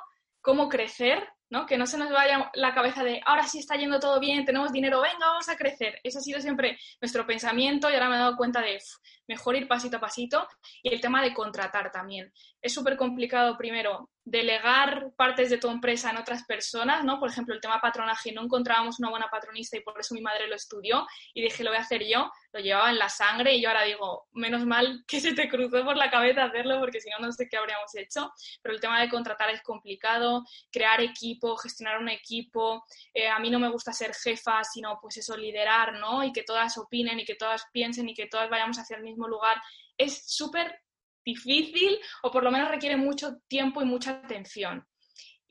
cómo 0.43 0.69
crecer 0.69 1.27
¿no? 1.51 1.67
Que 1.67 1.77
no 1.77 1.87
se 1.87 1.99
nos 1.99 2.11
vaya 2.11 2.51
la 2.55 2.73
cabeza 2.73 3.05
de 3.05 3.21
ahora 3.27 3.47
sí 3.47 3.59
está 3.59 3.77
yendo 3.77 4.01
todo 4.01 4.21
bien, 4.21 4.45
tenemos 4.45 4.73
dinero, 4.73 5.01
venga, 5.01 5.27
vamos 5.27 5.49
a 5.49 5.57
crecer. 5.57 6.01
Eso 6.03 6.19
ha 6.19 6.23
sido 6.23 6.41
siempre 6.41 6.79
nuestro 7.01 7.27
pensamiento 7.27 7.91
y 7.91 7.95
ahora 7.95 8.09
me 8.09 8.17
he 8.17 8.19
dado 8.19 8.37
cuenta 8.37 8.61
de 8.61 8.79
mejor 9.27 9.57
ir 9.57 9.69
pasito 9.69 9.99
a 9.99 10.01
pasito. 10.01 10.47
Y 10.83 10.93
el 10.95 11.01
tema 11.01 11.23
de 11.23 11.35
contratar 11.35 11.91
también. 11.91 12.33
Es 12.61 12.75
súper 12.75 12.97
complicado, 12.97 13.57
primero, 13.57 14.11
delegar 14.25 15.13
partes 15.17 15.51
de 15.51 15.59
tu 15.59 15.69
empresa 15.69 16.11
en 16.11 16.19
otras 16.19 16.45
personas, 16.45 17.05
¿no? 17.05 17.19
Por 17.19 17.31
ejemplo, 17.31 17.55
el 17.55 17.61
tema 17.61 17.81
patronaje, 17.81 18.33
no 18.33 18.43
encontrábamos 18.43 18.99
una 19.01 19.11
buena 19.11 19.29
patronista 19.31 19.77
y 19.77 19.81
por 19.81 19.99
eso 19.99 20.15
mi 20.15 20.21
madre 20.21 20.47
lo 20.47 20.57
estudió 20.57 21.07
y 21.33 21.43
dije, 21.43 21.65
lo 21.65 21.71
voy 21.71 21.79
a 21.79 21.83
hacer 21.83 22.07
yo, 22.07 22.31
lo 22.53 22.61
llevaba 22.61 22.91
en 22.91 22.99
la 22.99 23.09
sangre 23.09 23.55
y 23.55 23.63
yo 23.63 23.69
ahora 23.69 23.85
digo, 23.85 24.27
menos 24.33 24.67
mal 24.67 25.05
que 25.07 25.21
se 25.21 25.33
te 25.33 25.49
cruzó 25.49 25.85
por 25.85 25.97
la 25.97 26.11
cabeza 26.11 26.45
hacerlo 26.45 26.79
porque 26.79 27.01
si 27.01 27.09
no, 27.11 27.27
no 27.27 27.33
sé 27.33 27.49
qué 27.49 27.57
habríamos 27.57 27.95
hecho. 27.95 28.33
Pero 28.63 28.75
el 28.75 28.81
tema 28.81 29.01
de 29.01 29.09
contratar 29.09 29.51
es 29.51 29.63
complicado, 29.63 30.45
crear 30.71 31.01
equipo, 31.01 31.40
gestionar 31.57 31.99
un 31.99 32.09
equipo, 32.09 32.85
eh, 33.15 33.29
a 33.29 33.39
mí 33.39 33.51
no 33.51 33.59
me 33.59 33.71
gusta 33.71 33.93
ser 33.93 34.15
jefa, 34.15 34.63
sino 34.65 34.99
pues 35.01 35.17
eso, 35.17 35.37
liderar, 35.37 35.95
¿no? 35.99 36.23
Y 36.25 36.33
que 36.33 36.43
todas 36.43 36.79
opinen 36.79 37.21
y 37.21 37.25
que 37.25 37.35
todas 37.35 37.65
piensen 37.73 38.09
y 38.09 38.15
que 38.15 38.27
todas 38.27 38.51
vayamos 38.51 38.79
hacia 38.79 38.97
el 38.97 39.03
mismo 39.03 39.29
lugar. 39.29 39.61
Es 39.97 40.25
súper 40.27 40.83
difícil 41.25 41.99
o 42.23 42.31
por 42.31 42.43
lo 42.43 42.51
menos 42.51 42.71
requiere 42.71 42.97
mucho 42.97 43.39
tiempo 43.49 43.83
y 43.83 43.85
mucha 43.85 44.11
atención. 44.11 44.87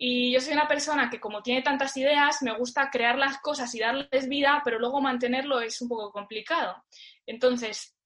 Y 0.02 0.32
yo 0.32 0.39
soy 0.39 0.54
una 0.54 0.67
persona 0.67 1.10
que 1.10 1.19
como 1.19 1.43
tiene 1.43 1.62
tantas 1.62 1.95
ideas, 1.97 2.41
me 2.41 2.58
gusta 2.58 2.89
crear 2.89 3.17
las 3.17 3.39
cosas 3.39 3.75
y 3.75 3.80
darles 3.80 4.30
vida, 4.30 4.62
pero 4.63 4.80
luego 4.80 5.02
mantenerlo 5.02 5.60
es 5.60 5.82
un 5.82 5.89
poco 5.89 6.12
complicado. 6.12 6.86
Entonces, 7.25 7.98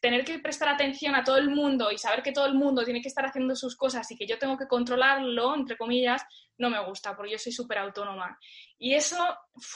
tener 0.00 0.24
que 0.24 0.38
prestar 0.38 0.68
atención 0.68 1.14
a 1.14 1.24
todo 1.24 1.36
el 1.36 1.50
mundo 1.50 1.90
y 1.90 1.98
saber 1.98 2.22
que 2.22 2.32
todo 2.32 2.46
el 2.46 2.54
mundo 2.54 2.84
tiene 2.84 3.00
que 3.00 3.08
estar 3.08 3.24
haciendo 3.26 3.54
sus 3.56 3.76
cosas 3.76 4.10
y 4.10 4.16
que 4.16 4.26
yo 4.26 4.38
tengo 4.38 4.56
que 4.56 4.68
controlarlo, 4.68 5.54
entre 5.54 5.76
comillas, 5.76 6.24
no 6.58 6.70
me 6.70 6.84
gusta, 6.84 7.16
porque 7.16 7.32
yo 7.32 7.38
soy 7.38 7.52
súper 7.52 7.78
autónoma. 7.78 8.38
Y 8.78 8.94
eso 8.94 9.18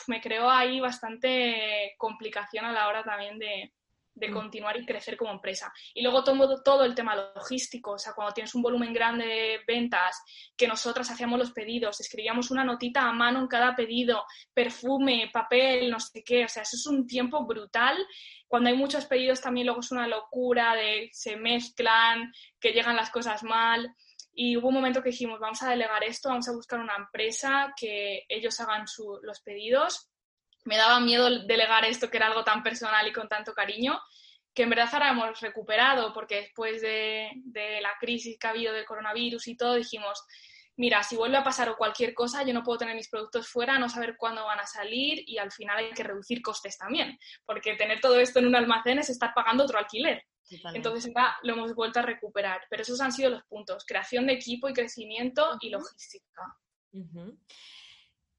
me 0.07 0.21
creó 0.21 0.51
ahí 0.51 0.81
bastante 0.81 1.95
complicación 1.99 2.65
a 2.65 2.73
la 2.73 2.89
hora 2.89 3.03
también 3.03 3.39
de, 3.39 3.73
de 4.19 4.29
mm. 4.29 4.33
continuar 4.33 4.77
y 4.77 4.85
crecer 4.85 5.17
como 5.17 5.33
empresa. 5.33 5.73
Y 5.95 6.03
luego 6.03 6.25
todo, 6.25 6.63
todo 6.63 6.85
el 6.85 6.95
tema 6.95 7.15
logístico, 7.35 7.93
o 7.93 7.99
sea, 7.99 8.13
cuando 8.13 8.35
tienes 8.35 8.55
un 8.55 8.63
volumen 8.63 8.93
grande 8.93 9.25
de 9.27 9.61
ventas, 9.67 10.21
que 10.57 10.69
nosotras 10.69 11.11
hacíamos 11.11 11.39
los 11.39 11.53
pedidos, 11.53 12.01
escribíamos 12.01 12.51
una 12.51 12.65
notita 12.65 13.03
a 13.03 13.13
mano 13.13 13.41
en 13.41 13.47
cada 13.47 13.75
pedido, 13.75 14.25
perfume, 14.53 15.31
papel, 15.33 15.91
no 15.91 16.01
sé 16.01 16.23
qué, 16.25 16.45
o 16.45 16.49
sea, 16.49 16.63
eso 16.63 16.77
es 16.77 16.87
un 16.87 17.07
tiempo 17.07 17.45
brutal. 17.47 17.97
Cuando 18.47 18.71
hay 18.71 18.77
muchos 18.77 19.07
pedidos 19.07 19.41
también 19.41 19.67
luego 19.67 19.81
es 19.81 19.93
una 19.93 20.09
locura 20.09 20.75
de 20.75 21.11
se 21.13 21.37
mezclan, 21.37 22.33
que 22.61 22.73
llegan 22.73 22.97
las 22.97 23.11
cosas 23.11 23.43
mal. 23.43 23.95
Y 24.33 24.57
hubo 24.57 24.69
un 24.69 24.75
momento 24.75 25.03
que 25.03 25.11
dijimos, 25.11 25.41
vamos 25.41 25.63
a 25.63 25.71
delegar 25.71 26.05
esto, 26.05 26.29
vamos 26.29 26.49
a 26.49 26.53
buscar 26.53 26.79
una 26.79 26.95
empresa 26.97 27.75
que 27.77 28.25
ellos 28.29 28.59
hagan 28.61 28.85
los 29.23 29.41
pedidos 29.41 30.09
me 30.69 30.77
daba 30.77 31.01
miedo 31.01 31.31
delegar 31.47 31.87
esto 31.87 32.11
que 32.11 32.19
era 32.19 32.27
algo 32.27 32.45
tan 32.45 32.63
personal 32.63 33.09
y 33.09 33.13
con 33.13 33.27
tanto 33.27 33.55
cariño, 33.55 33.99
que 34.55 34.65
en 34.65 34.71
verdad 34.71 34.89
ahora 34.93 35.11
hemos 35.11 35.41
recuperado, 35.41 36.13
porque 36.13 36.43
después 36.43 36.83
de, 36.83 37.31
la 37.81 37.95
crisis 37.99 38.39
que 38.39 38.47
ha 38.47 38.51
habido 38.51 38.75
del 38.75 38.85
coronavirus 38.85 39.49
y 39.49 39.57
todo, 39.57 39.77
dijimos, 39.77 40.23
mira, 40.77 41.03
si 41.03 41.17
vuelve 41.17 41.39
a 41.39 41.43
pasar 41.45 41.71
o 41.71 41.77
cualquier 41.77 42.13
cosa, 42.13 42.43
yo 42.43 42.53
no 42.53 42.63
puedo 42.63 42.81
tener 42.81 42.95
mis 42.95 43.09
productos 43.09 43.49
fuera, 43.49 43.79
no 43.79 43.89
saber 43.89 44.17
cuándo 44.19 44.45
van 44.45 44.61
a 44.61 44.67
salir 44.67 45.25
y 45.27 45.39
al 45.39 45.51
final 45.51 45.79
hay 45.79 45.91
que 45.93 46.03
reducir 46.03 46.43
costes 46.43 46.77
también, 46.77 47.19
porque 47.47 47.75
tener 47.77 48.01
todo 48.01 48.21
esto 48.21 48.39
en 48.39 48.49
un 48.49 48.57
almacén 48.57 48.99
es 48.99 49.09
estar 49.09 49.33
pagando 49.35 49.65
otro 49.65 49.79
alquiler. 49.79 50.23
Entonces 50.75 51.11
ya 51.15 51.37
lo 51.45 51.55
hemos 51.55 51.75
vuelto 51.75 52.01
a 52.01 52.03
recuperar, 52.03 52.61
pero 52.69 52.83
esos 52.83 53.01
han 53.01 53.13
sido 53.13 53.31
los 53.31 53.45
puntos, 53.45 53.87
creación 53.87 54.27
de 54.27 54.35
equipo 54.35 54.69
y 54.69 54.75
crecimiento 54.75 55.57
y 55.61 55.71
logística. 55.71 56.43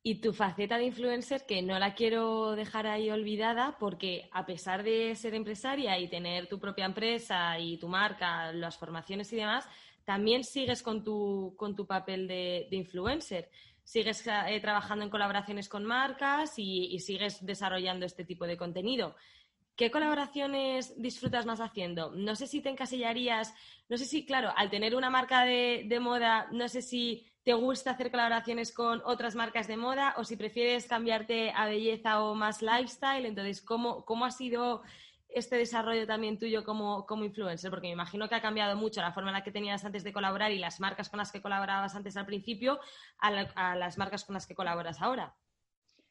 Y 0.01 0.21
tu 0.21 0.31
faceta 0.31 0.77
de 0.77 0.85
influencer, 0.85 1.45
que 1.45 1.61
no 1.61 1.77
la 1.77 1.93
quiero 1.93 2.55
dejar 2.55 2.87
ahí 2.87 3.09
olvidada, 3.09 3.77
porque 3.77 4.29
a 4.31 4.45
pesar 4.45 4.83
de 4.83 5.13
ser 5.15 5.35
empresaria 5.35 5.99
y 5.99 6.07
tener 6.07 6.47
tu 6.47 6.57
propia 6.57 6.85
empresa 6.85 7.59
y 7.59 7.77
tu 7.77 7.89
marca, 7.89 8.53
las 8.53 8.77
formaciones 8.77 9.31
y 9.33 9.35
demás, 9.35 9.67
también 10.09 10.43
sigues 10.43 10.81
con 10.81 11.03
tu, 11.03 11.53
con 11.55 11.75
tu 11.75 11.85
papel 11.85 12.27
de, 12.27 12.67
influencer. 12.71 13.51
Sigues 13.83 14.25
eh, 14.25 14.59
trabajando 14.59 15.05
en 15.05 15.11
colaboraciones 15.11 15.69
con 15.69 15.85
marcas 15.85 16.53
y, 16.57 16.97
sigues 16.99 17.45
desarrollando 17.45 18.07
este 18.07 18.25
tipo 18.25 18.47
de 18.47 18.57
contenido. 18.57 19.15
¿Qué 19.75 19.91
colaboraciones 19.91 20.99
disfrutas 20.99 21.45
más 21.45 21.59
haciendo? 21.59 22.11
No 22.15 22.35
sé 22.35 22.47
si 22.47 22.61
te 22.61 22.69
encasillarías, 22.69 23.53
no 23.87 23.97
sé 23.97 24.05
si, 24.05 24.25
claro, 24.25 24.51
al 24.55 24.71
tener 24.71 24.95
una 24.95 25.11
marca 25.11 25.43
de, 25.43 25.85
de 25.87 25.99
moda, 25.99 26.47
no 26.51 26.67
sé 26.69 26.81
si 26.81 27.28
te 27.49 27.55
gusta 27.55 27.89
hacer 27.89 28.11
colaboraciones 28.11 28.71
con 28.71 29.01
otras 29.05 29.33
marcas 29.33 29.67
de 29.67 29.75
moda 29.75 30.13
o 30.17 30.23
si 30.23 30.37
prefieres 30.37 30.85
cambiarte 30.85 31.49
a 31.49 31.65
belleza 31.65 32.21
o 32.21 32.35
más 32.35 32.61
lifestyle. 32.61 33.25
Entonces, 33.25 33.59
¿cómo, 33.59 34.05
cómo 34.05 34.25
ha 34.25 34.29
sido 34.29 34.83
este 35.29 35.55
desarrollo 35.55 36.05
también 36.05 36.37
tuyo 36.37 36.63
como, 36.63 37.07
como 37.07 37.25
influencer? 37.25 37.71
Porque 37.71 37.87
me 37.87 37.93
imagino 37.93 38.29
que 38.29 38.35
ha 38.35 38.41
cambiado 38.43 38.77
mucho 38.77 39.01
la 39.01 39.13
forma 39.13 39.31
en 39.31 39.33
la 39.33 39.43
que 39.43 39.51
tenías 39.51 39.83
antes 39.83 40.03
de 40.03 40.13
colaborar 40.13 40.51
y 40.51 40.59
las 40.59 40.79
marcas 40.79 41.09
con 41.09 41.17
las 41.17 41.31
que 41.31 41.41
colaborabas 41.41 41.95
antes 41.95 42.15
al 42.17 42.27
principio 42.27 42.79
a, 43.17 43.31
las 43.75 43.97
marcas 43.97 44.25
con 44.25 44.35
las 44.35 44.45
que 44.45 44.53
colaboras 44.53 45.01
ahora. 45.01 45.35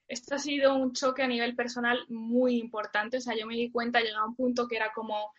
Esto 0.09 0.35
ha 0.35 0.39
sido 0.41 0.75
un 0.75 0.93
choque 0.93 1.23
a 1.23 1.29
nivel 1.29 1.55
personal 1.55 2.05
muy 2.09 2.59
importante. 2.59 3.19
O 3.19 3.21
sea, 3.21 3.37
yo 3.37 3.47
me 3.47 3.55
di 3.55 3.71
cuenta, 3.71 4.01
llegaba 4.01 4.25
a 4.25 4.29
un 4.29 4.35
punto 4.35 4.67
que 4.67 4.75
era 4.75 4.91
como 4.93 5.31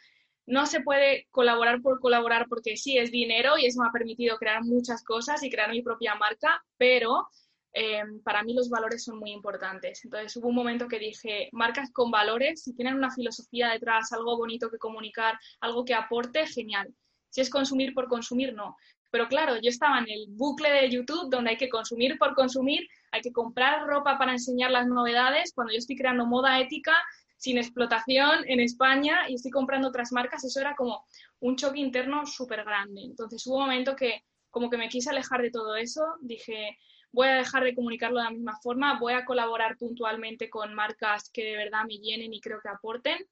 no 0.50 0.66
se 0.66 0.82
puede 0.82 1.28
colaborar 1.30 1.82
por 1.82 2.00
colaborar 2.00 2.48
porque 2.50 2.76
sí 2.76 2.98
es 2.98 3.12
dinero 3.12 3.58
y 3.58 3.68
eso 3.68 3.82
me 3.82 3.88
ha 3.88 3.92
permitido 3.92 4.38
crear 4.38 4.64
muchas 4.64 5.04
cosas 5.04 5.44
y 5.44 5.50
crear 5.50 5.70
mi 5.70 5.84
propia 5.84 6.16
marca, 6.16 6.64
pero 6.78 7.28
eh, 7.72 8.02
para 8.24 8.42
mí 8.44 8.54
los 8.54 8.70
valores 8.70 9.04
son 9.04 9.20
muy 9.20 9.32
importantes. 9.32 10.04
Entonces 10.04 10.36
hubo 10.38 10.50
un 10.50 10.56
momento 10.56 10.88
que 10.88 10.98
dije, 10.98 11.50
marcas 11.52 11.92
con 11.94 12.10
valores, 12.10 12.64
si 12.64 12.74
tienen 12.74 12.96
una 12.96 13.12
filosofía 13.12 13.70
detrás, 13.70 14.12
algo 14.12 14.38
bonito 14.38 14.72
que 14.72 14.80
comunicar, 14.80 15.38
algo 15.62 15.86
que 15.86 15.94
aporte, 15.94 16.48
genial. 16.48 16.94
Si 17.30 17.42
es 17.42 17.50
consumir 17.52 17.94
por 17.94 18.08
consumir, 18.08 18.56
no. 18.56 18.76
Pero 19.12 19.28
claro, 19.28 19.56
yo 19.62 19.70
estaba 19.70 20.00
en 20.00 20.10
el 20.10 20.26
bucle 20.30 20.72
de 20.72 20.90
YouTube 20.90 21.30
donde 21.30 21.52
hay 21.52 21.58
que 21.58 21.70
consumir 21.70 22.18
por 22.18 22.34
consumir, 22.34 22.88
hay 23.12 23.22
que 23.22 23.32
comprar 23.32 23.86
ropa 23.86 24.18
para 24.18 24.32
enseñar 24.32 24.72
las 24.72 24.88
novedades. 24.88 25.52
Cuando 25.54 25.74
yo 25.74 25.78
estoy 25.78 25.96
creando 25.96 26.26
moda 26.26 26.60
ética, 26.60 26.94
sin 27.40 27.58
explotación 27.58 28.44
en 28.48 28.60
España 28.60 29.30
y 29.30 29.36
estoy 29.36 29.50
comprando 29.50 29.88
otras 29.88 30.12
marcas, 30.12 30.44
eso 30.44 30.60
era 30.60 30.76
como 30.76 31.06
un 31.40 31.56
choque 31.56 31.80
interno 31.80 32.26
súper 32.26 32.66
grande. 32.66 33.02
Entonces 33.02 33.48
hubo 33.48 33.56
un 33.56 33.62
momento 33.62 33.96
que 33.96 34.26
como 34.50 34.70
que 34.70 34.78
me 34.78 34.90
quise 34.90 35.10
alejar 35.10 35.42
de 35.42 35.50
todo 35.50 35.76
eso, 35.78 36.04
dije, 36.22 36.78
voy 37.14 37.28
a 37.28 37.36
dejar 37.36 37.64
de 37.64 37.74
comunicarlo 37.74 38.18
de 38.20 38.26
la 38.26 38.32
misma 38.32 38.60
forma, 38.62 39.00
voy 39.00 39.14
a 39.14 39.24
colaborar 39.24 39.78
puntualmente 39.78 40.50
con 40.50 40.74
marcas 40.74 41.30
que 41.32 41.46
de 41.46 41.56
verdad 41.56 41.86
me 41.88 41.98
llenen 41.98 42.34
y 42.34 42.42
creo 42.42 42.60
que 42.62 42.70
aporten. 42.70 43.26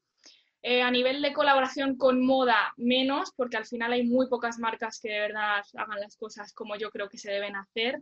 Eh, 0.64 0.82
a 0.82 0.90
nivel 0.90 1.22
de 1.22 1.34
colaboración 1.34 1.98
con 1.98 2.26
moda, 2.26 2.74
menos, 2.78 3.32
porque 3.36 3.58
al 3.58 3.66
final 3.66 3.92
hay 3.92 4.08
muy 4.08 4.28
pocas 4.28 4.58
marcas 4.58 5.00
que 5.02 5.10
de 5.10 5.20
verdad 5.20 5.64
hagan 5.76 6.00
las 6.00 6.16
cosas 6.16 6.54
como 6.54 6.78
yo 6.78 6.92
creo 6.92 7.10
que 7.10 7.18
se 7.18 7.30
deben 7.30 7.56
hacer. 7.58 8.02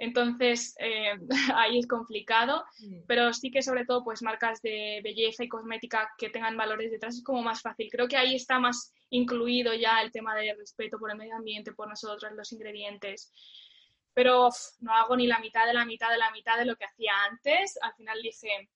Entonces, 0.00 0.74
eh, 0.78 1.12
ahí 1.54 1.78
es 1.78 1.86
complicado, 1.86 2.64
pero 3.06 3.34
sí 3.34 3.50
que 3.50 3.60
sobre 3.60 3.84
todo 3.84 4.02
pues 4.02 4.22
marcas 4.22 4.62
de 4.62 5.02
belleza 5.04 5.44
y 5.44 5.48
cosmética 5.48 6.08
que 6.16 6.30
tengan 6.30 6.56
valores 6.56 6.90
detrás 6.90 7.16
es 7.16 7.22
como 7.22 7.42
más 7.42 7.60
fácil. 7.60 7.90
Creo 7.92 8.08
que 8.08 8.16
ahí 8.16 8.34
está 8.34 8.58
más 8.58 8.94
incluido 9.10 9.74
ya 9.74 10.00
el 10.00 10.10
tema 10.10 10.34
de 10.34 10.54
respeto 10.54 10.98
por 10.98 11.10
el 11.10 11.18
medio 11.18 11.36
ambiente, 11.36 11.74
por 11.74 11.86
nosotros, 11.86 12.32
los 12.32 12.50
ingredientes. 12.50 13.30
Pero 14.14 14.48
no 14.80 14.94
hago 14.94 15.16
ni 15.16 15.26
la 15.26 15.38
mitad 15.38 15.66
de 15.66 15.74
la 15.74 15.84
mitad 15.84 16.10
de 16.10 16.16
la 16.16 16.30
mitad 16.30 16.56
de 16.56 16.64
lo 16.64 16.76
que 16.76 16.86
hacía 16.86 17.12
antes. 17.30 17.78
Al 17.82 17.92
final 17.92 18.22
dije, 18.22 18.70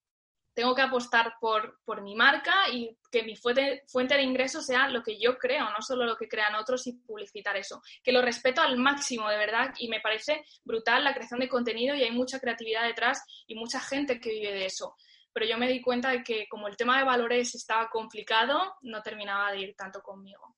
tengo 0.55 0.75
que 0.75 0.83
apostar 0.83 1.35
por, 1.41 1.81
por 1.85 2.03
mi 2.03 2.15
marca 2.15 2.55
y 2.73 2.97
que 3.11 3.23
mi 3.23 3.37
fuente, 3.37 3.83
fuente 3.89 4.15
de 4.15 4.23
ingresos 4.23 4.65
sea 4.65 4.89
lo 4.89 5.03
que 5.03 5.19
yo 5.19 5.37
creo, 5.37 5.65
no 5.71 5.83
solo 5.83 6.05
lo 6.05 6.17
que 6.17 6.29
crean 6.29 6.55
otros 6.55 6.87
y 6.87 6.93
publicitar 6.93 7.57
eso. 7.57 7.83
Que 8.03 8.13
lo 8.13 8.23
respeto 8.23 8.61
al 8.61 8.77
máximo, 8.77 9.29
de 9.29 9.37
verdad, 9.37 9.75
y 9.79 9.89
me 9.89 10.01
parece 10.01 10.45
brutal 10.65 11.05
la 11.05 11.15
creación 11.15 11.41
de 11.41 11.49
contenido 11.49 11.95
y 11.95 12.03
hay 12.03 12.13
mucha 12.13 12.41
creatividad 12.41 12.85
detrás 12.85 13.23
y 13.47 13.55
mucha 13.55 13.81
gente 13.81 14.21
que 14.21 14.31
vive 14.31 14.53
de 14.53 14.67
eso. 14.67 14.97
Pero 15.35 15.47
yo 15.47 15.59
me 15.59 15.69
di 15.69 15.83
cuenta 15.83 16.11
de 16.11 16.23
que 16.23 16.47
como 16.49 16.69
el 16.69 16.77
tema 16.77 16.97
de 16.97 17.05
valores 17.05 17.55
estaba 17.55 17.91
complicado, 17.91 18.77
no 18.83 19.03
terminaba 19.03 19.51
de 19.53 19.61
ir 19.61 19.75
tanto 19.77 20.01
conmigo. 20.01 20.57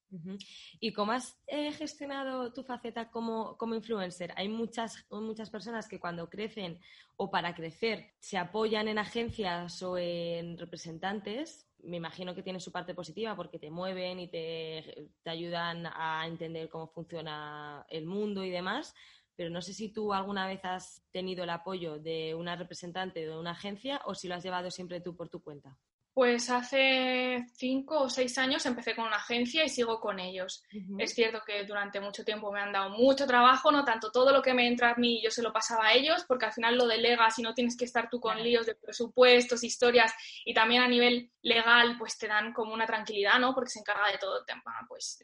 ¿Y 0.80 0.92
cómo 0.92 1.12
has 1.12 1.38
eh, 1.46 1.72
gestionado 1.72 2.52
tu 2.52 2.62
faceta 2.62 3.10
como, 3.10 3.56
influencer? 3.74 4.32
Hay 4.36 4.48
muchas, 4.48 5.04
muchas 5.10 5.50
personas 5.50 5.88
que 5.88 5.98
cuando 5.98 6.28
crecen 6.28 6.78
o 7.16 7.30
para 7.30 7.54
crecer 7.54 8.12
se 8.18 8.38
apoyan 8.38 8.88
en 8.88 8.98
agencias 8.98 9.82
o 9.82 9.98
en 9.98 10.58
representantes. 10.58 11.66
Me 11.82 11.96
imagino 11.96 12.34
que 12.34 12.42
tiene 12.42 12.60
su 12.60 12.70
parte 12.70 12.94
positiva 12.94 13.34
porque 13.34 13.58
te 13.58 13.70
mueven 13.70 14.20
y 14.20 14.28
te, 14.28 15.10
te 15.22 15.30
ayudan 15.30 15.86
a 15.86 16.26
entender 16.26 16.68
cómo 16.68 16.88
funciona 16.88 17.84
el 17.88 18.06
mundo 18.06 18.44
y 18.44 18.50
demás 18.50 18.94
pero 19.36 19.50
no 19.50 19.62
sé 19.62 19.74
si 19.74 19.90
tú 19.90 20.12
alguna 20.12 20.46
vez 20.46 20.64
has 20.64 21.02
tenido 21.12 21.44
el 21.44 21.50
apoyo 21.50 21.98
de 21.98 22.34
una 22.34 22.56
representante 22.56 23.20
de 23.20 23.36
una 23.36 23.52
agencia 23.52 24.00
o 24.06 24.14
si 24.14 24.28
lo 24.28 24.34
has 24.34 24.42
llevado 24.42 24.70
siempre 24.70 25.00
tú 25.00 25.14
por 25.14 25.28
tu 25.28 25.42
cuenta. 25.42 25.78
Pues 26.16 26.48
hace 26.48 27.44
cinco 27.56 28.00
o 28.00 28.08
seis 28.08 28.38
años 28.38 28.64
empecé 28.64 28.96
con 28.96 29.04
una 29.04 29.16
agencia 29.16 29.66
y 29.66 29.68
sigo 29.68 30.00
con 30.00 30.18
ellos. 30.18 30.64
Es 30.96 31.12
cierto 31.12 31.42
que 31.46 31.64
durante 31.66 32.00
mucho 32.00 32.24
tiempo 32.24 32.50
me 32.50 32.58
han 32.58 32.72
dado 32.72 32.88
mucho 32.88 33.26
trabajo, 33.26 33.70
no 33.70 33.84
tanto 33.84 34.10
todo 34.10 34.32
lo 34.32 34.40
que 34.40 34.54
me 34.54 34.66
entra 34.66 34.92
a 34.92 34.94
mí 34.94 35.20
yo 35.22 35.30
se 35.30 35.42
lo 35.42 35.52
pasaba 35.52 35.88
a 35.88 35.92
ellos, 35.92 36.24
porque 36.26 36.46
al 36.46 36.54
final 36.54 36.78
lo 36.78 36.86
delegas 36.86 37.38
y 37.38 37.42
no 37.42 37.52
tienes 37.52 37.76
que 37.76 37.84
estar 37.84 38.08
tú 38.08 38.18
con 38.18 38.42
líos 38.42 38.64
de 38.64 38.74
presupuestos, 38.74 39.62
historias 39.62 40.10
y 40.46 40.54
también 40.54 40.80
a 40.80 40.88
nivel 40.88 41.30
legal 41.42 41.96
pues 41.98 42.16
te 42.16 42.28
dan 42.28 42.54
como 42.54 42.72
una 42.72 42.86
tranquilidad, 42.86 43.38
¿no? 43.38 43.54
Porque 43.54 43.68
se 43.68 43.80
encarga 43.80 44.10
de 44.10 44.16
todo 44.16 44.38
el 44.38 44.46
tema, 44.46 44.72
pues 44.88 45.20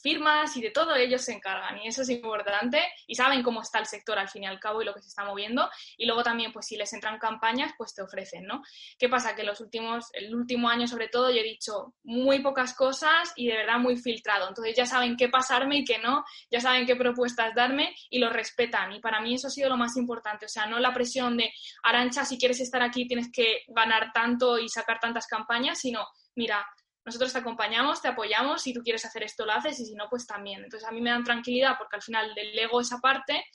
firmas 0.00 0.56
y 0.56 0.62
de 0.62 0.70
todo 0.70 0.94
ellos 0.94 1.22
se 1.22 1.32
encargan 1.32 1.78
y 1.78 1.88
eso 1.88 2.02
es 2.02 2.08
importante 2.10 2.80
y 3.06 3.14
saben 3.14 3.42
cómo 3.42 3.62
está 3.62 3.78
el 3.78 3.86
sector 3.86 4.18
al 4.18 4.28
fin 4.28 4.44
y 4.44 4.46
al 4.46 4.60
cabo 4.60 4.80
y 4.80 4.84
lo 4.84 4.94
que 4.94 5.02
se 5.02 5.08
está 5.08 5.24
moviendo 5.24 5.68
y 5.96 6.06
luego 6.06 6.22
también 6.22 6.52
pues 6.52 6.66
si 6.66 6.76
les 6.76 6.92
entran 6.92 7.18
campañas 7.18 7.72
pues 7.76 7.94
te 7.94 8.02
ofrecen, 8.02 8.46
¿no? 8.46 8.62
¿Qué 8.98 9.08
pasa? 9.08 9.34
Que 9.34 9.42
los 9.42 9.60
últimos, 9.60 10.10
el 10.28 10.34
último 10.34 10.68
año 10.68 10.86
sobre 10.86 11.08
todo 11.08 11.30
yo 11.30 11.38
he 11.38 11.44
dicho 11.44 11.94
muy 12.04 12.40
pocas 12.40 12.74
cosas 12.74 13.32
y 13.36 13.48
de 13.48 13.56
verdad 13.56 13.78
muy 13.78 13.96
filtrado, 13.96 14.48
entonces 14.48 14.76
ya 14.76 14.86
saben 14.86 15.16
qué 15.16 15.28
pasarme 15.28 15.78
y 15.78 15.84
qué 15.84 15.98
no, 15.98 16.24
ya 16.50 16.60
saben 16.60 16.86
qué 16.86 16.96
propuestas 16.96 17.54
darme 17.54 17.94
y 18.10 18.18
lo 18.18 18.30
respetan 18.30 18.92
y 18.92 19.00
para 19.00 19.20
mí 19.20 19.34
eso 19.34 19.48
ha 19.48 19.50
sido 19.50 19.68
lo 19.68 19.76
más 19.76 19.96
importante, 19.96 20.46
o 20.46 20.48
sea, 20.48 20.66
no 20.66 20.78
la 20.78 20.94
presión 20.94 21.36
de 21.36 21.50
Arancha, 21.82 22.24
si 22.24 22.38
quieres 22.38 22.60
estar 22.60 22.82
aquí 22.82 23.06
tienes 23.06 23.30
que 23.32 23.62
ganar 23.68 24.12
tanto 24.12 24.58
y 24.58 24.68
sacar 24.68 25.00
tantas 25.00 25.26
campañas, 25.26 25.80
sino 25.80 26.06
mira, 26.36 26.64
nosotros 27.08 27.32
te 27.32 27.38
acompañamos, 27.38 28.02
te 28.02 28.08
apoyamos, 28.08 28.60
si 28.60 28.74
tú 28.74 28.82
quieres 28.82 29.04
hacer 29.04 29.22
esto 29.22 29.46
lo 29.46 29.52
haces 29.52 29.80
y 29.80 29.86
si 29.86 29.94
no, 29.94 30.08
pues 30.10 30.26
también. 30.26 30.62
Entonces 30.62 30.86
a 30.86 30.92
mí 30.92 31.00
me 31.00 31.08
dan 31.08 31.24
tranquilidad 31.24 31.76
porque 31.78 31.96
al 31.96 32.02
final 32.02 32.34
delego 32.34 32.82
esa 32.82 32.98
parte, 32.98 33.46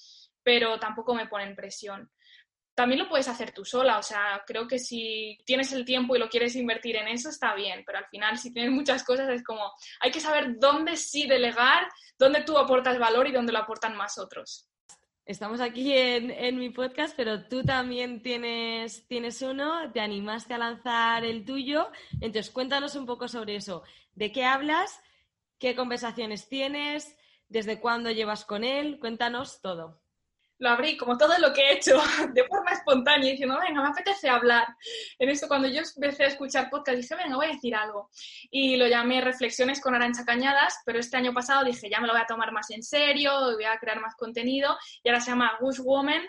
pero 0.41 0.79
tampoco 0.79 1.13
me 1.13 1.27
ponen 1.27 1.55
presión. 1.55 2.09
También 2.75 2.99
lo 2.99 3.09
puedes 3.09 3.27
hacer 3.27 3.51
tú 3.51 3.63
sola, 3.63 3.99
o 3.99 4.03
sea, 4.03 4.43
creo 4.47 4.67
que 4.67 4.79
si 4.79 5.37
tienes 5.45 5.71
el 5.73 5.85
tiempo 5.85 6.15
y 6.15 6.19
lo 6.19 6.27
quieres 6.27 6.55
invertir 6.55 6.95
en 6.95 7.07
eso 7.07 7.29
está 7.29 7.53
bien, 7.53 7.83
pero 7.85 7.99
al 7.99 8.07
final 8.07 8.37
si 8.39 8.51
tienes 8.51 8.71
muchas 8.71 9.03
cosas 9.03 9.29
es 9.29 9.43
como 9.43 9.71
hay 9.99 10.09
que 10.09 10.19
saber 10.19 10.57
dónde 10.57 10.97
sí 10.97 11.27
delegar, 11.27 11.87
dónde 12.17 12.41
tú 12.41 12.57
aportas 12.57 12.97
valor 12.97 13.27
y 13.27 13.31
dónde 13.31 13.53
lo 13.53 13.59
aportan 13.59 13.95
más 13.95 14.17
otros. 14.17 14.67
Estamos 15.25 15.61
aquí 15.61 15.93
en, 15.95 16.57
mi 16.57 16.69
podcast, 16.71 17.15
pero 17.15 17.47
tú 17.47 17.63
también 17.63 18.21
tienes, 18.21 19.07
tienes 19.07 19.41
uno, 19.41 19.89
te 19.93 20.01
animaste 20.01 20.53
a 20.53 20.57
lanzar 20.57 21.23
el 21.23 21.45
tuyo. 21.45 21.89
Entonces, 22.19 22.51
cuéntanos 22.51 22.95
un 22.95 23.05
poco 23.05 23.29
sobre 23.29 23.55
eso. 23.55 23.83
¿De 24.15 24.33
qué 24.33 24.43
hablas? 24.43 25.01
¿Qué 25.59 25.75
conversaciones 25.75 26.49
tienes? 26.49 27.15
¿Desde 27.47 27.79
cuándo 27.79 28.11
llevas 28.11 28.43
con 28.43 28.65
él? 28.65 28.99
Cuéntanos 28.99 29.61
todo 29.61 30.02
lo 30.59 30.69
abrí 30.69 30.97
como 30.97 31.17
todo 31.17 31.37
lo 31.39 31.51
que 31.53 31.61
he 31.61 31.73
hecho 31.73 32.01
de 32.33 32.43
forma 32.45 32.71
espontánea, 32.71 33.31
diciendo, 33.31 33.59
venga, 33.59 33.81
me 33.81 33.89
apetece 33.89 34.29
hablar. 34.29 34.67
En 35.19 35.29
esto, 35.29 35.47
cuando 35.47 35.67
yo 35.67 35.81
empecé 35.95 36.23
a 36.23 36.27
escuchar 36.27 36.69
podcast, 36.69 36.97
dije, 36.97 37.15
venga, 37.15 37.35
voy 37.35 37.47
a 37.47 37.53
decir 37.53 37.75
algo. 37.75 38.09
Y 38.49 38.77
lo 38.77 38.87
llamé 38.87 39.21
Reflexiones 39.21 39.81
con 39.81 39.95
Arancha 39.95 40.25
Cañadas, 40.25 40.79
pero 40.85 40.99
este 40.99 41.17
año 41.17 41.33
pasado 41.33 41.63
dije, 41.63 41.89
ya 41.89 41.99
me 41.99 42.07
lo 42.07 42.13
voy 42.13 42.21
a 42.21 42.27
tomar 42.27 42.51
más 42.51 42.69
en 42.71 42.83
serio, 42.83 43.53
voy 43.53 43.65
a 43.65 43.77
crear 43.77 43.99
más 43.99 44.15
contenido, 44.15 44.77
y 45.03 45.09
ahora 45.09 45.21
se 45.21 45.31
llama 45.31 45.57
Gush 45.59 45.79
Woman, 45.79 46.21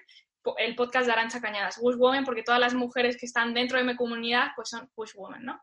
el 0.58 0.74
podcast 0.74 1.06
de 1.06 1.12
Arancha 1.12 1.40
Cañadas, 1.40 1.78
Bush 1.80 1.96
Woman, 1.96 2.24
porque 2.24 2.42
todas 2.42 2.60
las 2.60 2.74
mujeres 2.74 3.16
que 3.16 3.26
están 3.26 3.54
dentro 3.54 3.78
de 3.78 3.84
mi 3.84 3.96
comunidad 3.96 4.48
pues 4.54 4.70
son 4.70 4.90
Bush 4.94 5.14
Woman, 5.14 5.44
¿no? 5.44 5.60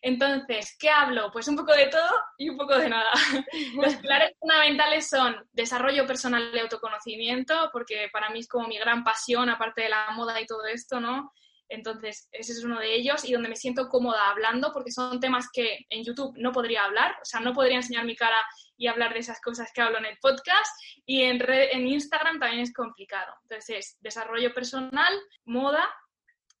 Entonces, 0.00 0.76
¿qué 0.78 0.90
hablo? 0.90 1.30
Pues 1.32 1.48
un 1.48 1.56
poco 1.56 1.72
de 1.72 1.86
todo 1.86 2.10
y 2.38 2.48
un 2.48 2.56
poco 2.56 2.76
de 2.76 2.88
nada. 2.88 3.10
Los 3.74 3.96
pilares 3.96 4.32
fundamentales 4.38 5.08
son 5.08 5.36
desarrollo 5.52 6.06
personal 6.06 6.50
y 6.54 6.58
autoconocimiento, 6.58 7.70
porque 7.72 8.08
para 8.12 8.30
mí 8.30 8.40
es 8.40 8.48
como 8.48 8.68
mi 8.68 8.78
gran 8.78 9.04
pasión, 9.04 9.48
aparte 9.48 9.82
de 9.82 9.88
la 9.90 10.10
moda 10.12 10.40
y 10.40 10.46
todo 10.46 10.66
esto, 10.66 11.00
¿no? 11.00 11.32
Entonces, 11.72 12.28
ese 12.32 12.52
es 12.52 12.64
uno 12.64 12.78
de 12.78 12.94
ellos 12.94 13.24
y 13.24 13.32
donde 13.32 13.48
me 13.48 13.56
siento 13.56 13.88
cómoda 13.88 14.28
hablando 14.28 14.72
porque 14.74 14.92
son 14.92 15.20
temas 15.20 15.48
que 15.50 15.86
en 15.88 16.04
YouTube 16.04 16.34
no 16.36 16.52
podría 16.52 16.84
hablar, 16.84 17.16
o 17.22 17.24
sea, 17.24 17.40
no 17.40 17.54
podría 17.54 17.76
enseñar 17.76 18.04
mi 18.04 18.14
cara 18.14 18.36
y 18.82 18.88
hablar 18.88 19.12
de 19.12 19.20
esas 19.20 19.40
cosas 19.40 19.70
que 19.72 19.80
hablo 19.80 19.98
en 19.98 20.06
el 20.06 20.18
podcast 20.18 20.74
y 21.06 21.22
en, 21.22 21.40
en 21.48 21.86
Instagram 21.86 22.40
también 22.40 22.62
es 22.62 22.72
complicado. 22.72 23.32
Entonces, 23.44 23.96
desarrollo 24.00 24.52
personal, 24.52 25.14
moda, 25.44 25.88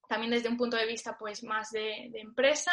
también 0.08 0.30
desde 0.30 0.48
un 0.48 0.56
punto 0.56 0.76
de 0.76 0.86
vista 0.86 1.16
pues 1.18 1.42
más 1.42 1.70
de, 1.72 2.10
de 2.12 2.20
empresa 2.20 2.70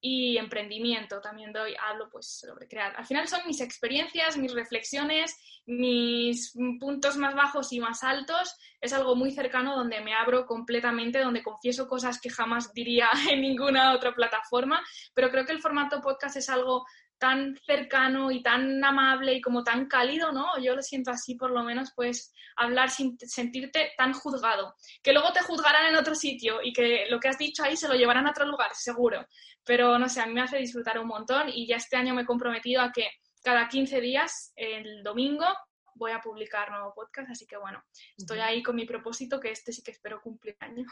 y 0.00 0.38
emprendimiento 0.38 1.20
también 1.20 1.52
doy, 1.52 1.76
hablo 1.88 2.08
pues 2.10 2.40
sobre 2.40 2.66
crear. 2.66 2.96
Al 2.96 3.06
final 3.06 3.28
son 3.28 3.42
mis 3.46 3.60
experiencias, 3.60 4.36
mis 4.36 4.52
reflexiones, 4.52 5.36
mis 5.66 6.52
puntos 6.80 7.16
más 7.16 7.36
bajos 7.36 7.72
y 7.72 7.78
más 7.78 8.02
altos. 8.02 8.56
Es 8.80 8.92
algo 8.92 9.14
muy 9.14 9.30
cercano 9.30 9.76
donde 9.76 10.00
me 10.00 10.14
abro 10.14 10.46
completamente, 10.46 11.20
donde 11.20 11.44
confieso 11.44 11.86
cosas 11.86 12.20
que 12.20 12.30
jamás 12.30 12.72
diría 12.72 13.08
en 13.30 13.40
ninguna 13.42 13.94
otra 13.94 14.12
plataforma, 14.16 14.82
pero 15.14 15.30
creo 15.30 15.46
que 15.46 15.52
el 15.52 15.62
formato 15.62 16.00
podcast 16.00 16.38
es 16.38 16.48
algo 16.48 16.84
tan 17.20 17.54
cercano 17.66 18.30
y 18.30 18.42
tan 18.42 18.82
amable 18.82 19.34
y 19.34 19.40
como 19.42 19.62
tan 19.62 19.86
cálido, 19.86 20.32
¿no? 20.32 20.58
Yo 20.58 20.74
lo 20.74 20.82
siento 20.82 21.10
así, 21.10 21.34
por 21.34 21.50
lo 21.50 21.62
menos, 21.62 21.92
pues 21.94 22.32
hablar 22.56 22.90
sin 22.90 23.18
sentirte 23.20 23.92
tan 23.96 24.14
juzgado. 24.14 24.74
Que 25.02 25.12
luego 25.12 25.30
te 25.32 25.42
juzgarán 25.42 25.86
en 25.86 25.96
otro 25.96 26.14
sitio 26.14 26.60
y 26.62 26.72
que 26.72 27.04
lo 27.10 27.20
que 27.20 27.28
has 27.28 27.38
dicho 27.38 27.62
ahí 27.62 27.76
se 27.76 27.88
lo 27.88 27.94
llevarán 27.94 28.26
a 28.26 28.30
otro 28.30 28.46
lugar, 28.46 28.70
seguro. 28.74 29.26
Pero 29.64 29.98
no 29.98 30.08
sé, 30.08 30.22
a 30.22 30.26
mí 30.26 30.32
me 30.32 30.40
hace 30.40 30.56
disfrutar 30.56 30.98
un 30.98 31.08
montón 31.08 31.50
y 31.50 31.66
ya 31.66 31.76
este 31.76 31.96
año 31.96 32.14
me 32.14 32.22
he 32.22 32.26
comprometido 32.26 32.80
a 32.80 32.90
que 32.90 33.10
cada 33.44 33.68
15 33.68 34.00
días, 34.00 34.52
el 34.56 35.02
domingo, 35.02 35.46
voy 36.00 36.12
a 36.12 36.20
publicar 36.20 36.70
nuevo 36.70 36.94
podcast, 36.94 37.30
así 37.30 37.46
que 37.46 37.58
bueno, 37.58 37.84
estoy 38.16 38.38
ahí 38.38 38.62
con 38.62 38.74
mi 38.74 38.86
propósito, 38.86 39.38
que 39.38 39.50
este 39.50 39.70
sí 39.70 39.82
que 39.82 39.90
espero 39.90 40.20
cumplir 40.22 40.56
año. 40.60 40.86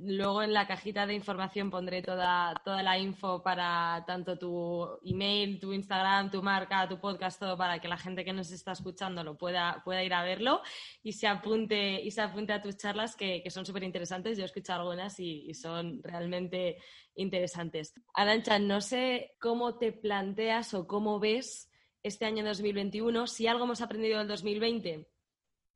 Luego 0.00 0.42
en 0.42 0.54
la 0.54 0.66
cajita 0.66 1.06
de 1.06 1.12
información 1.12 1.70
pondré 1.70 2.00
toda, 2.02 2.54
toda 2.64 2.82
la 2.82 2.98
info 2.98 3.42
para 3.42 4.02
tanto 4.06 4.38
tu 4.38 4.98
email, 5.04 5.60
tu 5.60 5.74
Instagram, 5.74 6.30
tu 6.30 6.42
marca, 6.42 6.88
tu 6.88 6.98
podcast, 6.98 7.38
todo 7.38 7.56
para 7.58 7.78
que 7.78 7.86
la 7.86 7.98
gente 7.98 8.24
que 8.24 8.32
nos 8.32 8.50
está 8.50 8.72
escuchando 8.72 9.22
lo 9.22 9.36
pueda, 9.36 9.82
pueda 9.84 10.02
ir 10.02 10.14
a 10.14 10.22
verlo 10.22 10.62
y 11.02 11.12
se 11.12 11.26
apunte, 11.26 12.00
y 12.00 12.10
se 12.10 12.22
apunte 12.22 12.54
a 12.54 12.62
tus 12.62 12.78
charlas 12.78 13.14
que, 13.14 13.44
son 13.50 13.66
súper 13.66 13.82
interesantes. 13.82 14.38
Yo 14.38 14.44
he 14.44 14.46
escuchado 14.46 14.80
algunas 14.80 15.20
y, 15.20 15.50
y 15.50 15.54
son 15.54 16.02
realmente 16.02 16.78
interesantes. 17.14 17.92
Arancha, 18.14 18.58
no 18.58 18.80
sé 18.80 19.36
cómo 19.38 19.76
te 19.76 19.92
planteas 19.92 20.72
o 20.72 20.86
cómo 20.86 21.20
ves 21.20 21.67
este 22.08 22.24
año 22.24 22.44
2021. 22.44 23.26
Si 23.26 23.46
algo 23.46 23.64
hemos 23.64 23.80
aprendido 23.80 24.18
del 24.18 24.28
2020 24.28 25.08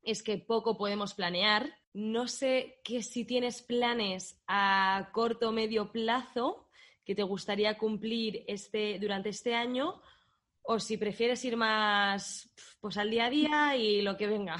es 0.03 0.21
que 0.21 0.37
poco 0.37 0.77
podemos 0.77 1.13
planear, 1.13 1.73
no 1.93 2.27
sé 2.27 2.81
que 2.83 3.01
si 3.01 3.25
tienes 3.25 3.61
planes 3.61 4.37
a 4.47 5.09
corto 5.13 5.49
o 5.49 5.51
medio 5.51 5.91
plazo 5.91 6.67
que 7.05 7.15
te 7.15 7.23
gustaría 7.23 7.77
cumplir 7.77 8.43
este, 8.47 8.97
durante 8.99 9.29
este 9.29 9.55
año 9.55 10.01
o 10.63 10.79
si 10.79 10.97
prefieres 10.97 11.43
ir 11.45 11.57
más 11.57 12.53
pues, 12.79 12.97
al 12.97 13.09
día 13.09 13.25
a 13.25 13.29
día 13.29 13.75
y 13.77 14.01
lo 14.01 14.17
que 14.17 14.27
venga. 14.27 14.57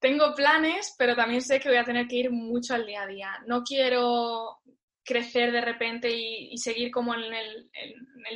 Tengo 0.00 0.32
planes, 0.34 0.94
pero 0.96 1.16
también 1.16 1.42
sé 1.42 1.58
que 1.58 1.68
voy 1.68 1.78
a 1.78 1.84
tener 1.84 2.06
que 2.06 2.16
ir 2.16 2.30
mucho 2.30 2.74
al 2.74 2.86
día 2.86 3.02
a 3.02 3.06
día. 3.06 3.32
No 3.46 3.64
quiero 3.64 4.60
crecer 5.08 5.52
de 5.52 5.62
repente 5.62 6.10
y, 6.10 6.58
seguir 6.58 6.90
como 6.90 7.14
en 7.14 7.32
el, 7.32 7.70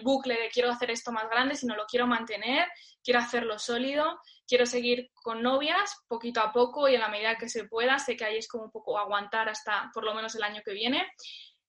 bucle 0.02 0.34
de 0.34 0.48
quiero 0.48 0.70
hacer 0.70 0.90
esto 0.90 1.12
más 1.12 1.28
grande, 1.28 1.54
sino 1.54 1.76
lo 1.76 1.84
quiero 1.84 2.06
mantener, 2.06 2.66
quiero 3.04 3.20
hacerlo 3.20 3.58
sólido, 3.58 4.18
quiero 4.48 4.64
seguir 4.64 5.10
con 5.12 5.42
novias 5.42 6.02
poquito 6.08 6.40
a 6.40 6.50
poco 6.50 6.88
y 6.88 6.94
en 6.94 7.00
la 7.00 7.08
medida 7.08 7.36
que 7.36 7.50
se 7.50 7.64
pueda, 7.64 7.98
sé 7.98 8.16
que 8.16 8.24
ahí 8.24 8.38
es 8.38 8.48
como 8.48 8.64
un 8.64 8.70
poco 8.70 8.98
aguantar 8.98 9.50
hasta 9.50 9.90
por 9.92 10.04
lo 10.04 10.14
menos 10.14 10.34
el 10.34 10.44
año 10.44 10.62
que 10.64 10.72
viene 10.72 11.06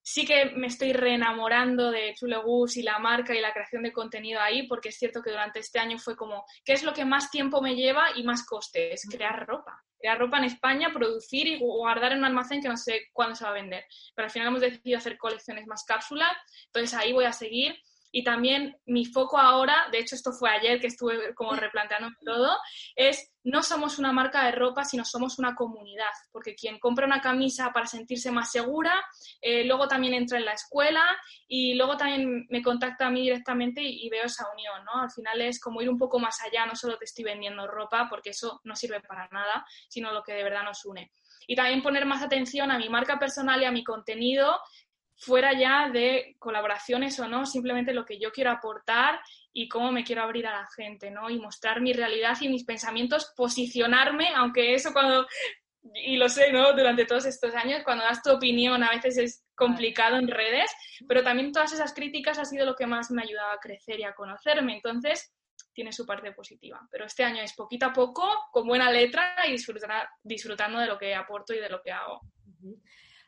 sí 0.04 0.26
que 0.26 0.52
me 0.52 0.68
estoy 0.68 0.92
reenamorando 0.92 1.90
de 1.90 2.14
Chulegus 2.14 2.78
y 2.78 2.84
la 2.84 3.00
marca 3.00 3.34
y 3.34 3.40
la 3.40 3.54
creación 3.54 3.84
de 3.84 3.94
contenido 3.94 4.40
ahí, 4.42 4.68
porque 4.68 4.90
es 4.90 4.98
cierto 4.98 5.22
que 5.22 5.32
durante 5.32 5.60
este 5.60 5.80
año 5.80 5.98
fue 5.98 6.16
como, 6.16 6.46
¿qué 6.66 6.74
es 6.74 6.84
lo 6.84 6.94
que 6.94 7.06
más 7.06 7.32
tiempo 7.32 7.62
me 7.62 7.76
lleva 7.76 8.10
y 8.16 8.24
más 8.24 8.46
coste? 8.46 8.94
Es 8.94 9.08
crear 9.10 9.48
ropa. 9.48 9.82
Crear 9.98 10.20
ropa 10.20 10.38
en 10.38 10.44
España, 10.44 10.92
producir 10.94 11.48
y 11.48 11.60
guardar 11.60 12.12
en 12.12 12.20
un 12.20 12.26
almacén 12.26 12.62
que 12.62 12.68
no 12.68 12.76
sé 12.76 13.08
cuándo 13.14 13.36
se 13.36 13.46
va 13.46 13.52
a 13.52 13.54
vender. 13.54 13.86
Pero 14.14 14.26
al 14.26 14.32
final 14.32 14.50
hemos 14.50 14.62
decidido 14.62 14.98
hacer 14.98 15.18
colecciones 15.18 15.66
más 15.66 15.86
cápsulas, 15.86 16.36
entonces 16.66 16.94
ahí 16.94 17.14
voy 17.14 17.26
a 17.26 17.32
seguir 17.32 17.76
y 18.12 18.24
también 18.24 18.78
mi 18.86 19.06
foco 19.06 19.40
ahora, 19.40 19.88
de 19.92 20.00
hecho 20.00 20.16
esto 20.16 20.32
fue 20.34 20.52
ayer 20.52 20.80
que 20.80 20.88
estuve 20.88 21.34
como 21.34 21.56
replanteando 21.56 22.10
todo, 22.24 22.56
es 22.96 23.33
no 23.44 23.62
somos 23.62 24.00
una 24.00 24.12
marca 24.12 24.46
de 24.46 24.52
ropa, 24.52 24.84
sino 24.86 25.04
somos 25.04 25.38
una 25.40 25.56
comunidad, 25.56 26.12
porque 26.32 26.56
quien 26.56 26.80
compra 26.80 27.06
una 27.06 27.22
camisa 27.22 27.72
para 27.74 27.86
sentirse 27.86 28.32
más 28.32 28.52
segura, 28.52 28.94
eh, 29.42 29.66
luego 29.66 29.88
también 29.88 30.14
entra 30.14 30.38
en 30.38 30.46
la 30.46 30.54
escuela 30.54 31.04
y 31.48 31.76
luego 31.76 31.98
también 31.98 32.46
me 32.50 32.62
contacta 32.62 33.08
a 33.08 33.10
mí 33.10 33.22
directamente 33.22 33.82
y, 33.82 34.06
y, 34.06 34.10
veo 34.10 34.26
esa 34.26 34.46
unión, 34.52 34.86
¿no? 34.86 35.02
Al 35.02 35.12
final 35.12 35.42
es 35.42 35.60
como 35.60 35.82
ir 35.82 35.90
un 35.90 35.98
poco 35.98 36.20
más 36.20 36.42
allá, 36.42 36.66
no 36.66 36.76
solo 36.76 36.98
te 36.98 37.06
estoy 37.06 37.26
vendiendo 37.26 37.68
ropa, 37.68 38.08
porque 38.10 38.30
eso 38.30 38.62
no 38.64 38.76
sirve 38.76 39.02
para 39.02 39.28
nada, 39.30 39.66
sino 39.90 40.12
lo 40.12 40.24
que 40.24 40.34
de 40.34 40.44
verdad 40.44 40.64
nos 40.64 40.86
une. 40.86 41.12
Y 41.48 41.56
también 41.56 41.82
poner 41.82 42.06
más 42.06 42.22
atención 42.22 42.72
a 42.72 42.78
mi 42.78 42.90
marca 42.90 43.20
personal 43.20 43.62
y 43.62 43.66
a 43.66 43.72
mi 43.72 43.84
contenido 43.84 44.58
fuera 45.24 45.54
ya 45.54 45.90
de 45.90 46.36
colaboraciones 46.40 47.20
o 47.20 47.28
no, 47.28 47.46
simplemente 47.46 47.94
lo 47.94 48.06
que 48.06 48.20
yo 48.20 48.32
quiero 48.32 48.52
aportar 48.52 49.20
y 49.54 49.70
cómo 49.70 49.92
me 49.92 50.04
quiero 50.04 50.24
abrir 50.24 50.48
a 50.48 50.52
la 50.52 50.68
gente, 50.76 51.12
¿no? 51.12 51.30
Y 51.30 51.40
mostrar 51.40 51.82
mi 51.82 51.94
realidad 51.94 52.38
y 52.42 52.50
mis 52.50 52.66
pensamientos, 52.66 53.32
posicionarme, 53.36 54.30
aunque 54.36 54.74
eso 54.74 54.92
cuando, 54.92 55.26
y 55.96 56.18
lo 56.18 56.28
sé, 56.28 56.52
¿no? 56.52 56.74
Durante 56.74 57.06
todos 57.06 57.26
estos 57.26 57.56
años, 57.56 57.84
cuando 57.84 58.04
das 58.04 58.22
tu 58.22 58.32
opinión 58.32 58.84
a 58.84 58.90
veces 58.90 59.18
es 59.18 59.46
complicado 59.56 60.18
en 60.18 60.28
redes, 60.28 60.72
pero 61.08 61.24
también 61.24 61.52
todas 61.52 61.72
esas 61.72 61.94
críticas 61.94 62.38
ha 62.40 62.46
sido 62.46 62.66
lo 62.66 62.76
que 62.76 62.88
más 62.88 63.12
me 63.12 63.22
ha 63.22 63.26
ayudado 63.26 63.52
a 63.52 63.60
crecer 63.60 64.00
y 64.00 64.04
a 64.04 64.16
conocerme, 64.16 64.76
entonces 64.76 65.34
tiene 65.74 65.92
su 65.92 66.06
parte 66.06 66.32
positiva. 66.34 66.80
Pero 66.92 67.06
este 67.06 67.24
año 67.24 67.42
es 67.42 67.54
poquito 67.54 67.86
a 67.86 67.94
poco, 67.94 68.28
con 68.52 68.68
buena 68.68 68.92
letra 68.92 69.36
y 69.48 69.52
disfrutando 70.24 70.80
de 70.80 70.88
lo 70.88 70.98
que 70.98 71.16
aporto 71.16 71.54
y 71.54 71.60
de 71.60 71.70
lo 71.70 71.82
que 71.82 71.92
hago 71.92 72.22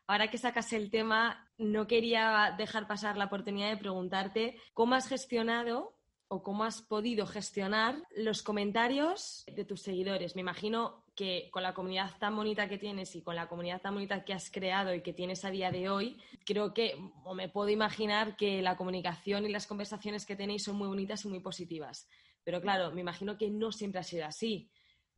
ahora 0.07 0.29
que 0.29 0.37
sacas 0.37 0.71
el 0.73 0.89
tema, 0.89 1.49
no 1.57 1.87
quería 1.87 2.53
dejar 2.57 2.87
pasar 2.87 3.17
la 3.17 3.25
oportunidad 3.25 3.69
de 3.69 3.77
preguntarte 3.77 4.57
cómo 4.73 4.95
has 4.95 5.07
gestionado 5.07 5.95
o 6.27 6.41
cómo 6.43 6.63
has 6.63 6.81
podido 6.81 7.25
gestionar 7.25 8.01
los 8.15 8.41
comentarios 8.41 9.43
de 9.47 9.63
tus 9.63 9.81
seguidores. 9.81 10.35
Me 10.35 10.41
imagino 10.41 11.05
que 11.15 11.49
con 11.51 11.63
la 11.63 11.73
comunidad 11.73 12.11
tan 12.19 12.35
bonita 12.35 12.67
que 12.67 12.77
tienes 12.77 13.15
y 13.15 13.21
con 13.21 13.35
la 13.35 13.47
comunidad 13.47 13.81
tan 13.81 13.93
bonita 13.93 14.25
que 14.25 14.33
has 14.33 14.49
creado 14.49 14.93
y 14.93 15.01
que 15.01 15.13
tienes 15.13 15.45
a 15.45 15.51
día 15.51 15.71
de 15.71 15.87
hoy, 15.87 16.17
creo 16.45 16.73
que, 16.73 16.97
o 17.23 17.35
me 17.35 17.47
puedo 17.47 17.69
imaginar 17.69 18.35
que 18.35 18.61
la 18.61 18.75
comunicación 18.75 19.45
y 19.45 19.51
las 19.51 19.67
conversaciones 19.67 20.25
que 20.25 20.35
tenéis 20.35 20.63
son 20.63 20.77
muy 20.77 20.87
bonitas 20.87 21.23
y 21.25 21.29
muy 21.29 21.39
positivas. 21.39 22.09
Pero 22.43 22.61
claro, 22.61 22.91
me 22.91 23.01
imagino 23.01 23.37
que 23.37 23.49
no 23.49 23.71
siempre 23.71 23.99
ha 23.99 24.03
sido 24.03 24.25
así 24.25 24.69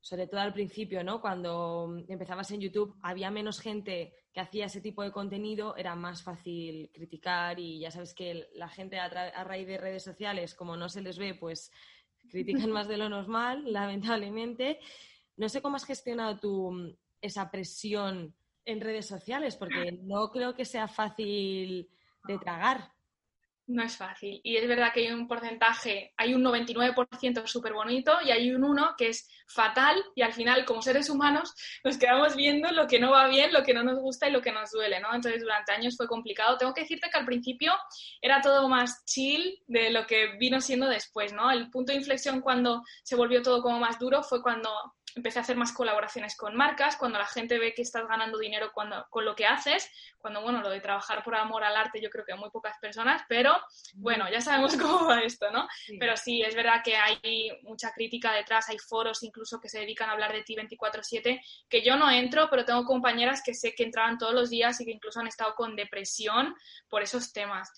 sobre 0.02 0.28
todo 0.28 0.40
al 0.42 0.54
principio, 0.54 1.04
¿no? 1.04 1.22
Cuando 1.22 2.04
empezabas 2.08 2.52
en 2.52 2.62
YouTube, 2.62 2.96
había 3.02 3.32
menos 3.32 3.60
gente 3.60 4.14
que 4.32 4.40
hacía 4.40 4.66
ese 4.66 4.82
tipo 4.82 5.04
de 5.04 5.12
contenido, 5.12 5.76
era 5.76 5.96
más 5.96 6.24
fácil 6.24 6.90
criticar 6.94 7.60
y 7.60 7.80
ya 7.80 7.92
sabes 7.92 8.14
que 8.14 8.48
la 8.54 8.70
gente 8.70 9.00
a, 9.00 9.10
raíz 9.44 9.68
de 9.68 9.78
redes 9.78 10.04
sociales, 10.04 10.54
como 10.54 10.78
no 10.78 10.90
se 10.90 11.02
les 11.02 11.18
ve, 11.18 11.34
pues 11.34 11.72
critican 12.30 12.72
más 12.72 12.88
de 12.88 12.98
lo 12.98 13.10
normal, 13.10 13.64
lamentablemente. 13.72 14.80
No 15.36 15.50
sé 15.50 15.62
cómo 15.62 15.76
has 15.76 15.86
gestionado 15.86 16.40
tú 16.40 16.98
esa 17.22 17.50
presión 17.50 18.36
en 18.66 18.82
redes 18.82 19.08
sociales, 19.08 19.56
porque 19.56 19.92
no 20.04 20.30
creo 20.30 20.54
que 20.54 20.66
sea 20.66 20.88
fácil 20.88 21.90
de 22.28 22.38
tragar. 22.38 22.92
No 23.68 23.84
es 23.84 23.98
fácil. 23.98 24.40
Y 24.44 24.56
es 24.56 24.66
verdad 24.66 24.94
que 24.94 25.02
hay 25.02 25.12
un 25.12 25.28
porcentaje, 25.28 26.14
hay 26.16 26.34
un 26.34 26.42
99% 26.42 27.46
súper 27.48 27.74
bonito 27.74 28.14
y 28.24 28.32
hay 28.32 28.52
un 28.52 28.64
1 28.64 28.96
que 28.98 29.10
es 29.10 29.30
fatal 29.46 30.02
y 30.16 30.22
al 30.22 30.32
final 30.32 30.64
como 30.64 30.82
seres 30.82 31.10
humanos 31.10 31.54
nos 31.84 31.98
quedamos 31.98 32.38
viendo 32.38 32.72
lo 32.72 32.88
que 32.88 32.98
no 32.98 33.12
va 33.12 33.28
bien, 33.28 33.52
lo 33.52 33.64
que 33.64 33.74
no 33.74 33.84
nos 33.84 34.00
gusta 34.00 34.30
y 34.30 34.32
lo 34.32 34.42
que 34.42 34.54
nos 34.54 34.72
duele, 34.72 35.02
¿no? 35.02 35.14
Entonces 35.14 35.42
durante 35.42 35.74
años 35.74 35.98
fue 35.98 36.08
complicado. 36.08 36.58
Tengo 36.58 36.74
que 36.74 36.82
decirte 36.82 37.10
que 37.12 37.18
al 37.18 37.26
principio 37.26 37.74
era 38.22 38.40
todo 38.40 38.70
más 38.70 39.04
chill 39.06 39.62
de 39.68 39.92
lo 39.92 40.08
que 40.08 40.38
vino 40.40 40.62
siendo 40.62 40.88
después, 40.88 41.34
¿no? 41.34 41.52
El 41.52 41.70
punto 41.70 41.92
de 41.92 41.98
inflexión 41.98 42.40
cuando 42.40 42.84
se 43.04 43.18
volvió 43.18 43.42
todo 43.42 43.62
como 43.62 43.80
más 43.80 44.00
duro 44.00 44.24
fue 44.24 44.42
cuando 44.42 44.70
empecé 45.18 45.40
a 45.40 45.42
hacer 45.42 45.58
más 45.58 45.74
colaboraciones 45.74 46.38
con 46.38 46.56
marcas, 46.56 46.96
cuando 46.96 47.18
la 47.18 47.26
gente 47.26 47.58
ve 47.58 47.74
que 47.74 47.82
estás 47.82 48.08
ganando 48.08 48.38
dinero 48.38 48.72
cuando, 48.74 49.06
con 49.10 49.26
lo 49.26 49.36
que 49.36 49.46
haces, 49.46 49.92
cuando, 50.20 50.42
bueno, 50.42 50.62
lo 50.62 50.70
de 50.70 50.80
trabajar 50.80 51.24
por 51.24 51.36
amor 51.36 51.64
al 51.64 51.76
arte 51.76 52.00
yo 52.00 52.10
creo 52.10 52.24
que 52.24 52.34
a 52.34 52.36
muy 52.36 52.50
pocas 52.52 52.78
personas, 52.80 53.24
pero 53.28 53.58
bueno, 53.96 54.30
ya 54.32 54.42
sabemos 54.42 54.78
cómo 54.78 55.06
va 55.06 55.22
esto, 55.22 55.52
¿no? 55.52 55.68
Pero 56.00 56.16
sí, 56.16 56.42
es 56.42 56.56
verdad 56.56 56.82
que 56.84 56.96
hay 56.96 57.52
mucha 57.64 57.92
crítica 57.92 58.32
detrás, 58.32 58.70
hay 58.70 58.78
foros 58.78 59.24
incluso 59.24 59.60
que 59.60 59.70
se 59.70 59.80
dedican 59.80 60.10
a 60.10 60.14
hablar 60.14 60.32
de 60.32 60.44
ti 60.44 60.56
24/7, 60.56 61.42
que 61.68 61.82
yo 61.84 61.96
no 61.98 62.10
entro, 62.12 62.48
pero 62.50 62.64
tengo 62.64 62.86
compañeras 62.86 63.42
que 63.44 63.54
sé 63.54 63.74
que 63.76 63.84
entraban 63.84 64.18
todos 64.18 64.34
los 64.34 64.50
días 64.50 64.80
y 64.80 64.86
que 64.86 64.92
incluso 64.92 65.20
han 65.20 65.28
estado 65.28 65.56
con 65.56 65.76
depresión 65.76 66.56
por 66.90 67.02
esos 67.02 67.34
temas. 67.34 67.72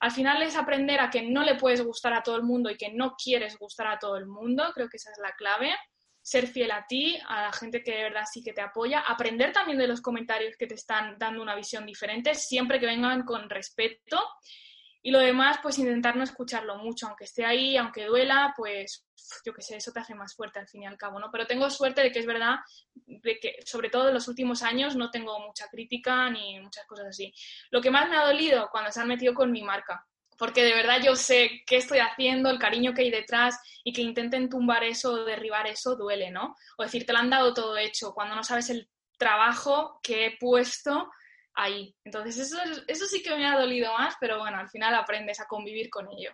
Al 0.00 0.12
final 0.12 0.42
es 0.42 0.56
aprender 0.56 1.00
a 1.00 1.10
que 1.10 1.22
no 1.22 1.42
le 1.42 1.56
puedes 1.56 1.84
gustar 1.84 2.14
a 2.14 2.22
todo 2.22 2.36
el 2.36 2.44
mundo 2.44 2.70
y 2.70 2.76
que 2.76 2.92
no 2.92 3.14
quieres 3.22 3.58
gustar 3.58 3.88
a 3.88 3.98
todo 3.98 4.16
el 4.16 4.26
mundo, 4.26 4.70
creo 4.72 4.88
que 4.88 4.96
esa 4.96 5.10
es 5.10 5.18
la 5.18 5.34
clave 5.34 5.74
ser 6.28 6.46
fiel 6.46 6.70
a 6.72 6.84
ti, 6.86 7.18
a 7.26 7.44
la 7.44 7.52
gente 7.54 7.82
que 7.82 7.90
de 7.90 8.02
verdad 8.02 8.24
sí 8.30 8.42
que 8.42 8.52
te 8.52 8.60
apoya, 8.60 9.00
aprender 9.00 9.50
también 9.50 9.78
de 9.78 9.88
los 9.88 10.02
comentarios 10.02 10.56
que 10.58 10.66
te 10.66 10.74
están 10.74 11.16
dando 11.18 11.40
una 11.40 11.54
visión 11.54 11.86
diferente, 11.86 12.34
siempre 12.34 12.78
que 12.78 12.84
vengan 12.84 13.22
con 13.24 13.48
respeto. 13.48 14.22
Y 15.00 15.10
lo 15.10 15.20
demás, 15.20 15.58
pues 15.62 15.78
intentar 15.78 16.16
no 16.16 16.24
escucharlo 16.24 16.76
mucho, 16.76 17.06
aunque 17.06 17.24
esté 17.24 17.46
ahí, 17.46 17.78
aunque 17.78 18.04
duela, 18.04 18.52
pues 18.54 19.06
yo 19.42 19.54
qué 19.54 19.62
sé, 19.62 19.76
eso 19.76 19.90
te 19.90 20.00
hace 20.00 20.14
más 20.14 20.34
fuerte 20.34 20.58
al 20.58 20.68
fin 20.68 20.82
y 20.82 20.86
al 20.86 20.98
cabo, 20.98 21.18
¿no? 21.18 21.30
Pero 21.30 21.46
tengo 21.46 21.70
suerte 21.70 22.02
de 22.02 22.12
que 22.12 22.18
es 22.18 22.26
verdad, 22.26 22.56
de 23.06 23.38
que 23.40 23.60
sobre 23.64 23.88
todo 23.88 24.08
en 24.08 24.14
los 24.14 24.28
últimos 24.28 24.62
años 24.62 24.96
no 24.96 25.10
tengo 25.10 25.38
mucha 25.40 25.68
crítica 25.68 26.28
ni 26.28 26.60
muchas 26.60 26.84
cosas 26.84 27.06
así. 27.06 27.32
Lo 27.70 27.80
que 27.80 27.90
más 27.90 28.10
me 28.10 28.18
ha 28.18 28.26
dolido 28.26 28.68
cuando 28.70 28.92
se 28.92 29.00
han 29.00 29.08
metido 29.08 29.32
con 29.32 29.50
mi 29.50 29.62
marca, 29.62 30.06
porque 30.38 30.62
de 30.62 30.74
verdad 30.74 31.00
yo 31.04 31.16
sé 31.16 31.62
qué 31.66 31.76
estoy 31.76 31.98
haciendo, 31.98 32.48
el 32.48 32.58
cariño 32.58 32.94
que 32.94 33.02
hay 33.02 33.10
detrás 33.10 33.60
y 33.84 33.92
que 33.92 34.02
intenten 34.02 34.48
tumbar 34.48 34.84
eso 34.84 35.12
o 35.12 35.24
derribar 35.24 35.66
eso 35.66 35.96
duele, 35.96 36.30
¿no? 36.30 36.54
O 36.78 36.84
decir, 36.84 37.04
te 37.04 37.12
lo 37.12 37.18
han 37.18 37.30
dado 37.30 37.52
todo 37.52 37.76
hecho 37.76 38.14
cuando 38.14 38.34
no 38.34 38.44
sabes 38.44 38.70
el 38.70 38.88
trabajo 39.18 39.98
que 40.02 40.26
he 40.26 40.36
puesto 40.38 41.10
ahí. 41.54 41.94
Entonces 42.04 42.38
eso, 42.38 42.56
eso 42.86 43.06
sí 43.06 43.22
que 43.22 43.34
me 43.36 43.46
ha 43.46 43.58
dolido 43.58 43.92
más, 43.92 44.14
pero 44.20 44.38
bueno, 44.38 44.58
al 44.58 44.68
final 44.70 44.94
aprendes 44.94 45.40
a 45.40 45.46
convivir 45.46 45.90
con 45.90 46.08
ello. 46.08 46.30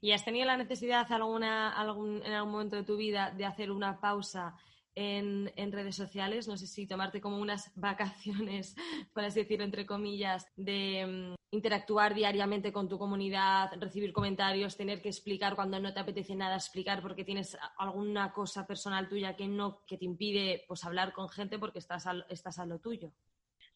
¿Y 0.00 0.12
has 0.12 0.24
tenido 0.24 0.46
la 0.46 0.56
necesidad 0.56 1.10
alguna, 1.12 1.78
algún, 1.78 2.22
en 2.24 2.32
algún 2.32 2.52
momento 2.52 2.76
de 2.76 2.82
tu 2.82 2.96
vida 2.96 3.30
de 3.30 3.44
hacer 3.44 3.70
una 3.70 4.00
pausa 4.00 4.56
en, 4.98 5.72
redes 5.72 5.96
sociales. 5.96 6.48
No 6.48 6.56
sé 6.56 6.66
si 6.66 6.86
tomarte 6.86 7.20
como 7.20 7.38
unas 7.38 7.72
vacaciones, 7.76 8.74
por 9.12 9.24
así 9.24 9.40
decirlo, 9.40 9.64
entre 9.64 9.86
comillas, 9.86 10.46
de 10.56 11.34
mm, 11.34 11.56
interactuar 11.56 12.14
diariamente 12.14 12.72
con 12.72 12.88
tu 12.88 12.98
comunidad, 12.98 13.70
recibir 13.78 14.12
comentarios, 14.12 14.76
tener 14.76 15.00
que 15.00 15.08
explicar 15.08 15.54
cuando 15.54 15.78
no 15.78 15.94
te 15.94 16.00
apetece 16.00 16.34
nada 16.34 16.56
explicar 16.56 17.00
porque 17.00 17.24
tienes 17.24 17.56
alguna 17.78 18.32
cosa 18.32 18.66
personal 18.66 19.08
tuya 19.08 19.36
que 19.36 19.46
no 19.46 19.82
que 19.86 19.96
te 19.96 20.04
impide 20.04 20.64
pues 20.66 20.84
hablar 20.84 21.12
con 21.12 21.28
gente 21.28 21.58
porque 21.58 21.78
estás 21.78 22.06
estás 22.28 22.58
a 22.58 22.66
lo 22.66 22.78
tuyo 22.80 23.12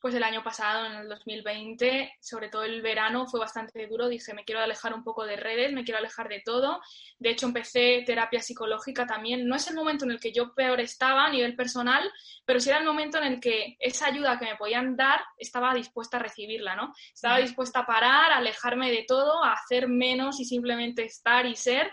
pues 0.03 0.16
el 0.16 0.24
año 0.24 0.42
pasado, 0.42 0.84
en 0.84 0.94
el 0.94 1.09
2020, 1.09 2.16
sobre 2.20 2.48
todo 2.48 2.64
el 2.64 2.82
verano, 2.82 3.24
fue 3.28 3.38
bastante 3.38 3.86
duro. 3.86 4.09
Dije, 4.09 4.34
me 4.34 4.44
quiero 4.44 4.61
alejar 4.61 4.92
un 4.94 5.05
poco 5.05 5.24
de 5.24 5.36
redes, 5.36 5.72
me 5.72 5.84
quiero 5.84 5.98
alejar 5.98 6.28
de 6.28 6.40
todo. 6.44 6.80
De 7.20 7.30
hecho, 7.30 7.46
empecé 7.46 8.03
terapia 8.05 8.42
psicológica 8.42 9.07
también. 9.07 9.46
No 9.46 9.55
es 9.55 9.68
el 9.68 9.76
momento 9.76 10.05
en 10.05 10.11
el 10.11 10.18
que 10.18 10.32
yo 10.32 10.55
peor 10.55 10.80
estaba 10.80 11.26
a 11.26 11.30
nivel 11.30 11.55
personal, 11.55 12.03
pero 12.44 12.59
sí 12.59 12.68
era 12.68 12.80
el 12.80 12.84
momento 12.84 13.18
en 13.18 13.24
el 13.24 13.40
que 13.40 13.76
esa 13.78 14.07
ayuda 14.07 14.40
que 14.40 14.46
me 14.46 14.57
podían 14.57 14.96
dar 14.96 15.20
estaba 15.38 15.72
dispuesta 15.72 16.16
a 16.16 16.20
recibirla, 16.20 16.74
¿no? 16.74 16.92
Estaba 17.14 17.38
dispuesta 17.38 17.80
a 17.80 17.86
parar, 17.86 18.32
a 18.32 18.38
alejarme 18.38 18.90
de 18.90 19.05
todo, 19.07 19.44
a 19.44 19.53
hacer 19.53 19.86
menos 19.86 20.40
y 20.40 20.44
simplemente 20.44 21.05
estar 21.05 21.46
y 21.46 21.55
ser. 21.55 21.92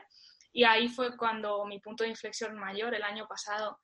Y 0.51 0.63
ahí 0.63 0.87
fue 0.87 1.15
cuando 1.15 1.63
mi 1.65 1.79
punto 1.79 2.03
de 2.03 2.09
inflexión 2.09 2.57
mayor, 2.57 2.95
el 2.95 3.03
año 3.03 3.27
pasado 3.27 3.77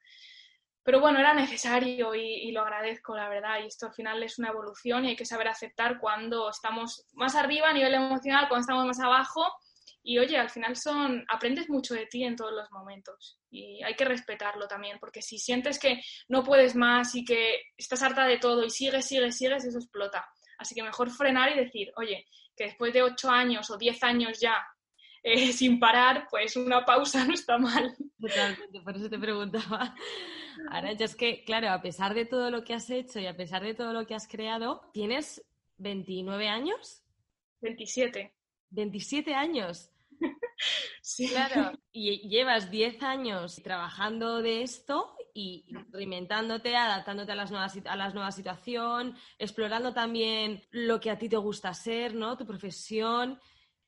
pero 0.86 1.00
bueno, 1.00 1.20
era 1.20 1.34
necesario 1.34 2.14
y, 2.14 2.52
lo 2.52 2.62
agradezco, 2.62 3.16
la 3.16 3.28
verdad. 3.28 3.60
Y 3.64 3.66
esto 3.66 3.88
al 3.88 3.94
final 3.94 4.22
es 4.22 4.38
una 4.38 4.50
evolución 4.50 5.04
y 5.04 5.10
hay 5.10 5.16
que 5.16 5.26
saber 5.26 5.48
aceptar 5.48 5.98
cuando 6.00 6.48
estamos 6.48 7.08
más 7.14 7.34
arriba 7.34 7.70
a 7.70 7.74
nivel 7.74 7.96
emocional, 7.96 8.48
cuando 8.48 8.62
estamos 8.62 8.86
más 8.86 9.00
abajo. 9.00 9.44
Y 10.04 10.20
oye, 10.20 10.38
al 10.38 10.52
final 10.52 10.76
son, 10.76 11.26
aprendes 11.28 11.70
mucho 11.70 11.96
de 11.96 12.06
ti 12.06 12.24
en 12.24 12.36
todos 12.36 12.54
los 12.54 12.72
momentos 12.72 13.40
y 13.50 13.82
hay 13.82 13.96
que 13.96 14.06
respetarlo 14.06 14.68
también, 14.68 15.00
porque 15.00 15.24
si 15.24 15.40
sientes 15.40 15.80
que 15.80 16.04
no 16.28 16.44
puedes 16.44 16.76
más 16.76 17.16
y 17.16 17.26
que 17.26 17.64
estás 17.76 18.04
harta 18.04 18.28
de 18.28 18.38
todo 18.38 18.64
y 18.64 18.70
sigues, 18.70 19.08
sigues, 19.08 19.36
sigues, 19.36 19.66
eso 19.66 19.80
explota. 19.80 20.24
Así 20.60 20.76
que 20.76 20.84
mejor 20.84 21.10
frenar 21.10 21.52
y 21.52 21.58
decir, 21.58 21.92
oye, 21.96 22.28
que 22.56 22.66
después 22.66 22.94
de 22.94 23.02
ocho 23.02 23.32
años 23.32 23.72
o 23.72 23.78
diez 23.78 24.04
años 24.04 24.40
ya 24.40 24.64
eh, 25.24 25.52
sin 25.52 25.80
parar, 25.80 26.28
pues 26.30 26.56
una 26.56 26.86
pausa 26.86 27.26
no 27.26 27.34
está 27.34 27.58
mal. 27.58 27.98
Totalmente, 28.22 28.82
por 28.82 28.96
eso 28.96 29.10
te 29.10 29.18
preguntaba. 29.18 29.96
Ahora, 30.70 30.94
ya 30.94 31.06
es 31.06 31.16
que, 31.16 31.44
claro, 31.44 31.70
a 31.70 31.82
pesar 31.82 32.14
de 32.14 32.26
todo 32.26 32.52
lo 32.52 32.64
que 32.64 32.74
has 32.74 32.90
hecho 32.90 33.20
y 33.20 33.28
a 33.28 33.36
pesar 33.36 33.64
de 33.64 33.74
todo 33.74 33.94
lo 33.94 34.06
que 34.06 34.16
has 34.16 34.28
creado, 34.28 34.82
¿tienes 34.94 35.44
29 35.78 36.48
años? 36.48 37.04
27. 37.62 38.34
27 38.70 39.34
años. 39.34 39.90
sí. 41.02 41.30
Claro, 41.30 41.78
y 41.92 42.28
llevas 42.28 42.72
10 42.72 43.02
años 43.04 43.62
trabajando 43.64 44.42
de 44.42 44.64
esto 44.64 45.16
y 45.34 45.66
reinventándote, 45.92 46.76
adaptándote 46.76 47.34
a 47.34 47.36
las 47.36 47.52
nuevas 47.52 47.78
a 47.86 47.96
las 47.98 48.14
nuevas 48.14 48.36
situaciones, 48.36 49.20
explorando 49.38 49.94
también 49.94 50.64
lo 50.72 51.00
que 51.00 51.12
a 51.12 51.18
ti 51.18 51.28
te 51.28 51.38
gusta 51.38 51.74
ser, 51.74 52.16
¿no? 52.16 52.38
Tu 52.38 52.46
profesión. 52.46 53.40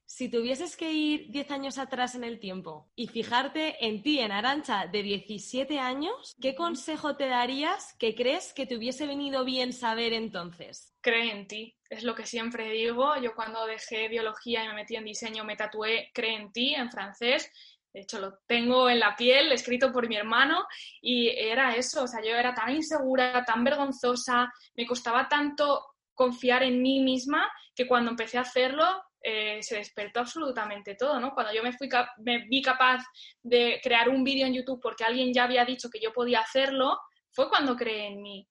Si 0.10 0.30
tuvieses 0.30 0.78
que 0.78 0.94
ir 0.94 1.32
10 1.32 1.52
años 1.52 1.78
atrás 1.78 2.16
en 2.16 2.24
el 2.24 2.40
tiempo 2.40 2.90
y 2.96 3.08
fijarte 3.08 3.86
en 3.86 4.02
ti, 4.02 4.20
en 4.20 4.32
Arancha, 4.32 4.88
de 4.88 5.04
17 5.04 5.80
años, 5.80 6.34
¿qué 6.42 6.56
consejo 6.56 7.18
te 7.18 7.28
darías 7.28 7.94
que 8.00 8.16
crees 8.16 8.54
que 8.54 8.66
te 8.66 8.78
hubiese 8.78 9.06
venido 9.06 9.44
bien 9.44 9.74
saber 9.74 10.14
entonces? 10.14 10.96
Cree 11.02 11.32
en 11.32 11.46
ti, 11.46 11.76
es 11.90 12.04
lo 12.04 12.16
que 12.16 12.26
siempre 12.26 12.72
digo. 12.72 13.18
Yo 13.22 13.36
cuando 13.36 13.66
dejé 13.66 14.08
biología 14.08 14.64
y 14.64 14.70
me 14.70 14.76
metí 14.76 14.96
en 14.96 15.04
diseño 15.04 15.44
me 15.44 15.58
tatué 15.58 16.10
Cree 16.14 16.36
en 16.36 16.54
ti 16.54 16.74
en 16.74 16.90
francés. 16.90 17.52
De 17.92 18.00
hecho, 18.00 18.20
lo 18.20 18.40
tengo 18.48 18.90
en 18.90 19.02
la 19.02 19.14
piel, 19.18 19.52
escrito 19.52 19.92
por 19.92 20.08
mi 20.08 20.16
hermano, 20.16 20.66
y 21.02 21.28
era 21.30 21.76
eso, 21.76 22.04
o 22.04 22.08
sea, 22.08 22.22
yo 22.24 22.30
era 22.30 22.54
tan 22.54 22.70
insegura, 22.74 23.44
tan 23.44 23.64
vergonzosa, 23.66 24.54
me 24.76 24.86
costaba 24.86 25.28
tanto 25.28 25.84
confiar 26.14 26.64
en 26.64 26.82
mí 26.82 27.02
misma 27.02 27.52
que 27.76 27.88
cuando 27.88 28.12
empecé 28.12 28.38
a 28.38 28.42
hacerlo 28.42 28.86
eh, 29.30 29.62
se 29.62 29.76
despertó 29.76 30.22
absolutamente 30.22 30.96
todo, 30.96 31.20
¿no? 31.20 31.34
Cuando 31.34 31.54
yo 31.54 31.62
me, 31.62 31.74
fui 31.74 31.90
me 32.20 32.46
vi 32.48 32.62
capaz 32.62 33.04
de 33.44 33.78
crear 33.84 34.08
un 34.08 34.24
vídeo 34.24 34.48
en 34.48 34.54
YouTube 34.54 34.80
porque 34.82 35.04
alguien 35.04 35.34
ya 35.34 35.44
había 35.44 35.66
dicho 35.66 35.90
que 35.90 36.00
yo 36.00 36.14
podía 36.14 36.40
hacerlo, 36.40 36.98
fue 37.34 37.50
cuando 37.50 37.76
creé 37.76 38.08
en 38.08 38.22
mí. 38.22 38.48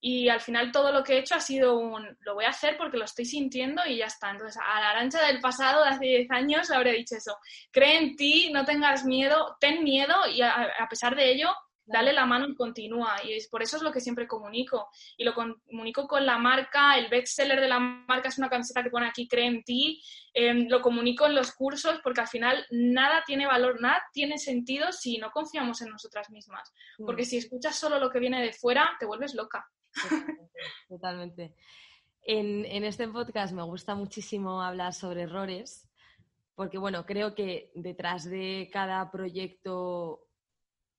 Y 0.00 0.30
al 0.30 0.40
final 0.40 0.72
todo 0.72 0.92
lo 0.92 1.04
que 1.04 1.12
he 1.12 1.18
hecho 1.18 1.34
ha 1.34 1.40
sido 1.40 1.76
un, 1.76 2.16
lo 2.20 2.32
voy 2.32 2.46
a 2.46 2.50
hacer 2.50 2.78
porque 2.78 2.96
lo 2.96 3.04
estoy 3.04 3.26
sintiendo 3.26 3.82
y 3.86 3.98
ya 3.98 4.06
está. 4.06 4.30
Entonces, 4.30 4.58
a 4.66 4.80
la 4.80 4.90
arancha 4.92 5.26
del 5.26 5.42
pasado, 5.42 5.82
de 5.82 5.90
hace 5.90 6.04
10 6.06 6.30
años, 6.30 6.70
le 6.70 6.76
habría 6.76 6.94
dicho 6.94 7.16
eso. 7.16 7.36
Cree 7.70 7.98
en 7.98 8.16
ti, 8.16 8.50
no 8.50 8.64
tengas 8.64 9.04
miedo, 9.04 9.58
ten 9.60 9.84
miedo 9.84 10.14
y 10.34 10.40
a 10.40 10.86
pesar 10.88 11.14
de 11.16 11.32
ello, 11.32 11.54
dale 11.86 12.12
la 12.12 12.26
mano 12.26 12.48
y 12.48 12.54
continúa. 12.54 13.16
Y 13.24 13.34
es, 13.34 13.48
por 13.48 13.62
eso 13.62 13.76
es 13.76 13.82
lo 13.82 13.92
que 13.92 14.00
siempre 14.00 14.26
comunico. 14.26 14.88
Y 15.16 15.24
lo 15.24 15.34
comunico 15.34 16.06
con 16.06 16.24
la 16.26 16.38
marca, 16.38 16.96
el 16.98 17.08
bestseller 17.08 17.60
de 17.60 17.68
la 17.68 17.78
marca 17.78 18.28
es 18.28 18.38
una 18.38 18.48
camiseta 18.48 18.82
que 18.82 18.90
pone 18.90 19.06
aquí, 19.06 19.28
cree 19.28 19.46
en 19.46 19.64
ti. 19.64 20.02
Em, 20.32 20.66
lo 20.68 20.80
comunico 20.80 21.26
en 21.26 21.34
los 21.34 21.52
cursos 21.52 22.00
porque 22.02 22.20
al 22.20 22.28
final 22.28 22.66
nada 22.70 23.22
tiene 23.26 23.46
valor, 23.46 23.80
nada 23.80 24.02
tiene 24.12 24.38
sentido 24.38 24.92
si 24.92 25.18
no 25.18 25.30
confiamos 25.30 25.80
en 25.82 25.90
nosotras 25.90 26.30
mismas. 26.30 26.72
Mm. 26.98 27.06
Porque 27.06 27.24
si 27.24 27.36
escuchas 27.36 27.76
solo 27.76 27.98
lo 27.98 28.10
que 28.10 28.20
viene 28.20 28.42
de 28.42 28.52
fuera, 28.52 28.90
te 28.98 29.06
vuelves 29.06 29.34
loca. 29.34 29.68
Totalmente. 30.88 31.54
En, 32.22 32.64
en 32.64 32.84
este 32.84 33.06
podcast 33.08 33.52
me 33.52 33.62
gusta 33.62 33.94
muchísimo 33.94 34.62
hablar 34.62 34.94
sobre 34.94 35.22
errores 35.22 35.90
porque 36.54 36.78
bueno, 36.78 37.04
creo 37.04 37.34
que 37.34 37.72
detrás 37.74 38.24
de 38.24 38.70
cada 38.72 39.10
proyecto 39.10 40.23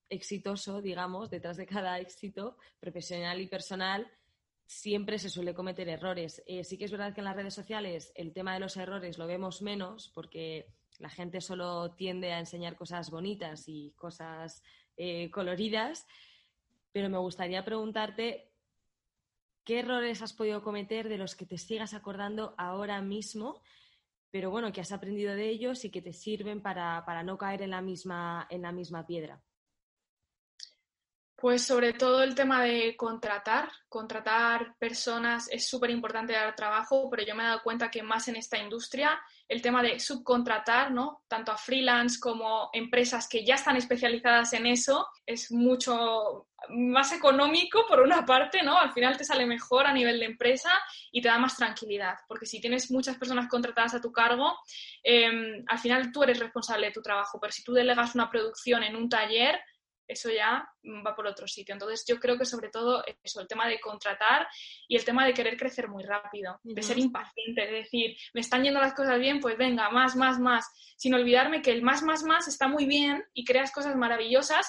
exitoso, 0.09 0.81
digamos, 0.81 1.29
detrás 1.29 1.57
de 1.57 1.65
cada 1.65 1.99
éxito 1.99 2.57
profesional 2.79 3.41
y 3.41 3.47
personal, 3.47 4.09
siempre 4.65 5.19
se 5.19 5.29
suele 5.29 5.53
cometer 5.53 5.87
errores. 5.89 6.43
Eh, 6.47 6.63
sí 6.63 6.77
que 6.77 6.85
es 6.85 6.91
verdad 6.91 7.13
que 7.13 7.21
en 7.21 7.25
las 7.25 7.35
redes 7.35 7.53
sociales 7.53 8.11
el 8.15 8.33
tema 8.33 8.53
de 8.53 8.59
los 8.59 8.77
errores 8.77 9.17
lo 9.17 9.27
vemos 9.27 9.61
menos 9.61 10.11
porque 10.13 10.73
la 10.99 11.09
gente 11.09 11.41
solo 11.41 11.93
tiende 11.93 12.31
a 12.33 12.39
enseñar 12.39 12.75
cosas 12.75 13.11
bonitas 13.11 13.65
y 13.67 13.91
cosas 13.95 14.63
eh, 14.97 15.29
coloridas, 15.29 16.07
pero 16.91 17.09
me 17.09 17.17
gustaría 17.17 17.65
preguntarte 17.65 18.51
qué 19.65 19.79
errores 19.79 20.21
has 20.21 20.33
podido 20.33 20.63
cometer 20.63 21.09
de 21.09 21.17
los 21.17 21.35
que 21.35 21.45
te 21.45 21.57
sigas 21.57 21.93
acordando 21.93 22.55
ahora 22.57 23.01
mismo, 23.01 23.61
pero 24.31 24.51
bueno, 24.51 24.71
que 24.71 24.81
has 24.81 24.91
aprendido 24.91 25.35
de 25.35 25.49
ellos 25.49 25.83
y 25.85 25.91
que 25.91 26.01
te 26.01 26.13
sirven 26.13 26.61
para, 26.61 27.03
para 27.05 27.23
no 27.23 27.37
caer 27.37 27.61
en 27.61 27.71
la 27.71 27.81
misma, 27.81 28.47
en 28.49 28.61
la 28.61 28.71
misma 28.71 29.05
piedra. 29.05 29.41
Pues 31.37 31.65
sobre 31.65 31.91
todo 31.91 32.23
el 32.23 32.33
tema 32.33 32.63
de 32.63 32.95
contratar, 32.95 33.69
contratar 33.89 34.75
personas 34.79 35.49
es 35.51 35.67
súper 35.67 35.89
importante 35.89 36.31
dar 36.31 36.55
trabajo, 36.55 37.09
pero 37.09 37.23
yo 37.23 37.35
me 37.35 37.43
he 37.43 37.47
dado 37.47 37.61
cuenta 37.61 37.91
que 37.91 38.01
más 38.01 38.29
en 38.29 38.37
esta 38.37 38.57
industria 38.57 39.19
el 39.47 39.61
tema 39.61 39.83
de 39.83 39.99
subcontratar, 39.99 40.91
¿no? 40.91 41.23
Tanto 41.27 41.51
a 41.51 41.57
freelance 41.57 42.19
como 42.19 42.69
empresas 42.71 43.27
que 43.27 43.45
ya 43.45 43.55
están 43.55 43.75
especializadas 43.75 44.53
en 44.53 44.65
eso, 44.65 45.07
es 45.25 45.51
mucho 45.51 46.47
más 46.69 47.11
económico 47.11 47.85
por 47.87 47.99
una 47.99 48.25
parte, 48.25 48.63
¿no? 48.63 48.77
Al 48.77 48.93
final 48.93 49.17
te 49.17 49.23
sale 49.23 49.45
mejor 49.45 49.85
a 49.85 49.93
nivel 49.93 50.19
de 50.19 50.25
empresa 50.25 50.71
y 51.11 51.21
te 51.21 51.27
da 51.27 51.37
más 51.37 51.57
tranquilidad, 51.57 52.15
porque 52.27 52.45
si 52.45 52.59
tienes 52.59 52.89
muchas 52.89 53.17
personas 53.17 53.47
contratadas 53.47 53.93
a 53.93 54.01
tu 54.01 54.11
cargo, 54.11 54.57
em, 55.03 55.63
al 55.67 55.79
final 55.79 56.11
tú 56.11 56.23
eres 56.23 56.39
responsable 56.39 56.87
de 56.87 56.93
tu 56.93 57.01
trabajo, 57.01 57.39
pero 57.39 57.51
si 57.51 57.63
tú 57.63 57.73
delegas 57.73 58.15
una 58.15 58.29
producción 58.29 58.83
en 58.83 58.95
un 58.95 59.09
taller, 59.09 59.59
eso 60.07 60.29
ya 60.29 60.67
va 61.05 61.15
por 61.15 61.27
otro 61.27 61.47
sitio. 61.47 61.73
Entonces 61.73 62.05
yo 62.07 62.19
creo 62.19 62.37
que 62.37 62.45
sobre 62.45 62.69
todo 62.69 63.03
eso, 63.23 63.41
el 63.41 63.47
tema 63.47 63.67
de 63.67 63.79
contratar 63.79 64.47
y 64.87 64.95
el 64.95 65.05
tema 65.05 65.25
de 65.25 65.33
querer 65.33 65.57
crecer 65.57 65.87
muy 65.87 66.03
rápido, 66.03 66.59
de 66.63 66.81
ser 66.81 66.97
impaciente, 66.97 67.65
de 67.65 67.71
decir, 67.71 68.15
me 68.33 68.41
están 68.41 68.63
yendo 68.63 68.79
las 68.79 68.93
cosas 68.93 69.19
bien, 69.19 69.39
pues 69.39 69.57
venga, 69.57 69.89
más, 69.89 70.15
más, 70.15 70.39
más, 70.39 70.65
sin 70.97 71.13
olvidarme 71.13 71.61
que 71.61 71.71
el 71.71 71.81
más, 71.81 72.03
más, 72.03 72.23
más 72.23 72.47
está 72.47 72.67
muy 72.67 72.85
bien 72.85 73.23
y 73.33 73.45
creas 73.45 73.71
cosas 73.71 73.95
maravillosas, 73.95 74.67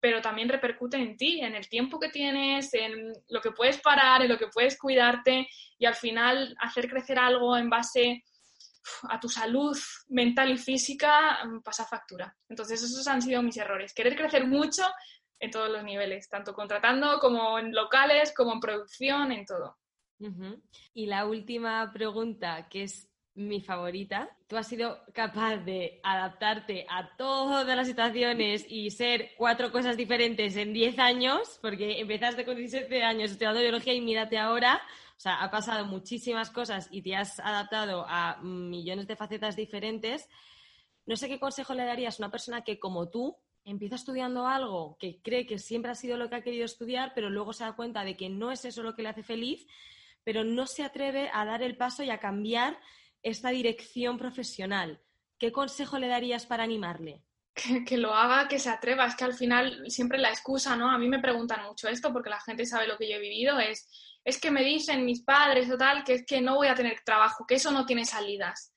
pero 0.00 0.20
también 0.20 0.48
repercute 0.48 0.96
en 0.96 1.16
ti, 1.16 1.40
en 1.40 1.54
el 1.54 1.68
tiempo 1.68 2.00
que 2.00 2.08
tienes, 2.08 2.74
en 2.74 3.12
lo 3.28 3.40
que 3.40 3.52
puedes 3.52 3.80
parar, 3.80 4.22
en 4.22 4.28
lo 4.28 4.36
que 4.36 4.48
puedes 4.48 4.76
cuidarte 4.76 5.48
y 5.78 5.86
al 5.86 5.94
final 5.94 6.56
hacer 6.58 6.88
crecer 6.88 7.18
algo 7.18 7.56
en 7.56 7.70
base 7.70 8.24
a 9.08 9.18
tu 9.20 9.28
salud 9.28 9.76
mental 10.08 10.50
y 10.50 10.58
física 10.58 11.44
mm, 11.44 11.62
pasa 11.62 11.86
factura. 11.86 12.36
Entonces, 12.48 12.82
esos 12.82 13.06
han 13.06 13.22
sido 13.22 13.42
mis 13.42 13.56
errores. 13.56 13.92
Querer 13.94 14.16
crecer 14.16 14.46
mucho 14.46 14.82
en 15.38 15.50
todos 15.50 15.70
los 15.70 15.82
niveles, 15.84 16.28
tanto 16.28 16.54
contratando 16.54 17.18
como 17.18 17.58
en 17.58 17.74
locales, 17.74 18.32
como 18.34 18.52
en 18.52 18.60
producción, 18.60 19.32
en 19.32 19.44
todo. 19.44 19.78
Y 20.94 21.06
la 21.06 21.26
última 21.26 21.90
pregunta, 21.92 22.68
que 22.68 22.84
es 22.84 23.12
mi 23.34 23.60
favorita. 23.60 24.28
Tú 24.46 24.56
has 24.56 24.68
sido 24.68 25.00
capaz 25.12 25.56
de 25.58 26.00
adaptarte 26.02 26.86
a 26.88 27.16
todas 27.16 27.76
las 27.76 27.86
situaciones 27.86 28.66
y 28.68 28.90
ser 28.90 29.30
cuatro 29.38 29.72
cosas 29.72 29.96
diferentes 29.96 30.56
en 30.56 30.72
10 30.72 30.98
años, 30.98 31.58
porque 31.62 32.00
empezaste 32.00 32.44
con 32.44 32.56
17 32.56 33.02
años 33.02 33.30
estudiando 33.30 33.60
biología 33.60 33.94
y 33.94 34.00
mírate 34.02 34.38
ahora 34.38 34.82
sea, 35.22 35.40
ha 35.40 35.50
pasado 35.52 35.86
muchísimas 35.86 36.50
cosas 36.50 36.88
y 36.90 37.00
te 37.00 37.14
has 37.14 37.38
adaptado 37.38 38.04
a 38.08 38.40
millones 38.42 39.06
de 39.06 39.14
facetas 39.14 39.54
diferentes. 39.54 40.28
No 41.06 41.14
sé 41.16 41.28
qué 41.28 41.38
consejo 41.38 41.74
le 41.74 41.84
darías 41.84 42.18
a 42.18 42.24
una 42.24 42.30
persona 42.32 42.64
que, 42.64 42.80
como 42.80 43.08
tú, 43.08 43.36
empieza 43.64 43.94
estudiando 43.94 44.48
algo 44.48 44.96
que 44.98 45.20
cree 45.22 45.46
que 45.46 45.60
siempre 45.60 45.92
ha 45.92 45.94
sido 45.94 46.16
lo 46.16 46.28
que 46.28 46.34
ha 46.34 46.42
querido 46.42 46.64
estudiar, 46.64 47.12
pero 47.14 47.30
luego 47.30 47.52
se 47.52 47.62
da 47.62 47.76
cuenta 47.76 48.02
de 48.02 48.16
que 48.16 48.28
no 48.30 48.50
es 48.50 48.64
eso 48.64 48.82
lo 48.82 48.96
que 48.96 49.02
le 49.02 49.10
hace 49.10 49.22
feliz, 49.22 49.64
pero 50.24 50.42
no 50.42 50.66
se 50.66 50.82
atreve 50.82 51.30
a 51.32 51.44
dar 51.44 51.62
el 51.62 51.76
paso 51.76 52.02
y 52.02 52.10
a 52.10 52.18
cambiar 52.18 52.80
esta 53.22 53.50
dirección 53.50 54.18
profesional. 54.18 55.00
¿Qué 55.38 55.52
consejo 55.52 56.00
le 56.00 56.08
darías 56.08 56.46
para 56.46 56.64
animarle? 56.64 57.22
Que, 57.54 57.84
que, 57.84 57.98
lo 57.98 58.12
haga, 58.14 58.48
que 58.48 58.58
se 58.58 58.70
atreva. 58.70 59.06
Es 59.06 59.14
que 59.14 59.24
al 59.24 59.34
final 59.34 59.84
siempre 59.88 60.18
la 60.18 60.30
excusa, 60.30 60.74
¿no? 60.74 60.90
A 60.90 60.98
mí 60.98 61.06
me 61.06 61.20
preguntan 61.20 61.64
mucho 61.64 61.86
esto 61.86 62.12
porque 62.12 62.30
la 62.30 62.40
gente 62.40 62.66
sabe 62.66 62.88
lo 62.88 62.96
que 62.96 63.08
yo 63.08 63.16
he 63.16 63.20
vivido, 63.20 63.60
es 63.60 63.86
es 64.24 64.40
que 64.40 64.50
me 64.50 64.62
dicen 64.62 65.04
mis 65.04 65.22
padres 65.22 65.70
o 65.70 65.76
tal 65.76 66.04
que 66.04 66.14
es 66.14 66.26
que 66.26 66.40
no 66.40 66.56
voy 66.56 66.68
a 66.68 66.74
tener 66.74 67.00
trabajo, 67.04 67.46
que 67.46 67.56
eso 67.56 67.70
no 67.70 67.86
tiene 67.86 68.04
salidas. 68.04 68.74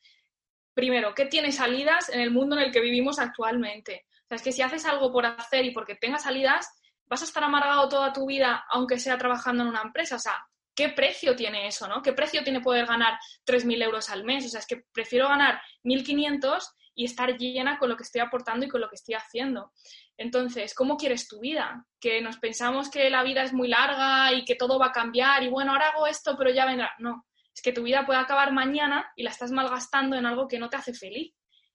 Primero, 0.74 1.14
¿qué 1.14 1.26
tiene 1.26 1.52
salidas 1.52 2.10
en 2.10 2.20
el 2.20 2.32
mundo 2.32 2.58
en 2.58 2.64
el 2.64 2.72
que 2.72 2.82
vivimos 2.82 3.20
actualmente? 3.20 4.06
O 4.26 4.28
sea, 4.28 4.36
es 4.38 4.42
que 4.42 4.52
si 4.52 4.62
haces 4.62 4.86
algo 4.86 5.12
por 5.12 5.26
hacer 5.26 5.66
y 5.66 5.72
porque 5.72 5.96
tengas 5.96 6.24
salidas, 6.24 6.68
vas 7.06 7.22
a 7.22 7.26
estar 7.26 7.44
amargado 7.44 7.88
toda 7.88 8.12
tu 8.12 8.26
vida, 8.26 8.66
aunque 8.70 9.00
sea 9.00 9.18
trabajando 9.18 9.64
en 9.64 9.70
una 9.70 9.84
empresa. 9.84 10.16
O 10.16 10.20
sea, 10.20 10.44
¿qué 10.74 10.90
precio 10.90 11.36
tiene 11.36 11.68
eso, 11.68 11.88
no? 11.88 12.02
¿Qué 12.02 12.14
precio 12.14 12.44
tiene 12.44 12.60
poder 12.60 12.86
ganar 12.86 13.18
3.000 13.46 13.84
euros 13.84 14.10
al 14.10 14.24
mes? 14.24 14.46
O 14.46 14.50
sea, 14.50 14.60
es 14.60 14.68
que 14.68 14.84
prefiero 14.92 15.28
ganar 15.28 15.62
1.500 15.84 16.64
y 16.96 17.06
estar 17.06 17.38
llena 17.38 17.78
con 17.78 17.90
lo 17.90 17.98
que 17.98 18.04
estoy 18.04 18.22
aportando 18.22 18.66
y 18.66 18.70
con 18.70 18.82
lo 18.82 18.90
que 18.90 18.96
estoy 18.96 19.16
haciendo. 19.16 19.72
Entonces, 20.18 20.74
¿cómo 20.74 20.98
quieres 20.98 21.28
tu 21.28 21.40
vida? 21.40 21.86
Que 22.00 22.22
nos 22.22 22.38
pensamos 22.38 22.90
que 22.90 23.10
la 23.10 23.24
vida 23.24 23.44
es 23.44 23.54
muy 23.54 23.68
larga 23.68 24.32
y 24.34 24.46
que 24.46 24.56
todo 24.56 24.80
va 24.80 24.88
a 24.88 24.92
cambiar 24.92 25.44
y 25.44 25.50
bueno, 25.50 25.74
ahora 25.74 25.90
hago 25.90 26.08
esto, 26.08 26.36
pero 26.38 26.52
ya 26.52 26.66
vendrá. 26.66 26.94
No, 27.00 27.26
es 27.54 27.62
que 27.62 27.74
tu 27.74 27.84
vida 27.84 28.06
puede 28.06 28.20
acabar 28.20 28.52
mañana 28.54 29.12
y 29.16 29.24
la 29.24 29.32
estás 29.32 29.52
malgastando 29.52 30.16
en 30.16 30.26
algo 30.26 30.48
que 30.48 30.60
no 30.60 30.70
te 30.70 30.78
hace 30.78 30.94
feliz. 30.94 31.34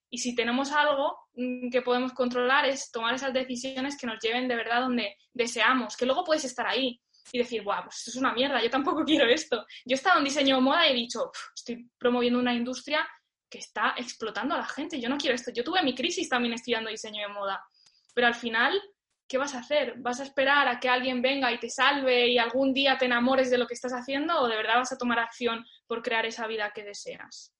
Y 0.09 0.17
si 0.17 0.35
tenemos 0.35 0.71
algo 0.71 1.17
mm, 1.35 1.69
que 1.69 1.81
podemos 1.81 2.13
controlar 2.13 2.65
es 2.65 2.91
tomar 2.91 3.15
esas 3.15 3.33
decisiones 3.33 3.97
que 3.97 4.07
nos 4.07 4.19
lleven 4.19 4.47
de 4.47 4.55
verdad 4.55 4.81
donde 4.81 5.15
deseamos, 5.33 5.95
que 5.95 6.05
luego 6.05 6.23
puedes 6.23 6.43
estar 6.43 6.67
ahí 6.67 6.99
y 7.31 7.37
decir, 7.37 7.63
guau, 7.63 7.83
pues 7.83 7.97
esto 7.99 8.11
es 8.11 8.17
una 8.17 8.33
mierda, 8.33 8.61
yo 8.61 8.69
tampoco 8.69 9.03
quiero 9.05 9.25
esto. 9.25 9.65
Yo 9.85 9.93
he 9.93 9.95
estado 9.95 10.19
en 10.19 10.25
diseño 10.25 10.55
de 10.55 10.61
moda 10.61 10.87
y 10.87 10.91
he 10.91 10.95
dicho, 10.95 11.31
estoy 11.55 11.89
promoviendo 11.97 12.39
una 12.39 12.53
industria 12.53 13.07
que 13.49 13.59
está 13.59 13.95
explotando 13.97 14.55
a 14.55 14.59
la 14.59 14.65
gente, 14.65 14.99
yo 14.99 15.09
no 15.09 15.17
quiero 15.17 15.35
esto. 15.35 15.51
Yo 15.51 15.63
tuve 15.63 15.83
mi 15.83 15.93
crisis 15.93 16.29
también 16.29 16.53
estudiando 16.53 16.89
diseño 16.89 17.27
de 17.27 17.33
moda, 17.33 17.61
pero 18.13 18.27
al 18.27 18.35
final, 18.35 18.79
¿qué 19.27 19.37
vas 19.37 19.55
a 19.55 19.59
hacer? 19.59 19.95
¿Vas 19.97 20.19
a 20.19 20.23
esperar 20.23 20.67
a 20.67 20.79
que 20.79 20.89
alguien 20.89 21.21
venga 21.21 21.51
y 21.51 21.59
te 21.59 21.69
salve 21.69 22.27
y 22.27 22.37
algún 22.37 22.73
día 22.73 22.97
te 22.97 23.05
enamores 23.05 23.49
de 23.49 23.57
lo 23.57 23.67
que 23.67 23.73
estás 23.73 23.93
haciendo 23.93 24.39
o 24.39 24.47
de 24.47 24.55
verdad 24.55 24.75
vas 24.75 24.91
a 24.91 24.97
tomar 24.97 25.19
acción 25.19 25.65
por 25.87 26.01
crear 26.01 26.25
esa 26.25 26.47
vida 26.47 26.71
que 26.73 26.83
deseas? 26.83 27.53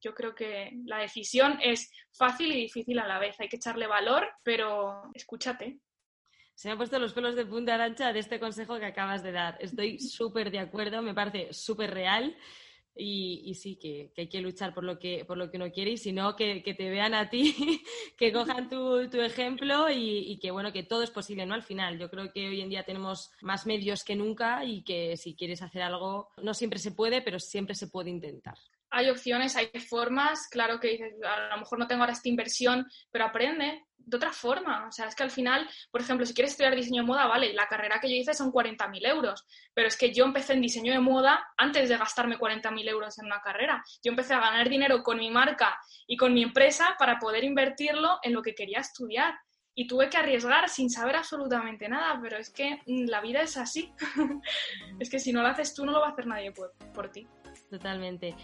Yo 0.00 0.14
creo 0.14 0.34
que 0.34 0.70
la 0.86 0.98
decisión 0.98 1.58
es 1.62 1.90
fácil 2.12 2.50
y 2.52 2.62
difícil 2.62 2.98
a 2.98 3.06
la 3.06 3.18
vez. 3.18 3.38
Hay 3.38 3.48
que 3.48 3.56
echarle 3.56 3.86
valor, 3.86 4.28
pero 4.42 5.10
escúchate. 5.12 5.80
Se 6.54 6.68
me 6.68 6.72
han 6.72 6.78
puesto 6.78 6.98
los 6.98 7.12
pelos 7.12 7.36
de 7.36 7.46
punta 7.46 7.74
arancha 7.74 8.12
de 8.12 8.18
este 8.18 8.38
consejo 8.38 8.78
que 8.78 8.86
acabas 8.86 9.22
de 9.22 9.32
dar. 9.32 9.56
Estoy 9.60 9.98
súper 9.98 10.50
de 10.50 10.58
acuerdo, 10.58 11.02
me 11.02 11.14
parece 11.14 11.52
súper 11.52 11.92
real. 11.92 12.36
Y, 12.94 13.54
sí, 13.54 13.76
que, 13.76 14.12
hay 14.16 14.28
que 14.28 14.40
luchar 14.40 14.74
por 14.74 14.84
lo 14.84 14.98
que, 14.98 15.24
por 15.24 15.38
lo 15.38 15.50
que 15.50 15.56
uno 15.56 15.70
quiere 15.70 15.92
y 15.92 15.96
si 15.96 16.12
no, 16.12 16.36
que, 16.36 16.60
te 16.60 16.90
vean 16.90 17.14
a 17.14 17.30
ti, 17.30 17.54
que 18.18 18.32
cojan 18.32 18.68
tu, 18.68 18.98
ejemplo 19.20 19.88
y, 19.90 20.38
que 20.38 20.50
bueno, 20.50 20.72
que 20.72 20.82
todo 20.82 21.02
es 21.02 21.10
posible, 21.10 21.46
¿no? 21.46 21.54
Al 21.54 21.62
final, 21.62 21.98
yo 21.98 22.10
creo 22.10 22.30
que 22.32 22.48
hoy 22.48 22.60
en 22.60 22.68
día 22.68 22.84
tenemos 22.84 23.30
más 23.40 23.66
medios 23.66 24.04
que 24.04 24.16
nunca 24.16 24.64
y 24.64 24.82
que 24.82 25.16
si 25.16 25.34
quieres 25.34 25.62
hacer 25.62 25.82
algo, 25.82 26.28
no 26.42 26.52
siempre 26.52 26.78
se 26.78 26.92
puede, 26.92 27.22
pero 27.22 27.38
siempre 27.38 27.74
se 27.74 27.88
puede 27.88 28.10
intentar 28.10 28.56
hay 28.90 29.08
opciones, 29.10 29.56
hay 29.56 29.70
formas, 29.88 30.48
claro 30.48 30.80
que 30.80 30.88
dices, 30.88 31.14
a 31.24 31.54
lo 31.54 31.58
mejor 31.58 31.78
no 31.78 31.86
tengo 31.86 32.02
ahora 32.02 32.12
esta 32.12 32.28
inversión, 32.28 32.86
pero 33.10 33.24
aprende 33.24 33.84
de 33.96 34.16
otra 34.16 34.32
forma. 34.32 34.86
O 34.88 34.92
sea, 34.92 35.06
es 35.06 35.14
que 35.14 35.22
al 35.22 35.30
final, 35.30 35.68
por 35.90 36.00
ejemplo, 36.00 36.26
si 36.26 36.34
quieres 36.34 36.52
estudiar 36.52 36.74
diseño 36.74 37.02
de 37.02 37.06
moda, 37.06 37.26
vale, 37.26 37.52
la 37.52 37.66
carrera 37.66 38.00
que 38.00 38.08
yo 38.08 38.16
hice 38.16 38.34
son 38.34 38.52
40.000 38.52 39.06
euros, 39.08 39.46
pero 39.72 39.88
es 39.88 39.96
que 39.96 40.12
yo 40.12 40.24
empecé 40.24 40.54
en 40.54 40.60
diseño 40.60 40.92
de 40.92 41.00
moda 41.00 41.46
antes 41.56 41.88
de 41.88 41.96
gastarme 41.96 42.38
40.000 42.38 42.88
euros 42.88 43.18
en 43.18 43.26
una 43.26 43.40
carrera. 43.40 43.82
Yo 44.02 44.10
empecé 44.10 44.34
a 44.34 44.40
ganar 44.40 44.68
dinero 44.68 45.02
con 45.02 45.18
mi 45.18 45.30
marca 45.30 45.78
y 46.06 46.16
con 46.16 46.34
mi 46.34 46.42
empresa 46.42 46.96
para 46.98 47.18
poder 47.18 47.44
invertirlo 47.44 48.18
en 48.22 48.32
lo 48.32 48.42
que 48.42 48.54
quería 48.54 48.80
estudiar. 48.80 49.34
Y 49.72 49.86
tuve 49.86 50.10
que 50.10 50.16
arriesgar 50.16 50.68
sin 50.68 50.90
saber 50.90 51.14
absolutamente 51.16 51.88
nada, 51.88 52.18
pero 52.20 52.36
es 52.36 52.50
que 52.50 52.80
mm, 52.86 53.08
la 53.08 53.20
vida 53.20 53.40
es 53.40 53.56
así. 53.56 53.92
es 54.98 55.08
que 55.08 55.20
si 55.20 55.32
no 55.32 55.42
lo 55.42 55.48
haces 55.48 55.72
tú, 55.74 55.86
no 55.86 55.92
lo 55.92 56.00
va 56.00 56.08
a 56.08 56.10
hacer 56.10 56.26
nadie 56.26 56.50
por, 56.50 56.74
por 56.92 57.10
ti. 57.10 57.26
Totalmente. 57.70 58.34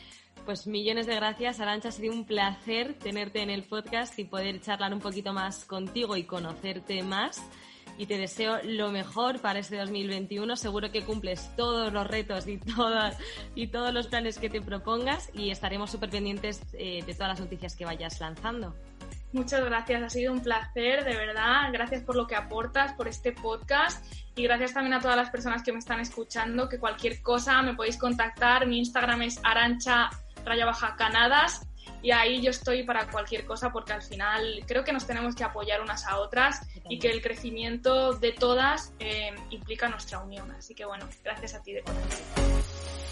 Pues 0.45 0.67
millones 0.67 1.07
de 1.07 1.17
gracias, 1.17 1.61
Arancha. 1.61 1.89
Ha 1.89 1.93
sido 1.93 2.13
un 2.13 2.25
placer 2.25 2.95
tenerte 2.95 3.43
en 3.43 3.51
el 3.51 3.65
podcast 3.65 4.19
y 4.19 4.25
poder 4.25 4.61
charlar 4.61 4.93
un 4.93 5.01
poquito 5.01 5.33
más 5.33 5.65
contigo 5.65 6.17
y 6.17 6.25
conocerte 6.25 7.03
más. 7.03 7.43
Y 7.99 8.07
te 8.07 8.19
deseo 8.19 8.59
lo 8.63 8.93
mejor 8.93 9.41
para 9.41 9.59
este 9.59 9.77
2021. 9.77 10.55
Seguro 10.57 10.93
que 10.93 11.03
cumples 11.03 11.51
todos 11.57 11.93
los 11.93 12.07
retos 12.07 12.47
y, 12.47 12.61
y 13.55 13.67
todos 13.69 13.93
los 13.93 14.07
planes 14.09 14.39
que 14.39 14.51
te 14.51 14.61
propongas 14.61 15.31
y 15.35 15.51
estaremos 15.51 15.91
súper 15.91 16.11
pendientes 16.11 16.61
eh, 16.75 17.03
de 17.05 17.15
todas 17.15 17.29
las 17.29 17.41
noticias 17.41 17.75
que 17.75 17.85
vayas 17.85 18.21
lanzando. 18.21 18.75
Muchas 19.33 19.65
gracias, 19.65 20.03
ha 20.03 20.09
sido 20.09 20.33
un 20.33 20.41
placer, 20.41 21.05
de 21.05 21.17
verdad. 21.17 21.71
Gracias 21.73 22.03
por 22.03 22.17
lo 22.17 22.27
que 22.27 22.37
aportas, 22.37 22.93
por 22.93 23.09
este 23.09 23.33
podcast 23.33 24.05
y 24.35 24.43
gracias 24.45 24.73
también 24.75 24.95
a 24.95 25.01
todas 25.01 25.17
las 25.17 25.31
personas 25.31 25.63
que 25.63 25.73
me 25.73 25.79
están 25.79 26.01
escuchando, 26.01 26.69
que 26.69 26.79
cualquier 26.79 27.21
cosa 27.21 27.61
me 27.63 27.75
podéis 27.75 27.99
contactar. 27.99 28.67
Mi 28.67 28.79
Instagram 28.79 29.23
es 29.23 29.41
arancha 29.43 30.11
raya 30.47 30.65
baja 30.65 30.97
canadas 30.97 31.67
y 32.03 32.13
ahí 32.13 32.41
yo 32.41 32.51
estoy 32.51 32.85
para 32.85 33.09
cualquier 33.09 33.45
cosa 33.45 33.73
porque 33.73 33.93
al 33.93 34.03
final 34.03 34.63
creo 34.67 34.85
que 34.85 34.93
nos 34.93 35.07
tenemos 35.07 35.35
que 35.35 35.45
apoyar 35.45 35.81
unas 35.81 36.07
a 36.07 36.19
otras 36.19 36.61
y 36.89 36.99
que 36.99 37.11
el 37.11 37.21
crecimiento 37.21 38.13
de 38.13 38.33
todas 38.33 38.93
eh, 38.99 39.35
implica 39.51 39.89
nuestra 39.89 40.21
unión. 40.21 40.51
Así 40.53 40.75
que 40.75 40.85
bueno, 40.85 41.09
gracias 41.25 41.55
a 41.55 41.63
ti 41.63 41.73
de 41.73 41.83
corazón. 41.83 43.06